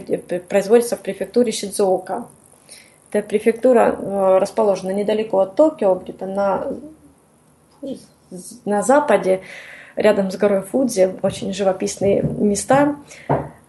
производится 0.49 0.97
в 0.97 1.01
префектуре 1.01 1.53
Шидзуока. 1.53 2.27
Эта 3.13 3.27
префектура 3.27 3.97
э, 3.99 4.39
расположена 4.39 4.93
недалеко 4.93 5.41
от 5.41 5.57
Токио, 5.57 5.95
где-то 5.97 6.27
на, 6.27 6.69
на 8.65 8.83
западе, 8.83 9.41
рядом 9.97 10.31
с 10.31 10.37
горой 10.37 10.63
Фудзи, 10.63 11.17
очень 11.23 11.53
живописные 11.53 12.23
места. 12.23 12.97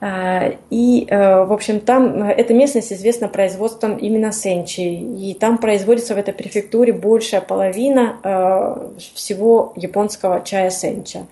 А, 0.03 0.53
И, 0.71 1.05
э, 1.07 1.43
в 1.45 1.53
общем, 1.53 1.79
там 1.79 2.23
э, 2.23 2.33
эта 2.33 2.55
местность 2.55 2.91
известна 2.91 3.27
производством 3.27 3.97
именно 3.97 4.31
сенчи. 4.31 4.81
И 4.81 5.35
там 5.35 5.59
производится 5.59 6.15
в 6.15 6.17
этой 6.17 6.33
префектуре 6.33 6.91
большая 6.91 7.41
половина 7.41 8.15
э, 8.23 9.01
всего 9.13 9.73
японского 9.75 10.41
чая 10.43 10.71
сенча. 10.71 11.27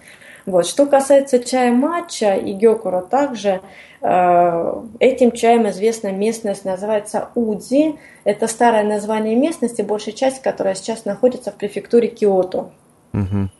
Вот. 0.45 0.67
Что 0.67 0.85
касается 0.85 1.39
чая 1.39 1.71
матча 1.71 2.35
и 2.35 2.53
гёкуро 2.53 3.01
также, 3.01 3.61
этим 4.01 5.31
чаем 5.33 5.67
известна 5.69 6.11
местность, 6.11 6.63
называется 6.63 7.29
Удзи. 7.35 7.95
Это 8.23 8.47
старое 8.47 8.83
название 8.83 9.35
местности, 9.35 9.81
большая 9.81 10.15
часть, 10.15 10.41
которая 10.41 10.73
сейчас 10.73 11.03
находится 11.05 11.51
в 11.51 11.55
префектуре 11.55 12.07
Киото. 12.07 12.71
Мгм. 13.11 13.51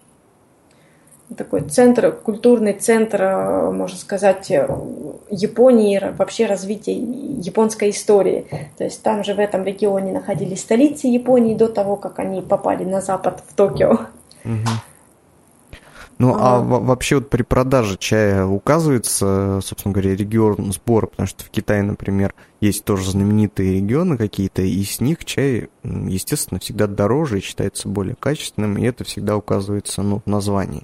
Такой 1.38 1.62
центр, 1.62 2.12
культурный 2.12 2.74
центр, 2.74 3.22
э, 3.22 3.72
можно 3.72 3.98
сказать, 3.98 4.50
э, 4.50 4.68
Японии, 5.30 6.02
вообще 6.18 6.48
развития 6.48 6.98
японской 6.98 7.92
истории. 7.92 8.48
То 8.78 8.84
есть 8.84 9.04
там 9.04 9.24
же 9.24 9.36
в 9.36 9.40
этом 9.40 9.64
регионе 9.64 10.12
находились 10.12 10.62
столицы 10.62 11.06
Японии 11.08 11.54
до 11.54 11.68
того, 11.68 11.98
как 11.98 12.18
они 12.18 12.42
попали 12.42 12.84
на 12.84 13.00
запад 13.02 13.44
в 13.48 13.54
Токио. 13.54 14.00
Ну, 16.18 16.36
а 16.36 16.58
А. 16.58 16.60
во- 16.60 16.82
вообще 16.82 17.16
вот 17.16 17.30
при 17.30 17.44
продаже 17.44 17.96
чая 17.98 18.46
указывается, 18.46 19.62
собственно 19.64 19.94
говоря, 19.94 20.18
регион 20.18 20.74
сбора, 20.74 21.06
потому 21.08 21.28
что 21.28 21.46
в 21.46 21.50
Китае, 21.50 21.82
например, 21.82 22.34
есть 22.60 22.84
тоже 22.84 23.10
знаменитые 23.10 23.76
регионы 23.76 24.18
какие-то, 24.18 24.62
и 24.62 24.84
с 24.84 25.00
них 25.00 25.24
чай, 25.24 25.70
естественно, 25.84 26.60
всегда 26.60 26.88
дороже 26.88 27.38
и 27.38 27.42
считается 27.42 27.88
более 27.88 28.16
качественным, 28.20 28.78
и 28.78 28.84
это 28.86 29.06
всегда 29.06 29.38
указывается, 29.38 30.02
ну, 30.02 30.22
в 30.26 30.30
названии. 30.30 30.84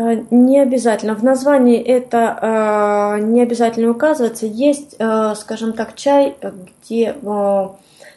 Э, 0.00 0.22
Не 0.30 0.60
обязательно. 0.60 1.14
В 1.14 1.22
названии 1.22 1.80
это 1.80 2.38
э, 2.40 3.20
не 3.20 3.42
обязательно 3.42 3.90
указывается. 3.90 4.46
Есть, 4.46 4.96
э, 4.98 5.34
скажем 5.36 5.72
так, 5.72 5.94
чай, 5.94 6.36
где 6.82 7.14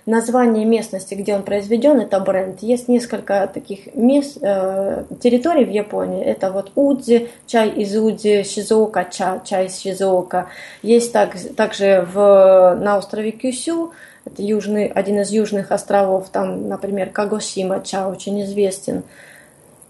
название 0.06 0.66
местности, 0.66 1.14
где 1.14 1.34
он 1.34 1.44
произведен, 1.44 2.02
это 2.02 2.20
бренд. 2.20 2.62
Есть 2.62 2.90
несколько 2.90 3.50
таких 3.54 3.96
мест, 3.96 4.34
территорий 4.38 5.64
в 5.64 5.70
Японии. 5.70 6.22
Это 6.22 6.52
вот 6.52 6.74
Удзи, 6.76 7.30
чай 7.48 7.70
из 7.70 7.96
Удзи, 7.96 8.44
Шизуока, 8.44 9.08
чай, 9.10 9.40
чай 9.46 9.68
из 9.68 9.80
Шизуока. 9.80 10.48
Есть 10.82 11.14
так, 11.14 11.38
также 11.56 12.06
в, 12.14 12.78
на 12.82 12.98
острове 12.98 13.32
Кюсю, 13.32 13.94
это 14.26 14.42
южный, 14.42 14.88
один 14.88 15.22
из 15.22 15.32
южных 15.32 15.72
островов, 15.72 16.28
там, 16.34 16.68
например, 16.68 17.10
Кагосима 17.10 17.82
чай 17.82 18.04
очень 18.04 18.44
известен. 18.44 19.04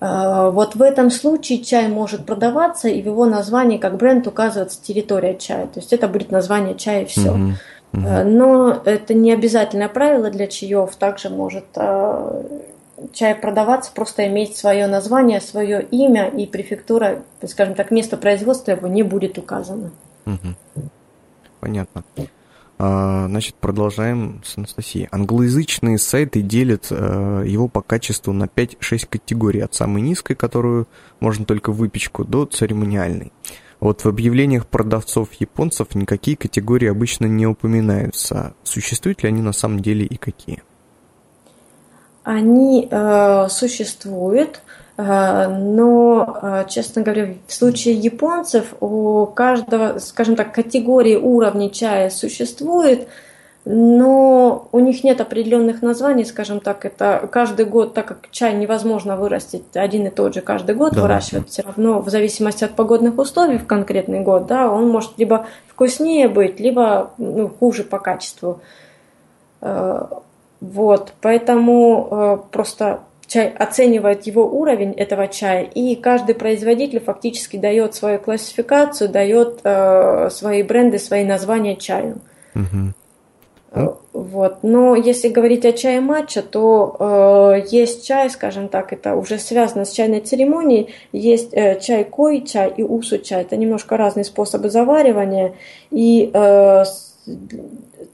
Вот 0.06 0.76
в 0.76 0.82
этом 0.82 1.10
случае 1.10 1.64
чай 1.64 1.88
может 1.88 2.26
продаваться, 2.26 2.90
и 2.90 3.02
в 3.02 3.06
его 3.06 3.26
названии 3.26 3.78
как 3.78 3.96
бренд 3.96 4.28
указывается 4.28 4.82
территория 4.84 5.36
чая. 5.36 5.68
То 5.68 5.80
есть 5.80 5.94
это 5.94 6.10
будет 6.10 6.30
название 6.30 6.76
чая 6.76 7.04
и 7.04 7.06
все. 7.06 7.32
Мгм. 7.32 7.56
Мгм. 7.94 8.38
Но 8.38 8.82
это 8.86 9.14
не 9.14 9.32
обязательное 9.32 9.88
правило 9.88 10.30
для 10.30 10.48
чаев. 10.48 10.96
Также 10.96 11.30
может 11.30 11.66
а, 11.76 12.44
чай 13.14 13.36
продаваться, 13.36 13.92
просто 13.94 14.28
иметь 14.28 14.58
свое 14.58 14.88
название, 14.88 15.40
свое 15.40 15.82
имя, 15.84 16.28
и 16.28 16.48
префектура, 16.48 17.24
скажем 17.48 17.76
так, 17.76 17.92
место 17.92 18.18
производства 18.18 18.72
его 18.72 18.88
не 18.88 19.04
будет 19.04 19.38
указано. 19.38 19.92
Мгм. 20.26 20.56
Понятно. 21.60 22.04
А, 22.80 23.28
Значит, 23.28 23.56
продолжаем 23.56 24.42
с 24.44 24.58
Анастасией. 24.58 25.08
Англоязычные 25.12 25.98
сайты 25.98 26.42
делят 26.42 26.88
э, 26.90 27.44
его 27.48 27.68
по 27.68 27.82
качеству 27.82 28.34
на 28.34 28.46
5-6 28.46 29.08
категорий. 29.10 29.62
От 29.62 29.74
самой 29.74 30.02
низкой, 30.02 30.36
которую 30.36 30.88
можно 31.20 31.46
только 31.46 31.72
выпечку, 31.72 32.26
до 32.26 32.46
церемониальной. 32.46 33.32
Вот 33.80 34.04
в 34.04 34.08
объявлениях 34.08 34.66
продавцов 34.66 35.34
японцев 35.34 35.94
никакие 35.94 36.38
категории 36.38 36.88
обычно 36.88 37.26
не 37.26 37.46
упоминаются. 37.46 38.54
Существуют 38.64 39.24
ли 39.24 39.30
они 39.30 39.42
на 39.42 39.52
самом 39.52 39.82
деле 39.82 40.06
и 40.06 40.16
какие? 40.16 40.64
Они 42.24 42.88
э, 42.90 43.48
существуют, 43.50 44.62
но, 44.96 46.38
э, 46.42 46.66
честно 46.70 47.02
говоря, 47.02 47.34
в 47.48 47.54
случае 47.54 47.96
японцев 47.96 48.76
у 48.80 49.26
каждого, 49.26 49.98
скажем 49.98 50.36
так, 50.36 50.54
категории 50.54 51.16
уровней 51.16 51.72
чая 51.72 52.12
существует, 52.12 53.08
но 53.66 54.68
у 54.72 54.80
них 54.80 55.04
нет 55.04 55.20
определенных 55.22 55.82
названий, 55.82 56.26
скажем 56.26 56.60
так, 56.60 56.86
это 56.86 57.28
каждый 57.32 57.66
год, 57.66 57.94
так 57.94 58.06
как 58.06 58.30
чай 58.30 58.54
невозможно 58.54 59.16
вырастить 59.16 59.64
один 59.74 60.06
и 60.06 60.10
тот 60.10 60.36
же 60.36 60.42
каждый 60.42 60.76
год, 60.76 60.94
Да. 60.94 61.02
выращивать 61.02 61.50
все 61.50 61.64
равно 61.64 62.00
в 62.00 62.10
зависимости 62.10 62.64
от 62.64 62.76
погодных 62.76 63.18
условий 63.18 63.58
в 63.58 63.66
конкретный 63.66 64.20
год, 64.20 64.48
да, 64.48 64.70
он 64.70 64.90
может 64.90 65.18
либо 65.18 65.48
вкуснее 65.68 66.28
быть, 66.28 66.60
либо 66.60 67.12
ну, 67.18 67.48
хуже 67.48 67.84
по 67.84 68.00
качеству. 68.00 68.60
Э, 69.62 70.06
Вот, 70.60 71.14
поэтому 71.22 72.08
э, 72.12 72.38
просто 72.52 73.00
чай 73.34 73.50
оценивает 73.50 74.28
его 74.28 74.46
уровень 74.46 74.92
этого 74.92 75.28
чая, 75.28 75.64
и 75.64 75.96
каждый 75.96 76.36
производитель 76.36 77.00
фактически 77.00 77.58
дает 77.58 77.96
свою 77.96 78.20
классификацию, 78.20 79.10
дает 79.10 79.62
э, 79.64 80.30
свои 80.30 80.62
бренды, 80.62 81.00
свои 81.00 81.24
названия 81.24 81.76
чаю. 81.76 82.22
Э, 83.72 83.88
Вот. 84.14 84.60
Но 84.62 84.96
если 84.96 85.30
говорить 85.30 85.66
о 85.66 85.72
чае 85.72 86.00
матча, 86.00 86.44
то 86.44 86.96
э, 87.00 87.66
есть 87.72 88.06
чай, 88.06 88.30
скажем 88.30 88.68
так, 88.70 88.94
это 88.94 89.16
уже 89.16 89.40
связано 89.40 89.86
с 89.86 89.92
чайной 89.92 90.22
церемонией. 90.22 90.94
Есть 91.12 91.54
э, 91.54 91.80
чай 91.80 92.04
кой 92.04 92.42
чай 92.42 92.72
и 92.78 92.84
усу 92.84 93.18
чай. 93.18 93.42
Это 93.42 93.58
немножко 93.58 93.98
разные 93.98 94.26
способы 94.26 94.70
заваривания. 94.70 95.54
И 95.90 96.30
э, 96.32 96.84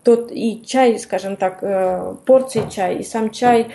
тот 0.04 0.32
и 0.32 0.64
чай, 0.66 0.98
скажем 1.00 1.36
так, 1.36 1.60
э, 1.62 2.16
порции 2.26 2.64
чая, 2.72 2.96
и 2.98 3.04
сам 3.04 3.30
чай, 3.30 3.68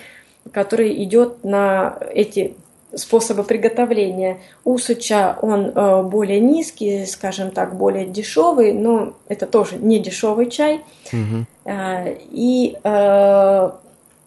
который 0.53 1.03
идет 1.03 1.45
на 1.45 1.99
эти 2.13 2.55
способы 2.95 3.43
приготовления. 3.45 4.39
Усуча, 4.65 5.37
он 5.43 5.73
э, 5.75 6.03
более 6.03 6.41
низкий, 6.41 7.07
скажем 7.07 7.51
так, 7.51 7.77
более 7.77 8.07
дешевый, 8.07 8.73
но 8.73 9.15
это 9.29 9.47
тоже 9.47 9.77
не 9.77 9.99
дешевый 9.99 10.51
чай. 10.51 10.81
Мгм. 11.13 11.47
Э, 11.65 12.17
И 12.31 12.77
э, 12.83 13.71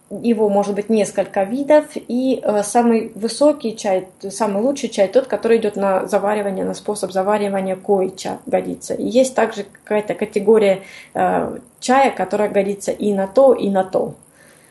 его 0.10 0.50
может 0.50 0.76
быть 0.76 0.90
несколько 0.90 1.44
видов. 1.44 1.86
И 1.96 2.40
э, 2.42 2.64
самый 2.64 3.12
высокий 3.16 3.76
чай, 3.76 4.08
самый 4.30 4.62
лучший 4.62 4.90
чай, 4.90 5.08
тот, 5.08 5.28
который 5.28 5.58
идет 5.58 5.76
на 5.76 6.08
заваривание, 6.08 6.66
на 6.66 6.74
способ 6.74 7.12
заваривания 7.12 7.76
койча 7.76 8.40
годится. 8.46 8.94
И 8.94 9.06
есть 9.06 9.36
также 9.36 9.64
какая-то 9.64 10.14
категория 10.14 10.82
э, 11.14 11.58
чая, 11.80 12.12
которая 12.12 12.50
годится 12.50 12.92
и 12.92 13.14
на 13.14 13.28
то, 13.28 13.54
и 13.54 13.70
на 13.70 13.84
то. 13.84 14.16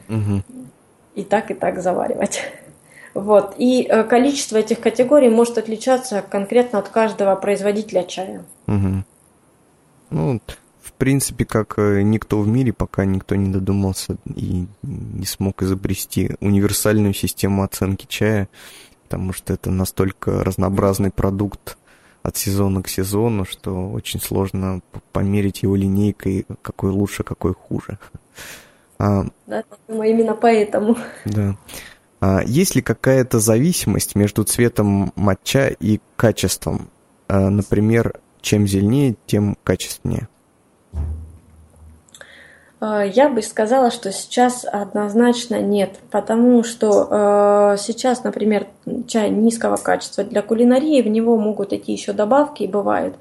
Мгм. 0.08 0.42
И 1.16 1.24
так, 1.24 1.50
и 1.50 1.54
так 1.54 1.82
заваривать. 1.82 2.42
Вот. 3.14 3.54
И 3.56 3.86
э, 3.88 4.04
количество 4.04 4.58
этих 4.58 4.80
категорий 4.80 5.30
может 5.30 5.56
отличаться 5.56 6.22
конкретно 6.22 6.78
от 6.78 6.90
каждого 6.90 7.34
производителя 7.34 8.04
чая. 8.04 8.44
Мгм. 8.66 9.06
Ну, 10.10 10.40
в 10.82 10.92
принципе, 10.92 11.46
как 11.46 11.78
э, 11.78 12.02
никто 12.02 12.38
в 12.40 12.46
мире, 12.46 12.74
пока 12.74 13.06
никто 13.06 13.34
не 13.34 13.50
додумался 13.50 14.18
и 14.26 14.66
не 14.82 15.24
смог 15.24 15.62
изобрести 15.62 16.36
универсальную 16.40 17.14
систему 17.14 17.62
оценки 17.62 18.04
чая, 18.06 18.48
потому 19.04 19.32
что 19.32 19.54
это 19.54 19.70
настолько 19.70 20.44
разнообразный 20.44 21.10
продукт 21.10 21.78
от 22.22 22.36
сезона 22.36 22.82
к 22.82 22.88
сезону, 22.88 23.46
что 23.46 23.90
очень 23.90 24.20
сложно 24.20 24.82
померить 25.12 25.62
его 25.62 25.74
линейкой, 25.74 26.44
какой 26.60 26.90
лучше, 26.90 27.22
какой 27.22 27.54
хуже. 27.54 27.98
А, 28.98 29.24
да, 29.46 29.64
думаю, 29.88 30.10
именно 30.10 30.34
поэтому. 30.34 30.96
Да. 31.24 31.56
А 32.20 32.42
есть 32.44 32.74
ли 32.74 32.82
какая-то 32.82 33.38
зависимость 33.38 34.14
между 34.14 34.44
цветом 34.44 35.12
матча 35.16 35.68
и 35.68 36.00
качеством? 36.16 36.88
А, 37.28 37.50
например, 37.50 38.20
чем 38.40 38.66
зеленее, 38.66 39.16
тем 39.26 39.56
качественнее. 39.62 40.28
А, 42.78 43.04
я 43.04 43.28
бы 43.28 43.42
сказала, 43.42 43.90
что 43.90 44.12
сейчас 44.12 44.64
однозначно 44.64 45.60
нет, 45.60 45.98
потому 46.10 46.62
что 46.62 47.72
э, 47.74 47.76
сейчас, 47.78 48.22
например, 48.22 48.66
чай 49.08 49.30
низкого 49.30 49.76
качества 49.76 50.24
для 50.24 50.42
кулинарии, 50.42 51.02
в 51.02 51.08
него 51.08 51.36
могут 51.38 51.72
идти 51.72 51.92
еще 51.92 52.12
добавки, 52.12 52.62
и 52.62 52.68
бывает. 52.68 53.14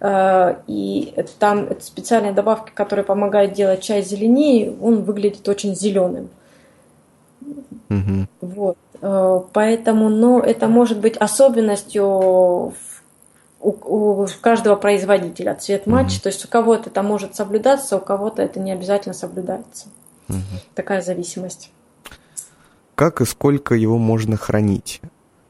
Э, 0.00 0.56
и 0.66 1.14
там 1.38 1.68
специальные 1.80 2.32
добавки, 2.32 2.70
которые 2.72 3.04
помогают 3.04 3.52
делать 3.52 3.82
чай 3.82 4.02
зеленее, 4.02 4.74
он 4.80 5.02
выглядит 5.02 5.48
очень 5.48 5.74
зеленым. 5.74 6.28
Угу. 7.90 8.26
Вот. 8.40 8.78
Э, 9.00 9.40
поэтому, 9.52 10.08
но 10.08 10.40
это 10.40 10.68
может 10.68 11.00
быть 11.00 11.16
особенностью 11.16 12.04
у, 12.06 12.72
у 13.60 14.26
каждого 14.40 14.76
производителя 14.76 15.54
цвет 15.54 15.86
матч. 15.86 16.16
Угу. 16.16 16.22
То 16.22 16.28
есть 16.28 16.44
у 16.44 16.48
кого-то 16.48 16.90
это 16.90 17.02
может 17.02 17.34
соблюдаться, 17.34 17.96
у 17.96 18.00
кого-то 18.00 18.42
это 18.42 18.60
не 18.60 18.72
обязательно 18.72 19.14
соблюдается. 19.14 19.88
Угу. 20.28 20.36
Такая 20.74 21.02
зависимость. 21.02 21.72
Как 22.94 23.20
и 23.20 23.24
сколько 23.24 23.74
его 23.74 23.98
можно 23.98 24.36
хранить? 24.36 25.00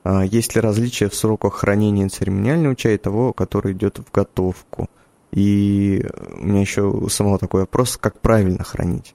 А 0.05 0.24
есть 0.24 0.55
ли 0.55 0.61
различия 0.61 1.09
в 1.09 1.14
сроках 1.14 1.55
хранения 1.55 2.09
церемониального 2.09 2.76
чая 2.76 2.94
и 2.94 2.99
того, 2.99 3.32
который 3.32 3.72
идет 3.72 3.99
в 3.99 4.11
готовку? 4.12 4.88
И 5.32 6.05
у 6.40 6.46
меня 6.46 6.61
еще 6.61 6.82
у 6.82 7.09
самого 7.09 7.38
такой 7.38 7.62
вопрос, 7.62 7.96
как 7.96 8.18
правильно 8.20 8.64
хранить? 8.64 9.14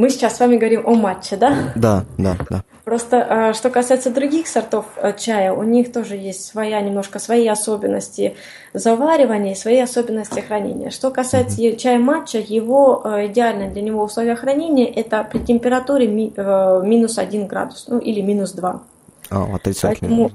Мы 0.00 0.08
сейчас 0.08 0.36
с 0.38 0.40
вами 0.40 0.56
говорим 0.56 0.84
о 0.86 0.94
матче, 0.94 1.36
да? 1.36 1.74
Да, 1.74 2.06
да, 2.16 2.34
да. 2.48 2.64
Просто 2.84 3.18
а, 3.18 3.52
что 3.52 3.68
касается 3.68 4.10
других 4.10 4.48
сортов 4.48 4.86
э, 4.96 5.12
чая, 5.14 5.52
у 5.52 5.62
них 5.62 5.92
тоже 5.92 6.16
есть 6.16 6.46
своя, 6.46 6.80
немножко 6.80 7.18
свои 7.18 7.46
особенности 7.46 8.34
заваривания 8.72 9.52
и 9.52 9.54
свои 9.54 9.78
особенности 9.78 10.40
хранения. 10.40 10.88
Что 10.88 11.10
касается 11.10 11.60
mm-hmm. 11.60 11.76
чая 11.76 11.98
матча, 11.98 12.38
его 12.38 13.02
э, 13.04 13.26
идеально 13.26 13.68
для 13.70 13.82
него 13.82 14.02
условия 14.02 14.36
хранения 14.36 14.86
это 14.86 15.22
при 15.22 15.40
температуре 15.40 16.06
э, 16.06 16.80
минус 16.82 17.18
1 17.18 17.46
градус, 17.46 17.84
ну 17.88 17.98
или 17.98 18.22
минус 18.22 18.52
2. 18.52 18.82
А, 19.28 19.54
отрицательно. 19.54 20.30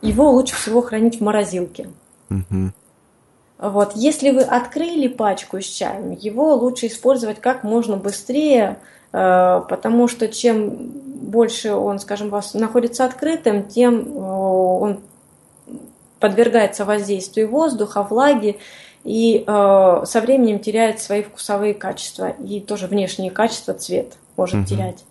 его 0.00 0.30
лучше 0.30 0.56
всего 0.56 0.80
хранить 0.80 1.20
в 1.20 1.20
морозилке. 1.22 1.90
Mm-hmm. 2.30 2.70
Вот. 3.58 3.92
Если 3.96 4.30
вы 4.30 4.40
открыли 4.40 5.08
пачку 5.08 5.60
с 5.60 5.66
чаем, 5.66 6.12
его 6.12 6.54
лучше 6.54 6.86
использовать 6.86 7.38
как 7.38 7.64
можно 7.64 7.98
быстрее, 7.98 8.78
потому 9.10 10.08
что 10.08 10.28
чем 10.28 10.92
больше 11.30 11.72
он, 11.74 11.98
скажем, 11.98 12.28
вас 12.28 12.54
находится 12.54 13.04
открытым, 13.04 13.64
тем 13.64 14.00
э, 14.00 14.20
он 14.20 15.00
подвергается 16.18 16.84
воздействию 16.84 17.48
воздуха, 17.48 18.02
влаги, 18.02 18.58
и 19.04 19.44
э, 19.46 20.02
со 20.04 20.20
временем 20.20 20.58
теряет 20.58 21.00
свои 21.00 21.22
вкусовые 21.22 21.74
качества 21.74 22.30
и 22.30 22.60
тоже 22.60 22.86
внешние 22.86 23.30
качества, 23.30 23.74
цвет 23.74 24.14
может 24.36 24.56
угу. 24.56 24.66
терять. 24.66 25.04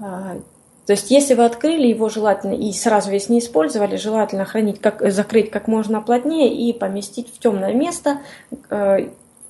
А, 0.00 0.36
то 0.86 0.92
есть, 0.92 1.10
если 1.10 1.34
вы 1.34 1.44
открыли 1.44 1.86
его 1.86 2.08
желательно 2.08 2.54
и 2.54 2.72
сразу 2.72 3.10
весь 3.10 3.28
не 3.28 3.38
использовали, 3.38 3.96
желательно 3.96 4.44
хранить, 4.44 4.80
как, 4.80 5.02
закрыть 5.12 5.50
как 5.50 5.68
можно 5.68 6.00
плотнее 6.00 6.52
и 6.52 6.72
поместить 6.72 7.32
в 7.32 7.38
темное 7.38 7.72
место, 7.72 8.18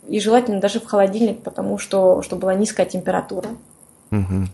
и 0.09 0.21
желательно 0.21 0.61
даже 0.61 0.81
в 0.81 0.87
холодильник, 0.87 1.43
потому 1.43 1.79
что 1.79 2.23
чтобы 2.23 2.43
была 2.43 2.55
низкая 2.55 2.87
температура. 2.87 3.49
Угу. 4.11 4.49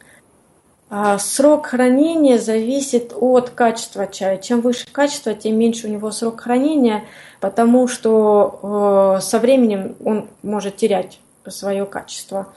А 0.90 1.18
срок 1.18 1.66
хранения 1.66 2.38
зависит 2.38 3.12
от 3.14 3.50
качества 3.50 4.06
чая. 4.06 4.38
Чем 4.38 4.62
выше 4.62 4.86
качество, 4.90 5.34
тем 5.34 5.58
меньше 5.58 5.86
у 5.86 5.90
него 5.90 6.10
срок 6.10 6.40
хранения, 6.40 7.04
потому 7.40 7.88
что 7.88 9.18
э, 9.18 9.20
со 9.20 9.38
временем 9.38 9.96
он 10.02 10.28
может 10.42 10.76
терять 10.76 11.20
свое 11.46 11.84
качество. 11.84 12.48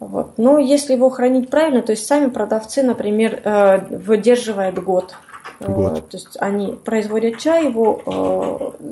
Вот. 0.00 0.38
Но 0.38 0.58
если 0.58 0.94
его 0.94 1.08
хранить 1.08 1.48
правильно, 1.48 1.82
то 1.82 1.92
есть 1.92 2.06
сами 2.06 2.28
продавцы, 2.28 2.82
например, 2.82 3.40
э, 3.42 3.78
выдерживают 3.96 4.78
год. 4.78 5.14
год. 5.60 5.98
Э, 5.98 6.00
то 6.02 6.16
есть 6.16 6.36
они 6.40 6.72
производят 6.72 7.38
чай, 7.38 7.66
его 7.66 8.74
э, 8.80 8.90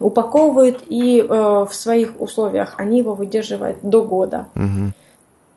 упаковывают, 0.00 0.82
и 0.88 1.20
э, 1.20 1.24
в 1.28 1.72
своих 1.72 2.20
условиях 2.20 2.74
они 2.78 2.98
его 2.98 3.14
выдерживают 3.14 3.78
до 3.82 4.02
года, 4.02 4.48
угу. 4.54 4.92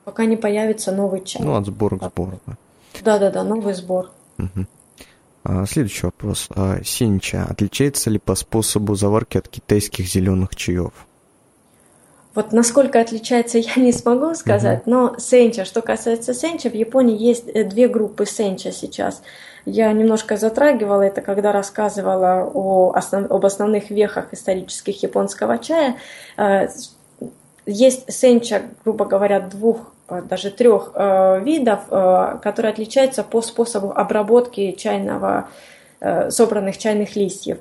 пока 0.03 0.25
не 0.25 0.37
появится 0.37 0.91
новый 0.91 1.23
чай. 1.23 1.41
Ну, 1.43 1.55
от 1.55 1.65
сбора 1.65 1.97
к 1.97 2.03
сбору. 2.03 2.39
Да-да-да, 3.03 3.43
новый 3.43 3.73
сбор. 3.73 4.11
Угу. 4.37 4.67
А, 5.45 5.65
следующий 5.65 6.05
вопрос. 6.05 6.47
А, 6.55 6.83
синча 6.83 7.45
отличается 7.49 8.09
ли 8.09 8.19
по 8.19 8.35
способу 8.35 8.95
заварки 8.95 9.37
от 9.37 9.47
китайских 9.47 10.07
зеленых 10.07 10.55
чаев? 10.55 10.93
Вот 12.35 12.51
насколько 12.51 12.99
отличается, 12.99 13.57
я 13.59 13.73
не 13.77 13.91
смогу 13.91 14.33
сказать, 14.35 14.85
но 14.87 15.15
сенча, 15.17 15.65
что 15.65 15.81
касается 15.81 16.33
сенча, 16.33 16.69
в 16.69 16.73
Японии 16.73 17.17
есть 17.17 17.47
э, 17.47 17.63
две 17.63 17.87
группы 17.87 18.25
сенча 18.25 18.71
сейчас. 18.71 19.21
Я 19.65 19.91
немножко 19.93 20.35
затрагивала 20.35 21.03
это, 21.03 21.21
когда 21.21 21.51
рассказывала 21.51 22.49
о 22.53 22.91
основ, 22.93 23.31
об 23.31 23.45
основных 23.45 23.91
вехах 23.91 24.33
исторических 24.33 25.03
японского 25.03 25.57
чая. 25.57 25.95
Э, 26.37 26.67
есть 27.65 28.11
сенча, 28.11 28.63
грубо 28.83 29.05
говоря, 29.05 29.39
двух 29.39 29.93
э, 30.09 30.21
даже 30.21 30.51
трех 30.51 30.93
видов, 31.43 31.87
которые 31.87 32.71
отличаются 32.71 33.23
по 33.23 33.41
способу 33.41 33.91
обработки 33.91 34.71
чайного, 34.71 35.47
собранных 36.29 36.77
чайных 36.77 37.15
листьев 37.15 37.59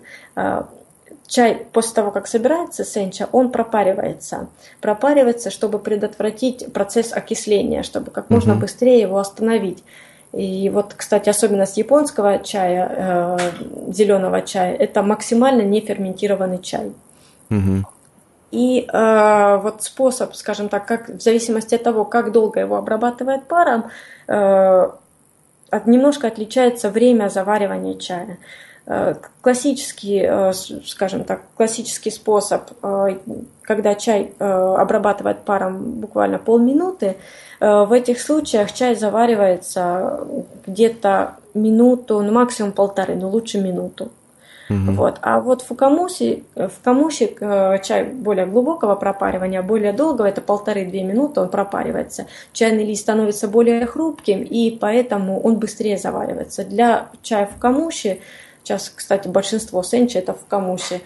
чай 1.33 1.67
после 1.73 1.95
того, 1.95 2.11
как 2.11 2.27
собирается 2.27 2.85
сенча, 2.85 3.27
он 3.33 3.51
пропаривается. 3.51 4.49
Пропаривается, 4.81 5.51
чтобы 5.51 5.79
предотвратить 5.79 6.73
процесс 6.73 7.13
окисления, 7.13 7.83
чтобы 7.83 8.11
как 8.11 8.27
угу. 8.27 8.35
можно 8.35 8.55
быстрее 8.55 9.01
его 9.01 9.19
остановить. 9.19 9.83
И 10.33 10.71
вот, 10.71 10.95
кстати, 10.95 11.31
особенность 11.31 11.79
японского 11.79 12.39
чая, 12.39 13.39
э, 13.39 13.93
зеленого 13.93 14.43
чая, 14.43 14.75
это 14.75 15.03
максимально 15.03 15.63
неферментированный 15.63 16.59
чай. 16.59 16.93
Угу. 17.51 17.87
И 18.51 18.87
э, 18.93 19.57
вот 19.63 19.83
способ, 19.83 20.35
скажем 20.35 20.69
так, 20.69 20.87
как 20.87 21.09
в 21.09 21.21
зависимости 21.21 21.75
от 21.75 21.83
того, 21.83 22.05
как 22.05 22.33
долго 22.33 22.61
его 22.61 22.77
обрабатывает 22.77 23.45
паром, 23.49 23.91
э, 24.29 24.91
немножко 25.87 26.27
отличается 26.27 26.91
время 26.91 27.31
заваривания 27.31 27.95
чая. 27.99 28.37
Э, 28.37 28.72
классический, 29.41 30.23
э, 30.25 30.53
скажем 30.53 31.25
так, 31.25 31.43
классический 31.57 32.11
способ, 32.11 32.63
э, 32.83 33.19
когда 33.63 33.95
чай 33.95 34.33
обрабатывает 34.39 35.45
паром 35.45 36.01
буквально 36.01 36.39
полминуты, 36.39 37.17
в 37.61 37.93
этих 37.93 38.21
случаях 38.21 38.73
чай 38.73 38.97
заваривается 38.97 40.27
где-то 40.67 41.37
минуту, 41.55 42.21
ну 42.21 42.33
максимум 42.33 42.73
полторы, 42.73 43.15
но 43.15 43.29
лучше 43.29 43.61
минуту. 43.61 44.11
Угу. 44.69 44.93
Вот. 44.93 45.19
А 45.23 45.41
вот 45.41 45.63
в 45.63 45.67
Фукамуси, 45.67 46.45
в 46.55 46.73
Камуси 46.83 47.37
чай 47.85 48.05
более 48.05 48.47
глубокого 48.47 48.95
пропаривания, 48.95 49.63
более 49.63 49.93
долгого, 49.93 50.27
это 50.27 50.41
полторы-две 50.41 51.03
минуты 51.05 51.41
он 51.41 51.49
пропаривается. 51.49 52.27
Чайный 52.53 52.85
лист 52.85 53.03
становится 53.03 53.49
более 53.49 53.87
хрупким, 53.87 54.43
и 54.43 54.77
поэтому 54.77 55.41
он 55.41 55.57
быстрее 55.57 55.99
заваривается. 55.99 56.65
Для 56.65 57.09
чая 57.23 57.47
в 57.47 57.61
Камуси 57.61 58.21
Сейчас, 58.63 58.93
кстати, 58.95 59.29
большинство 59.29 59.83
сенчи 59.83 60.17
это 60.17 60.35
в 60.35 60.47
камусе. 60.47 61.01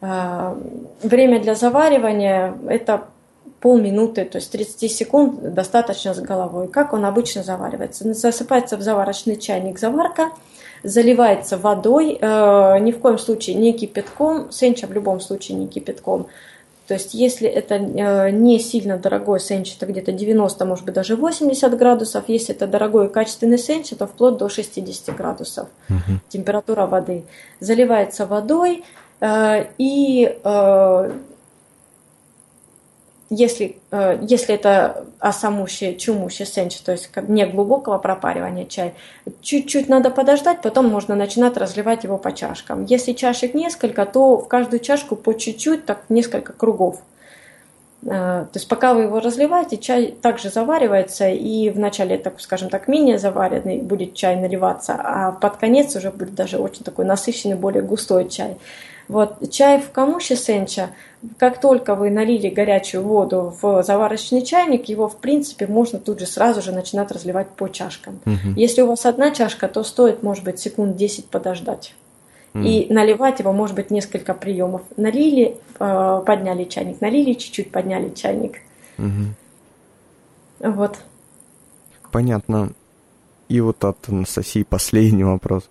А, 0.00 0.56
время 1.02 1.40
для 1.40 1.54
заваривания 1.54 2.54
это 2.68 3.08
полминуты, 3.60 4.24
то 4.24 4.36
есть 4.36 4.52
30 4.52 4.92
секунд 4.92 5.54
достаточно 5.54 6.14
с 6.14 6.20
головой. 6.20 6.68
Как 6.68 6.92
он 6.92 7.04
обычно 7.04 7.42
заваривается? 7.42 8.12
Засыпается 8.14 8.76
в 8.76 8.82
заварочный 8.82 9.36
чайник 9.36 9.78
заварка, 9.78 10.30
заливается 10.84 11.56
водой, 11.56 12.18
э, 12.20 12.78
ни 12.78 12.92
в 12.92 13.00
коем 13.00 13.18
случае 13.18 13.56
не 13.56 13.72
кипятком, 13.72 14.52
сенча 14.52 14.86
в 14.86 14.92
любом 14.92 15.20
случае 15.20 15.58
не 15.58 15.66
кипятком, 15.66 16.28
то 16.88 16.94
есть, 16.94 17.12
если 17.12 17.46
это 17.46 17.74
э, 17.74 18.30
не 18.30 18.58
сильно 18.58 18.96
дорогой 18.96 19.40
сенч, 19.40 19.76
это 19.76 19.84
где-то 19.84 20.10
90, 20.10 20.64
может 20.64 20.86
быть, 20.86 20.94
даже 20.94 21.16
80 21.16 21.76
градусов. 21.76 22.24
Если 22.28 22.54
это 22.54 22.66
дорогой 22.66 23.06
и 23.06 23.08
качественный 23.10 23.58
сенч, 23.58 23.90
то 23.90 24.06
вплоть 24.06 24.38
до 24.38 24.48
60 24.48 25.14
градусов 25.14 25.68
угу. 25.90 26.18
температура 26.30 26.86
воды. 26.86 27.24
Заливается 27.60 28.24
водой, 28.24 28.84
э, 29.20 29.66
и 29.76 30.34
э, 30.42 31.12
если, 33.30 33.76
э, 33.90 34.18
если 34.22 34.54
это 34.54 35.04
осамущий, 35.18 35.96
чумущий 35.96 36.46
сенч, 36.46 36.76
то 36.80 36.92
есть 36.92 37.10
не 37.28 37.46
глубокого 37.46 37.98
пропаривания 37.98 38.64
чай, 38.64 38.94
чуть-чуть 39.42 39.88
надо 39.88 40.10
подождать, 40.10 40.62
потом 40.62 40.88
можно 40.88 41.14
начинать 41.14 41.56
разливать 41.56 42.04
его 42.04 42.16
по 42.16 42.32
чашкам. 42.32 42.84
Если 42.84 43.12
чашек 43.12 43.54
несколько, 43.54 44.06
то 44.06 44.38
в 44.38 44.48
каждую 44.48 44.80
чашку 44.80 45.16
по 45.16 45.34
чуть-чуть, 45.34 45.84
так 45.84 46.04
несколько 46.08 46.52
кругов. 46.52 47.02
Э, 48.02 48.46
то 48.50 48.50
есть 48.54 48.68
пока 48.68 48.94
вы 48.94 49.02
его 49.02 49.20
разливаете, 49.20 49.76
чай 49.76 50.14
также 50.22 50.48
заваривается, 50.50 51.28
и 51.28 51.68
вначале, 51.70 52.16
так, 52.16 52.40
скажем 52.40 52.70
так, 52.70 52.88
менее 52.88 53.18
заваренный 53.18 53.82
будет 53.82 54.14
чай 54.14 54.36
наливаться, 54.36 54.94
а 54.94 55.32
под 55.32 55.56
конец 55.56 55.94
уже 55.96 56.10
будет 56.10 56.34
даже 56.34 56.58
очень 56.58 56.84
такой 56.84 57.04
насыщенный, 57.04 57.56
более 57.56 57.82
густой 57.82 58.28
чай. 58.28 58.56
Вот 59.08 59.50
чай 59.50 59.80
в 59.80 59.90
камуще 59.90 60.36
сенча, 60.36 60.90
как 61.38 61.60
только 61.60 61.94
вы 61.94 62.10
налили 62.10 62.48
горячую 62.48 63.02
воду 63.02 63.54
в 63.60 63.82
заварочный 63.82 64.42
чайник, 64.42 64.88
его 64.88 65.08
в 65.08 65.16
принципе 65.16 65.66
можно 65.66 65.98
тут 65.98 66.20
же 66.20 66.26
сразу 66.26 66.60
же 66.60 66.72
начинать 66.72 67.10
разливать 67.10 67.48
по 67.48 67.68
чашкам. 67.68 68.20
Угу. 68.26 68.54
Если 68.56 68.82
у 68.82 68.86
вас 68.86 69.06
одна 69.06 69.30
чашка, 69.30 69.66
то 69.68 69.82
стоит, 69.82 70.22
может 70.22 70.44
быть, 70.44 70.60
секунд 70.60 70.96
10 70.96 71.26
подождать. 71.26 71.94
И 72.54 72.86
наливать 72.90 73.38
его, 73.38 73.52
может 73.52 73.76
быть, 73.76 73.90
несколько 73.90 74.34
приемов. 74.34 74.82
Налили, 74.96 75.56
э, 75.78 76.22
подняли 76.26 76.64
чайник, 76.64 77.00
налили 77.00 77.34
чуть-чуть, 77.34 77.70
подняли 77.70 78.10
чайник. 78.10 78.56
Угу. 78.98 80.72
Вот. 80.72 80.98
Понятно. 82.10 82.72
И 83.48 83.60
вот 83.60 83.84
от 83.84 84.08
Анастасии 84.08 84.64
последний 84.64 85.24
вопрос. 85.24 85.68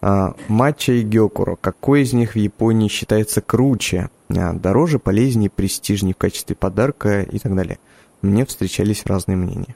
А, 0.00 0.34
матча 0.48 0.92
и 0.92 1.02
Гёкуро. 1.02 1.56
Какой 1.60 2.02
из 2.02 2.12
них 2.12 2.32
в 2.32 2.36
Японии 2.36 2.88
считается 2.88 3.40
круче? 3.40 4.10
А, 4.28 4.52
дороже, 4.52 4.98
полезнее, 4.98 5.50
престижнее 5.50 6.14
в 6.14 6.18
качестве 6.18 6.56
подарка 6.56 7.22
и 7.22 7.38
так 7.38 7.54
далее. 7.54 7.78
Мне 8.22 8.44
встречались 8.46 9.04
разные 9.06 9.36
мнения. 9.36 9.74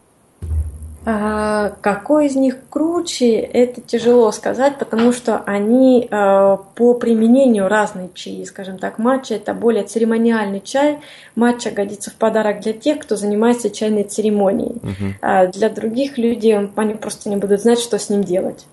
А, 1.06 1.74
какой 1.82 2.28
из 2.28 2.36
них 2.36 2.56
круче, 2.70 3.36
это 3.36 3.82
тяжело 3.82 4.32
сказать, 4.32 4.78
потому 4.78 5.12
что 5.12 5.36
они 5.44 6.08
а, 6.10 6.56
по 6.56 6.94
применению 6.94 7.68
разные 7.68 8.08
чаи. 8.14 8.44
Скажем 8.44 8.78
так, 8.78 8.98
матча– 8.98 9.34
это 9.36 9.52
более 9.52 9.84
церемониальный 9.84 10.60
чай. 10.60 11.00
Матча 11.36 11.70
годится 11.70 12.10
в 12.10 12.14
подарок 12.14 12.60
для 12.60 12.72
тех, 12.72 13.00
кто 13.00 13.16
занимается 13.16 13.68
чайной 13.68 14.04
церемонией. 14.04 14.76
Угу. 14.76 15.14
А 15.20 15.46
для 15.48 15.68
других 15.68 16.16
людей 16.16 16.56
они 16.56 16.94
просто 16.94 17.28
не 17.28 17.36
будут 17.36 17.60
знать, 17.60 17.80
что 17.80 17.98
с 17.98 18.08
ним 18.08 18.24
делать. 18.24 18.64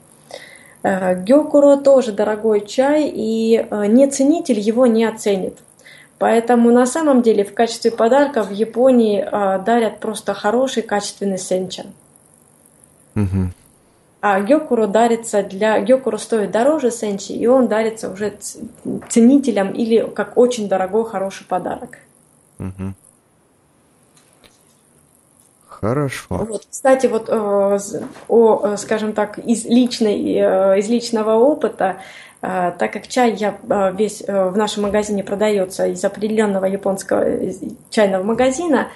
Гёкуро 0.84 1.78
тоже 1.78 2.12
дорогой 2.12 2.66
чай, 2.66 3.12
и 3.14 3.68
не 3.72 4.08
ценитель 4.08 4.60
его 4.60 4.88
не 4.88 5.06
оценит. 5.06 5.58
Поэтому 6.18 6.72
на 6.72 6.86
самом 6.86 7.22
деле 7.22 7.44
в 7.44 7.54
качестве 7.54 7.92
подарка 7.92 8.44
в 8.44 8.52
Японии 8.52 9.24
дарят 9.64 10.00
просто 10.00 10.34
хороший 10.34 10.84
качественный 10.84 11.40
сенча. 11.40 11.86
Угу. 13.16 13.52
А 14.22 14.40
Гёкуру 14.42 14.88
дарится 14.88 15.42
для... 15.42 15.80
Гёкуру 15.80 16.20
стоит 16.20 16.52
дороже 16.52 16.92
сенчи, 16.92 17.32
и 17.32 17.48
он 17.48 17.68
дарится 17.68 18.12
уже 18.12 18.34
ценителям 19.10 19.72
или 19.72 20.08
как 20.16 20.38
очень 20.38 20.70
дорогой, 20.70 21.06
хороший 21.06 21.46
подарок. 21.48 21.98
Угу. 22.60 22.94
Хорошо. 25.82 26.46
Вот, 26.48 26.68
кстати, 26.70 27.08
вот 27.08 27.28
э, 27.28 27.80
о, 28.28 28.62
э, 28.64 28.78
скажем 28.78 29.14
так, 29.14 29.40
из, 29.40 29.66
личной, 29.66 30.36
э, 30.36 30.80
из 30.80 30.88
личного 30.88 31.34
опыта, 31.40 31.98
э, 32.44 32.72
так 32.78 32.94
как 32.94 33.08
чай 33.08 33.34
я 33.34 33.58
весь 33.98 34.22
в 34.22 34.56
нашем 34.56 34.84
магазине 34.84 35.24
продается 35.24 35.88
из 35.88 36.06
определенного 36.06 36.66
японского 36.66 37.26
чайного 37.90 38.24
магазина, 38.24 38.90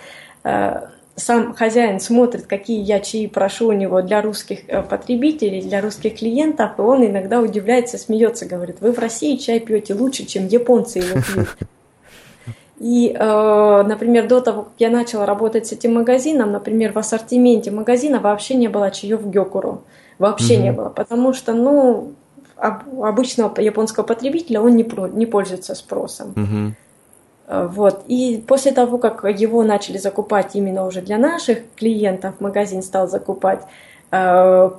сам 1.17 1.55
хозяин 1.55 1.99
смотрит, 1.99 2.45
какие 2.45 2.81
я 2.81 2.99
чаи 2.99 3.25
прошу 3.25 3.69
у 3.69 3.71
него 3.71 4.01
для 4.01 4.21
русских 4.21 4.59
потребителей, 4.87 5.61
для 5.61 5.81
русских 5.81 6.19
клиентов, 6.19 6.77
и 6.77 6.81
он 6.81 7.03
иногда 7.05 7.39
удивляется, 7.39 7.97
смеется, 7.97 8.45
говорит, 8.45 8.77
вы 8.81 8.91
в 8.91 8.99
России 8.99 9.37
чай 9.37 9.59
пьете 9.59 9.95
лучше, 9.95 10.25
чем 10.25 10.45
японцы 10.45 10.99
его 10.99 11.19
пьют. 11.21 11.57
И, 12.79 13.15
э, 13.17 13.83
например, 13.83 14.27
до 14.27 14.41
того, 14.41 14.63
как 14.63 14.73
я 14.79 14.89
начала 14.89 15.25
работать 15.25 15.67
с 15.67 15.71
этим 15.71 15.93
магазином, 15.93 16.51
например, 16.51 16.91
в 16.91 16.97
ассортименте 16.97 17.71
магазина 17.71 18.19
вообще 18.19 18.55
не 18.55 18.67
было 18.67 18.91
чаев 18.91 19.25
гёкуру. 19.25 19.83
Вообще 20.19 20.55
mm-hmm. 20.55 20.61
не 20.61 20.71
было, 20.71 20.89
потому 20.89 21.33
что, 21.33 21.53
ну, 21.53 22.13
обычного 22.57 23.59
японского 23.59 24.03
потребителя 24.03 24.61
он 24.61 24.75
не, 24.75 24.85
не 25.13 25.25
пользуется 25.25 25.75
спросом. 25.75 26.33
Mm-hmm. 26.35 27.67
Вот. 27.67 28.03
И 28.07 28.43
после 28.47 28.71
того, 28.71 28.97
как 28.97 29.23
его 29.23 29.63
начали 29.63 29.97
закупать 29.97 30.55
именно 30.55 30.85
уже 30.85 31.01
для 31.01 31.17
наших 31.17 31.59
клиентов, 31.75 32.39
магазин 32.39 32.81
стал 32.81 33.07
закупать, 33.07 33.61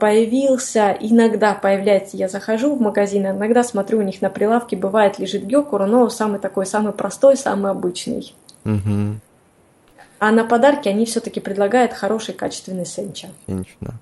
появился, 0.00 0.96
иногда 1.00 1.54
появляется, 1.54 2.16
я 2.16 2.28
захожу 2.28 2.74
в 2.74 2.80
магазин, 2.80 3.26
иногда 3.26 3.62
смотрю 3.62 3.98
у 3.98 4.02
них 4.02 4.22
на 4.22 4.30
прилавке, 4.30 4.76
бывает 4.76 5.18
лежит 5.18 5.44
гёкура, 5.44 5.86
но 5.86 6.08
самый 6.08 6.38
такой, 6.38 6.66
самый 6.66 6.92
простой, 6.92 7.36
самый 7.36 7.70
обычный. 7.70 8.34
Угу. 8.64 9.20
А 10.18 10.30
на 10.30 10.44
подарки 10.44 10.88
они 10.88 11.04
все-таки 11.04 11.40
предлагают 11.40 11.92
хороший 11.92 12.34
качественный 12.34 12.86
сенча. 12.86 13.28
Сенча, 13.46 13.74
да. 13.80 13.94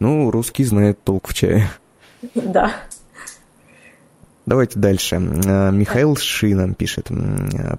Ну, 0.00 0.30
русский 0.30 0.64
знает 0.64 0.98
толк 1.04 1.28
в 1.28 1.34
чае. 1.34 1.68
Да. 2.34 2.72
Давайте 4.44 4.80
дальше. 4.80 5.16
Э, 5.16 5.70
Михаил 5.70 6.16
Ши 6.16 6.54
нам 6.54 6.74
пишет. 6.74 7.10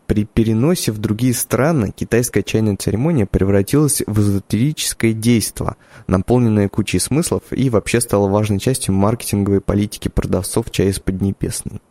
При 0.07 0.23
переносе 0.23 0.93
в 0.93 0.97
другие 0.97 1.33
страны 1.33 1.91
китайская 1.93 2.41
чайная 2.41 2.77
церемония 2.77 3.25
превратилась 3.25 4.01
в 4.07 4.19
эзотерическое 4.21 5.11
действо, 5.11 5.75
наполненное 6.07 6.69
кучей 6.69 6.99
смыслов 6.99 7.43
и 7.51 7.69
вообще 7.69 7.99
стала 7.99 8.29
важной 8.29 8.59
частью 8.59 8.95
маркетинговой 8.95 9.59
политики 9.59 10.07
продавцов 10.07 10.71
чая 10.71 10.89
из 10.89 10.99
Поднебесной. 10.99 11.81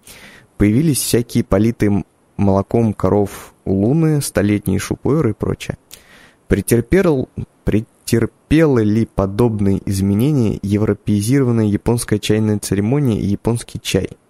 Появились 0.56 1.00
всякие 1.00 1.44
политые 1.44 2.04
молоком 2.38 2.94
коров 2.94 3.52
улуны, 3.66 4.22
столетние 4.22 4.78
шупуэры 4.78 5.30
и 5.30 5.34
прочее. 5.34 5.76
Претерпел, 6.48 7.28
претерпела 7.64 8.78
ли 8.78 9.06
подобные 9.06 9.82
изменения 9.84 10.58
европеизированная 10.62 11.66
японская 11.66 12.18
чайная 12.18 12.58
церемония 12.58 13.20
и 13.20 13.26
японский 13.26 13.78
чай– 13.78 14.08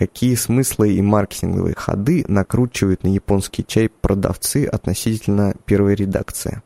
какие 0.00 0.34
смыслы 0.34 0.94
и 0.94 1.02
маркетинговые 1.02 1.74
ходы 1.76 2.24
накручивают 2.26 3.04
на 3.04 3.08
японский 3.08 3.66
чай 3.66 3.90
продавцы 3.90 4.64
относительно 4.64 5.52
первой 5.66 5.94
редакции? 5.94 6.62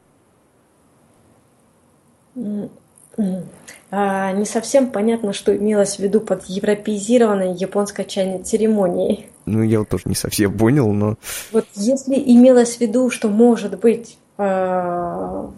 А, 3.90 4.30
не 4.30 4.44
совсем 4.44 4.92
понятно, 4.92 5.32
что 5.32 5.56
имелось 5.56 5.96
в 5.96 5.98
виду 5.98 6.20
под 6.20 6.44
европеизированной 6.44 7.54
японской 7.54 8.04
чайной 8.04 8.44
церемонией. 8.44 9.26
Ну, 9.46 9.64
я 9.64 9.80
вот 9.80 9.88
тоже 9.88 10.04
не 10.06 10.14
совсем 10.14 10.56
понял, 10.56 10.92
но... 10.92 11.16
Вот 11.50 11.66
если 11.74 12.14
имелось 12.14 12.76
в 12.76 12.80
виду, 12.80 13.10
что 13.10 13.28
может 13.28 13.80
быть 13.80 14.16
а, 14.38 15.50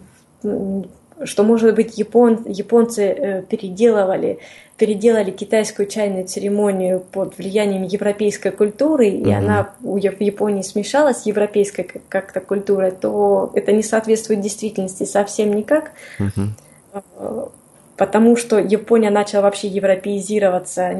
что, 1.23 1.43
может 1.43 1.75
быть, 1.75 1.97
япон, 1.97 2.43
японцы 2.45 3.01
э, 3.03 3.41
переделывали, 3.43 4.39
переделали 4.77 5.31
китайскую 5.31 5.87
чайную 5.87 6.27
церемонию 6.27 6.99
под 6.99 7.37
влиянием 7.37 7.83
европейской 7.83 8.51
культуры, 8.51 9.09
и 9.09 9.31
она 9.31 9.73
в 9.81 9.97
Японии 9.97 10.61
смешалась 10.61 11.23
с 11.23 11.25
европейской 11.25 11.83
как-то 12.09 12.39
культурой, 12.41 12.91
то 12.91 13.51
это 13.55 13.71
не 13.71 13.83
соответствует 13.83 14.41
действительности 14.41 15.03
совсем 15.03 15.53
никак. 15.53 15.91
mm 16.19 17.51
Потому 17.97 18.35
что 18.35 18.59
Япония 18.59 19.09
начала 19.09 19.41
вообще 19.41 19.67
европеизироваться 19.67 20.91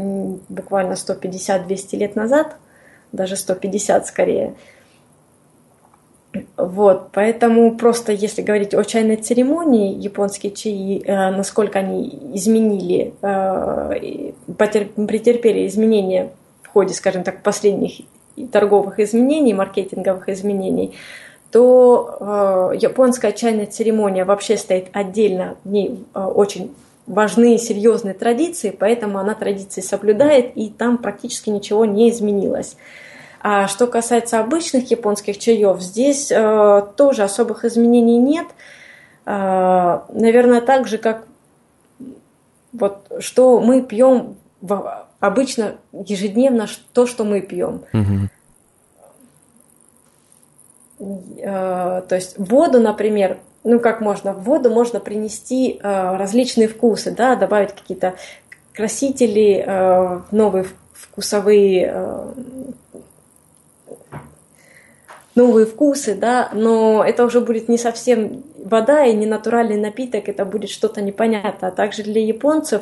буквально 0.49 0.93
150-200 0.93 1.95
лет 1.95 2.15
назад, 2.15 2.55
даже 3.11 3.36
150 3.36 4.07
скорее. 4.07 4.55
Вот, 6.57 7.09
поэтому 7.13 7.77
просто 7.77 8.11
если 8.11 8.41
говорить 8.41 8.73
о 8.73 8.83
чайной 8.83 9.17
церемонии, 9.17 9.93
японские 9.93 10.51
чаи, 10.51 11.01
э, 11.05 11.31
насколько 11.31 11.79
они 11.79 12.31
изменили, 12.33 13.13
э, 13.21 14.31
претерпели 14.47 15.67
изменения 15.67 16.31
в 16.63 16.67
ходе, 16.69 16.93
скажем 16.93 17.23
так, 17.23 17.43
последних 17.43 18.01
торговых 18.51 18.99
изменений, 18.99 19.53
маркетинговых 19.53 20.29
изменений, 20.29 20.93
то 21.51 22.71
э, 22.73 22.77
японская 22.79 23.31
чайная 23.31 23.65
церемония 23.65 24.25
вообще 24.25 24.57
стоит 24.57 24.88
отдельно, 24.93 25.55
в 25.63 25.71
ней 25.71 26.03
очень 26.13 26.71
важны 27.07 27.57
серьезные 27.57 28.13
традиции, 28.13 28.75
поэтому 28.77 29.17
она 29.17 29.33
традиции 29.33 29.81
соблюдает, 29.81 30.51
и 30.55 30.69
там 30.69 30.97
практически 30.97 31.49
ничего 31.49 31.85
не 31.85 32.09
изменилось. 32.09 32.75
А 33.50 33.70
что 33.70 33.88
касается 33.88 34.41
обычных 34.41 34.91
японских 34.91 35.38
чаев, 35.38 35.80
здесь 35.80 36.34
э, 36.34 36.82
тоже 36.98 37.24
особых 37.24 37.64
изменений 37.64 38.18
нет. 38.18 38.45
Э, 39.26 40.02
наверное, 40.10 40.60
так 40.60 40.86
же, 40.86 40.98
как 40.98 41.26
вот 42.74 43.10
что 43.20 43.62
мы 43.62 43.84
пьем 43.84 44.36
в, 44.60 45.08
обычно 45.22 45.76
ежедневно, 45.93 46.68
то, 46.91 47.08
что 47.08 47.24
мы 47.24 47.39
пьем. 47.39 47.86
Угу. 47.93 48.28
то 51.00 52.08
есть 52.12 52.38
воду, 52.38 52.82
например, 52.82 53.38
ну 53.64 53.80
как 53.80 54.02
можно, 54.02 54.34
в 54.34 54.43
воду 54.43 54.70
можно 54.70 55.00
принести 55.00 55.80
различные 55.82 56.68
вкусы, 56.68 57.12
да, 57.12 57.38
добавить 57.38 57.72
какие-то 57.72 58.16
красители, 58.74 60.22
новые 60.32 60.66
вкусовые 60.91 62.34
новые 65.38 65.67
вкусы, 65.67 66.15
да, 66.15 66.49
но 66.53 67.03
это 67.05 67.23
уже 67.23 67.41
будет 67.41 67.69
не 67.69 67.77
совсем 67.77 68.43
вода 68.63 69.05
и 69.05 69.13
не 69.13 69.27
натуральный 69.27 69.77
напиток, 69.77 70.27
это 70.27 70.45
будет 70.45 70.69
что-то 70.71 71.01
непонятное. 71.01 71.69
А 71.69 71.71
также 71.71 72.03
для 72.03 72.21
японцев, 72.21 72.81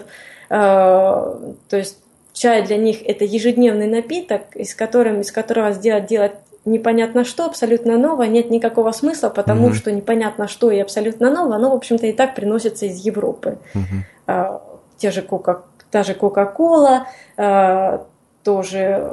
э, 0.50 0.56
то 0.56 1.78
есть 1.78 1.98
чай 2.34 2.64
для 2.64 2.78
них 2.78 3.04
это 3.06 3.26
ежедневный 3.26 3.88
напиток, 3.88 4.56
из, 4.56 4.74
которым, 4.74 5.20
из 5.20 5.32
которого 5.32 5.74
сделать, 5.74 6.08
делать 6.08 6.32
непонятно 6.64 7.26
что, 7.26 7.46
абсолютно 7.46 7.98
новое, 7.98 8.28
нет 8.28 8.50
никакого 8.50 8.92
смысла, 8.94 9.30
потому 9.30 9.70
mm-hmm. 9.70 9.74
что 9.74 9.92
непонятно 9.92 10.48
что 10.48 10.72
и 10.72 10.80
абсолютно 10.80 11.30
новое, 11.30 11.58
оно, 11.58 11.72
в 11.72 11.76
общем-то, 11.76 12.08
и 12.08 12.14
так 12.14 12.36
приносится 12.36 12.86
из 12.86 13.06
Европы. 13.06 13.58
Mm-hmm. 13.74 14.02
Э, 14.28 14.60
те 14.98 15.12
же 15.12 15.22
кока, 15.22 15.64
та 15.92 16.04
же 16.04 16.14
Кока-Кола, 16.14 17.08
э, 17.38 18.00
тоже 18.44 19.12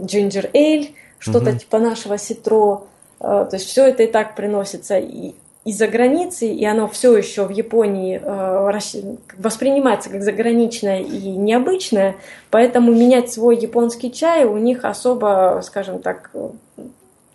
Ginger 0.00 0.50
Ale, 0.52 0.88
что-то 1.22 1.50
угу. 1.50 1.58
типа 1.58 1.78
нашего 1.78 2.18
ситро. 2.18 2.84
Э, 3.20 3.46
то 3.48 3.50
есть 3.52 3.66
все 3.66 3.86
это 3.86 4.02
и 4.02 4.06
так 4.06 4.34
приносится 4.34 4.98
и 4.98 5.34
из-за 5.64 5.86
границы, 5.86 6.48
и 6.48 6.64
оно 6.64 6.88
все 6.88 7.16
еще 7.16 7.46
в 7.46 7.50
Японии 7.50 8.20
э, 8.20 9.18
воспринимается 9.38 10.10
как 10.10 10.24
заграничное 10.24 11.00
и 11.00 11.30
необычное, 11.30 12.16
поэтому 12.50 12.92
менять 12.92 13.32
свой 13.32 13.56
японский 13.56 14.10
чай 14.10 14.44
у 14.44 14.56
них 14.56 14.84
особо, 14.84 15.60
скажем 15.62 16.00
так, 16.00 16.32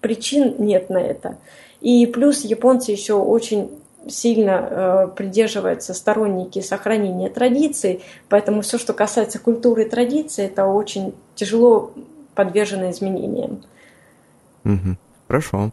причин 0.01 0.55
нет 0.57 0.89
на 0.89 0.97
это. 0.97 1.38
И 1.79 2.05
плюс 2.07 2.43
японцы 2.43 2.91
еще 2.91 3.13
очень 3.13 3.71
сильно 4.09 4.67
э, 4.69 5.07
придерживаются 5.15 5.93
сторонники 5.93 6.59
сохранения 6.59 7.29
традиций, 7.29 8.03
поэтому 8.27 8.61
все, 8.61 8.77
что 8.77 8.91
касается 8.91 9.39
культуры 9.39 9.83
и 9.83 9.89
традиций, 9.89 10.45
это 10.45 10.65
очень 10.65 11.13
тяжело 11.35 11.93
подвержено 12.35 12.91
изменениям. 12.91 13.63
Хорошо. 15.28 15.72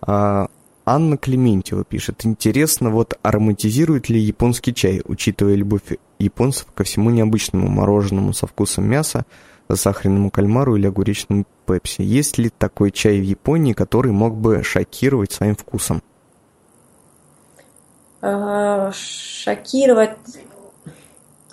А, 0.00 0.48
Анна 0.84 1.16
Клементьева 1.16 1.84
пишет. 1.84 2.24
Интересно, 2.24 2.90
вот 2.90 3.18
ароматизирует 3.22 4.08
ли 4.08 4.18
японский 4.18 4.74
чай, 4.74 5.02
учитывая 5.04 5.54
любовь 5.54 5.82
японцев 6.18 6.66
ко 6.74 6.84
всему 6.84 7.10
необычному 7.10 7.68
мороженому 7.68 8.32
со 8.32 8.46
вкусом 8.46 8.88
мяса, 8.88 9.24
засахаренному 9.68 10.30
кальмару 10.30 10.76
или 10.76 10.86
огуречному 10.86 11.44
пепси. 11.66 12.02
Есть 12.02 12.38
ли 12.38 12.50
такой 12.50 12.90
чай 12.90 13.20
в 13.20 13.24
Японии, 13.24 13.74
который 13.74 14.12
мог 14.12 14.36
бы 14.36 14.62
шокировать 14.62 15.32
своим 15.32 15.54
вкусом? 15.54 16.02
А, 18.20 18.90
шокировать 18.92 20.16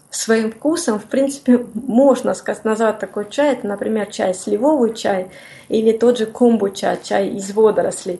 своим 0.09 0.51
вкусом, 0.51 0.99
в 0.99 1.05
принципе, 1.05 1.65
можно 1.73 2.33
сказать, 2.33 2.65
назвать 2.65 2.99
такой 2.99 3.29
чай. 3.29 3.53
Это, 3.53 3.67
например, 3.67 4.07
чай 4.07 4.33
сливовый 4.33 4.93
чай 4.93 5.27
или 5.67 5.91
тот 5.91 6.17
же 6.17 6.25
комбуча, 6.25 6.97
чай 7.03 7.29
из 7.29 7.51
водорослей. 7.53 8.19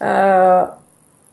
А, 0.00 0.78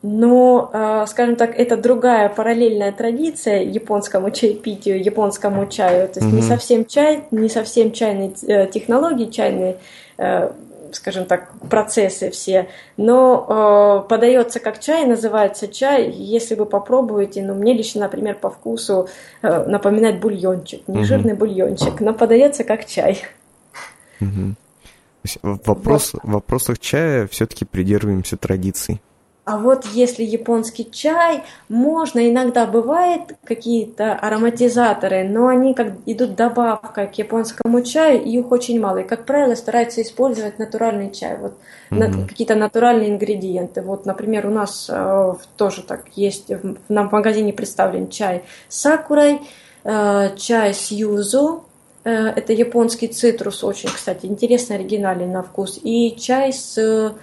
но, 0.02 0.70
а, 0.74 1.06
скажем 1.06 1.36
так, 1.36 1.58
это 1.58 1.78
другая 1.78 2.30
параллельная 2.30 2.92
традиция 2.92 3.62
японскому 3.64 4.32
чайпитию, 4.32 5.04
японскому 5.04 5.68
чаю. 5.68 6.08
То 6.08 6.20
есть 6.20 6.32
mm-hmm. 6.32 6.36
не 6.36 6.42
совсем 6.42 6.86
чай, 6.86 7.24
не 7.32 7.50
совсем 7.50 7.92
чайные 7.92 8.34
э, 8.48 8.68
технологии, 8.68 9.26
чайные 9.26 9.78
э, 10.18 10.52
скажем 10.94 11.26
так, 11.26 11.52
процессы 11.70 12.30
все, 12.32 12.70
но 12.98 14.04
э, 14.06 14.10
подается 14.10 14.60
как 14.60 14.80
чай, 14.80 15.06
называется 15.06 15.68
чай. 15.68 16.10
Если 16.10 16.56
вы 16.56 16.66
попробуете, 16.66 17.44
ну, 17.44 17.54
мне 17.54 17.74
лично, 17.74 18.02
например, 18.02 18.36
по 18.36 18.50
вкусу 18.50 19.08
э, 19.42 19.66
напоминает 19.66 20.20
бульончик, 20.20 20.88
не 20.88 21.04
жирный 21.04 21.34
бульончик, 21.34 22.00
но 22.00 22.14
подается 22.14 22.64
как 22.64 22.86
чай. 22.86 23.22
Угу. 24.20 24.56
В, 25.44 25.68
вопрос, 25.68 26.14
вот. 26.14 26.24
в 26.24 26.32
вопросах 26.32 26.80
чая 26.80 27.28
все-таки 27.28 27.66
придерживаемся 27.66 28.38
традиций. 28.38 29.02
А 29.44 29.58
вот 29.58 29.86
если 29.88 30.24
японский 30.24 30.90
чай, 30.92 31.44
можно 31.68 32.30
иногда 32.30 32.68
бывает 32.68 33.22
какие-то 33.44 34.14
ароматизаторы, 34.14 35.24
но 35.24 35.48
они 35.48 35.74
как 35.74 35.94
идут 36.06 36.36
добавка 36.36 37.08
к 37.08 37.18
японскому 37.18 37.82
чаю, 37.82 38.24
и 38.24 38.38
их 38.38 38.52
очень 38.52 38.80
мало. 38.80 39.00
И, 39.00 39.04
как 39.04 39.26
правило, 39.26 39.56
стараются 39.56 40.04
использовать 40.04 40.60
натуральный 40.60 41.12
чай, 41.12 41.38
вот 41.40 41.54
mm-hmm. 41.90 41.98
на, 41.98 42.28
какие-то 42.28 42.54
натуральные 42.54 43.10
ингредиенты. 43.10 43.82
Вот, 43.82 44.06
например, 44.06 44.46
у 44.46 44.52
нас 44.52 44.88
э, 44.88 45.34
тоже 45.58 45.82
так 45.82 46.06
есть, 46.16 46.50
в, 46.50 46.78
на, 46.88 47.10
в 47.10 47.12
магазине 47.12 47.52
представлен 47.52 48.10
чай 48.10 48.44
с 48.70 48.80
сакурой, 48.80 49.42
э, 49.84 50.36
чай 50.38 50.76
с 50.76 50.92
юзу, 50.92 51.64
э, 52.04 52.12
это 52.12 52.54
японский 52.54 53.08
цитрус, 53.08 53.64
очень, 53.64 53.90
кстати, 53.90 54.28
интересный, 54.28 54.76
оригинальный 54.76 55.26
на 55.26 55.42
вкус, 55.42 55.80
и 55.82 56.16
чай 56.16 56.54
с 56.54 57.16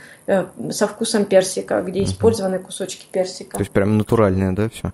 со 0.70 0.86
вкусом 0.86 1.24
персика, 1.24 1.82
где 1.82 2.02
использованы 2.04 2.58
кусочки 2.58 3.06
персика. 3.10 3.56
То 3.56 3.62
есть 3.62 3.70
прям 3.70 3.96
натуральное, 3.96 4.52
да, 4.52 4.68
все? 4.68 4.92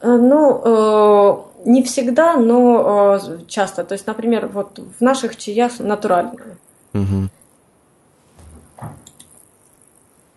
Э, 0.00 0.16
ну, 0.16 0.62
э, 0.64 1.68
не 1.68 1.82
всегда, 1.82 2.36
но 2.36 3.18
часто. 3.46 3.84
То 3.84 3.94
есть, 3.94 4.06
например, 4.06 4.48
вот 4.52 4.78
в 4.98 5.02
наших 5.02 5.36
чаях 5.36 5.78
натуральное. 5.78 6.56
Угу. 6.94 7.28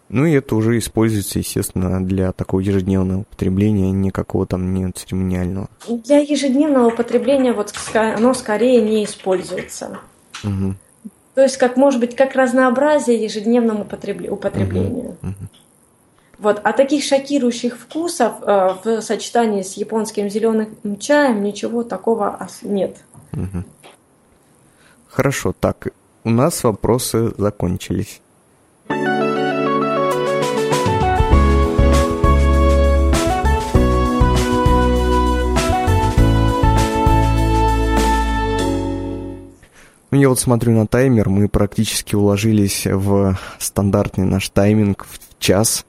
Ну 0.10 0.26
и 0.26 0.32
это 0.32 0.56
уже 0.56 0.78
используется, 0.78 1.40
естественно, 1.40 2.04
для 2.06 2.32
такого 2.32 2.62
ежедневного 2.62 3.22
употребления, 3.22 3.92
никакого 3.92 4.48
там 4.48 4.74
не 4.74 4.90
церемониального. 4.92 5.70
Для 5.88 6.20
ежедневного 6.20 6.88
употребления 6.88 7.52
вот 7.52 7.74
оно 7.94 8.34
скорее 8.34 8.82
не 8.82 9.04
используется. 9.04 10.00
Угу. 10.44 10.76
То 11.38 11.44
есть, 11.44 11.58
как 11.58 11.78
может 11.78 12.00
быть, 12.00 12.16
как 12.16 12.34
разнообразие 12.34 13.24
ежедневному 13.24 13.84
употреблению. 13.84 15.18
Uh-huh. 15.22 15.34
Вот. 16.40 16.60
А 16.64 16.74
таких 16.74 17.04
шокирующих 17.04 17.78
вкусов 17.78 18.42
э, 18.42 18.70
в 18.84 19.02
сочетании 19.02 19.62
с 19.62 19.74
японским 19.74 20.32
зеленым 20.32 20.98
чаем 21.00 21.44
ничего 21.44 21.84
такого 21.84 22.50
нет. 22.64 22.98
Угу. 23.34 23.64
Хорошо, 25.10 25.54
так, 25.60 25.90
у 26.24 26.32
нас 26.32 26.64
вопросы 26.64 27.32
закончились. 27.38 28.20
Я 40.20 40.30
вот 40.30 40.40
смотрю 40.40 40.74
на 40.74 40.88
таймер, 40.88 41.30
мы 41.30 41.48
практически 41.48 42.16
уложились 42.16 42.86
в 42.86 43.38
стандартный 43.60 44.26
наш 44.26 44.50
тайминг 44.50 45.06
в 45.06 45.40
час. 45.40 45.86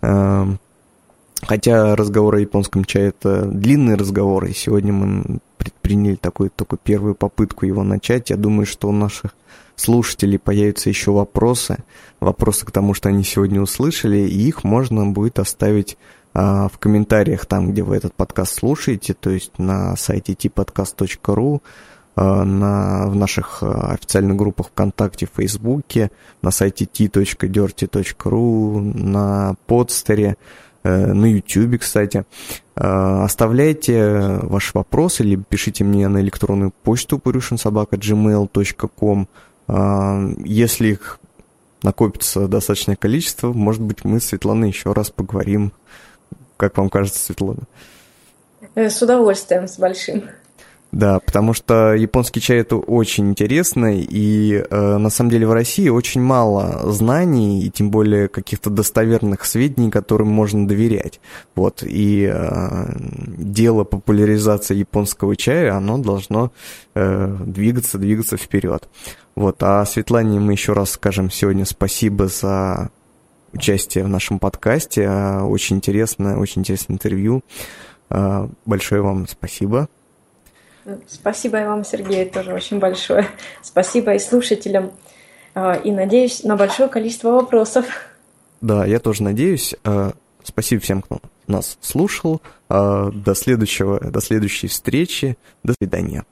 Эм, 0.00 0.58
хотя 1.42 1.96
разговор 1.96 2.36
о 2.36 2.40
японском 2.40 2.84
чае 2.84 3.08
это 3.08 3.44
длинный 3.44 3.96
разговор, 3.96 4.44
и 4.46 4.52
сегодня 4.52 4.92
мы 4.92 5.38
предприняли 5.58 6.16
такую 6.16 6.50
только 6.50 6.76
первую 6.76 7.14
попытку 7.14 7.66
его 7.66 7.82
начать. 7.82 8.30
Я 8.30 8.36
думаю, 8.36 8.66
что 8.66 8.88
у 8.88 8.92
наших 8.92 9.34
слушателей 9.76 10.38
появятся 10.38 10.88
еще 10.88 11.12
вопросы, 11.12 11.78
вопросы 12.20 12.66
к 12.66 12.70
тому, 12.70 12.94
что 12.94 13.08
они 13.08 13.24
сегодня 13.24 13.60
услышали, 13.60 14.18
и 14.18 14.48
их 14.48 14.64
можно 14.64 15.06
будет 15.06 15.38
оставить 15.38 15.96
а, 16.34 16.68
в 16.68 16.78
комментариях 16.78 17.46
там, 17.46 17.72
где 17.72 17.82
вы 17.82 17.96
этот 17.96 18.14
подкаст 18.14 18.58
слушаете, 18.58 19.14
то 19.14 19.30
есть 19.30 19.58
на 19.58 19.96
сайте 19.96 20.32
tpodcast.ru, 20.32 21.60
на, 22.16 23.06
в 23.06 23.14
наших 23.14 23.62
э, 23.62 23.66
официальных 23.66 24.36
группах 24.36 24.66
ВКонтакте, 24.68 25.28
Фейсбуке, 25.34 26.10
на 26.42 26.50
сайте 26.50 26.84
t.dirty.ru, 26.84 28.80
на 28.80 29.56
подстере, 29.66 30.36
э, 30.82 31.12
на 31.12 31.26
YouTube, 31.26 31.80
кстати. 31.80 32.24
Оставляйте 32.74 34.38
ваши 34.42 34.72
вопросы, 34.74 35.22
либо 35.22 35.44
пишите 35.46 35.84
мне 35.84 36.08
на 36.08 36.22
электронную 36.22 36.72
почту 36.82 37.18
purushinsobaka.gmail.com. 37.18 39.28
Если 40.46 40.88
их 40.88 41.20
накопится 41.82 42.48
достаточное 42.48 42.96
количество, 42.96 43.52
может 43.52 43.82
быть, 43.82 44.04
мы 44.04 44.20
с 44.20 44.26
Светланой 44.26 44.68
еще 44.68 44.94
раз 44.94 45.10
поговорим. 45.10 45.72
Как 46.56 46.78
вам 46.78 46.88
кажется, 46.88 47.22
Светлана? 47.22 47.64
С 48.74 49.02
удовольствием, 49.02 49.68
с 49.68 49.78
большим. 49.78 50.30
Да, 50.92 51.20
потому 51.20 51.54
что 51.54 51.94
японский 51.94 52.42
чай 52.42 52.58
это 52.58 52.76
очень 52.76 53.30
интересно, 53.30 53.96
и 53.96 54.62
э, 54.70 54.96
на 54.98 55.08
самом 55.08 55.30
деле 55.30 55.46
в 55.46 55.52
России 55.54 55.88
очень 55.88 56.20
мало 56.20 56.92
знаний, 56.92 57.64
и 57.64 57.70
тем 57.70 57.90
более 57.90 58.28
каких-то 58.28 58.68
достоверных 58.68 59.46
сведений, 59.46 59.90
которым 59.90 60.28
можно 60.28 60.68
доверять. 60.68 61.18
Вот, 61.54 61.82
и 61.82 62.30
э, 62.30 62.84
дело 63.38 63.84
популяризации 63.84 64.76
японского 64.76 65.34
чая, 65.34 65.74
оно 65.74 65.96
должно 65.96 66.52
э, 66.94 67.36
двигаться, 67.46 67.96
двигаться 67.96 68.36
вперед. 68.36 68.86
Вот, 69.34 69.62
а 69.62 69.86
Светлане 69.86 70.40
мы 70.40 70.52
еще 70.52 70.74
раз 70.74 70.90
скажем 70.90 71.30
сегодня 71.30 71.64
спасибо 71.64 72.28
за 72.28 72.90
участие 73.54 74.04
в 74.04 74.08
нашем 74.08 74.38
подкасте. 74.38 75.06
А, 75.08 75.44
очень 75.44 75.76
интересное, 75.76 76.36
очень 76.36 76.60
интересное 76.60 76.94
интервью. 76.94 77.42
А, 78.10 78.50
большое 78.66 79.00
вам 79.00 79.26
спасибо. 79.26 79.88
Спасибо 81.06 81.60
и 81.60 81.64
вам, 81.64 81.84
Сергей, 81.84 82.24
тоже 82.24 82.52
очень 82.52 82.78
большое. 82.78 83.26
Спасибо 83.62 84.14
и 84.14 84.18
слушателям. 84.18 84.92
А, 85.54 85.74
и 85.74 85.90
надеюсь 85.90 86.44
на 86.44 86.56
большое 86.56 86.88
количество 86.88 87.30
вопросов. 87.30 87.86
Да, 88.60 88.86
я 88.86 88.98
тоже 88.98 89.22
надеюсь. 89.22 89.74
Спасибо 90.44 90.80
всем, 90.80 91.02
кто 91.02 91.20
нас 91.46 91.78
слушал. 91.80 92.40
До 92.68 93.34
следующего, 93.34 94.00
до 94.00 94.20
следующей 94.20 94.68
встречи. 94.68 95.36
До 95.62 95.74
свидания. 95.78 96.24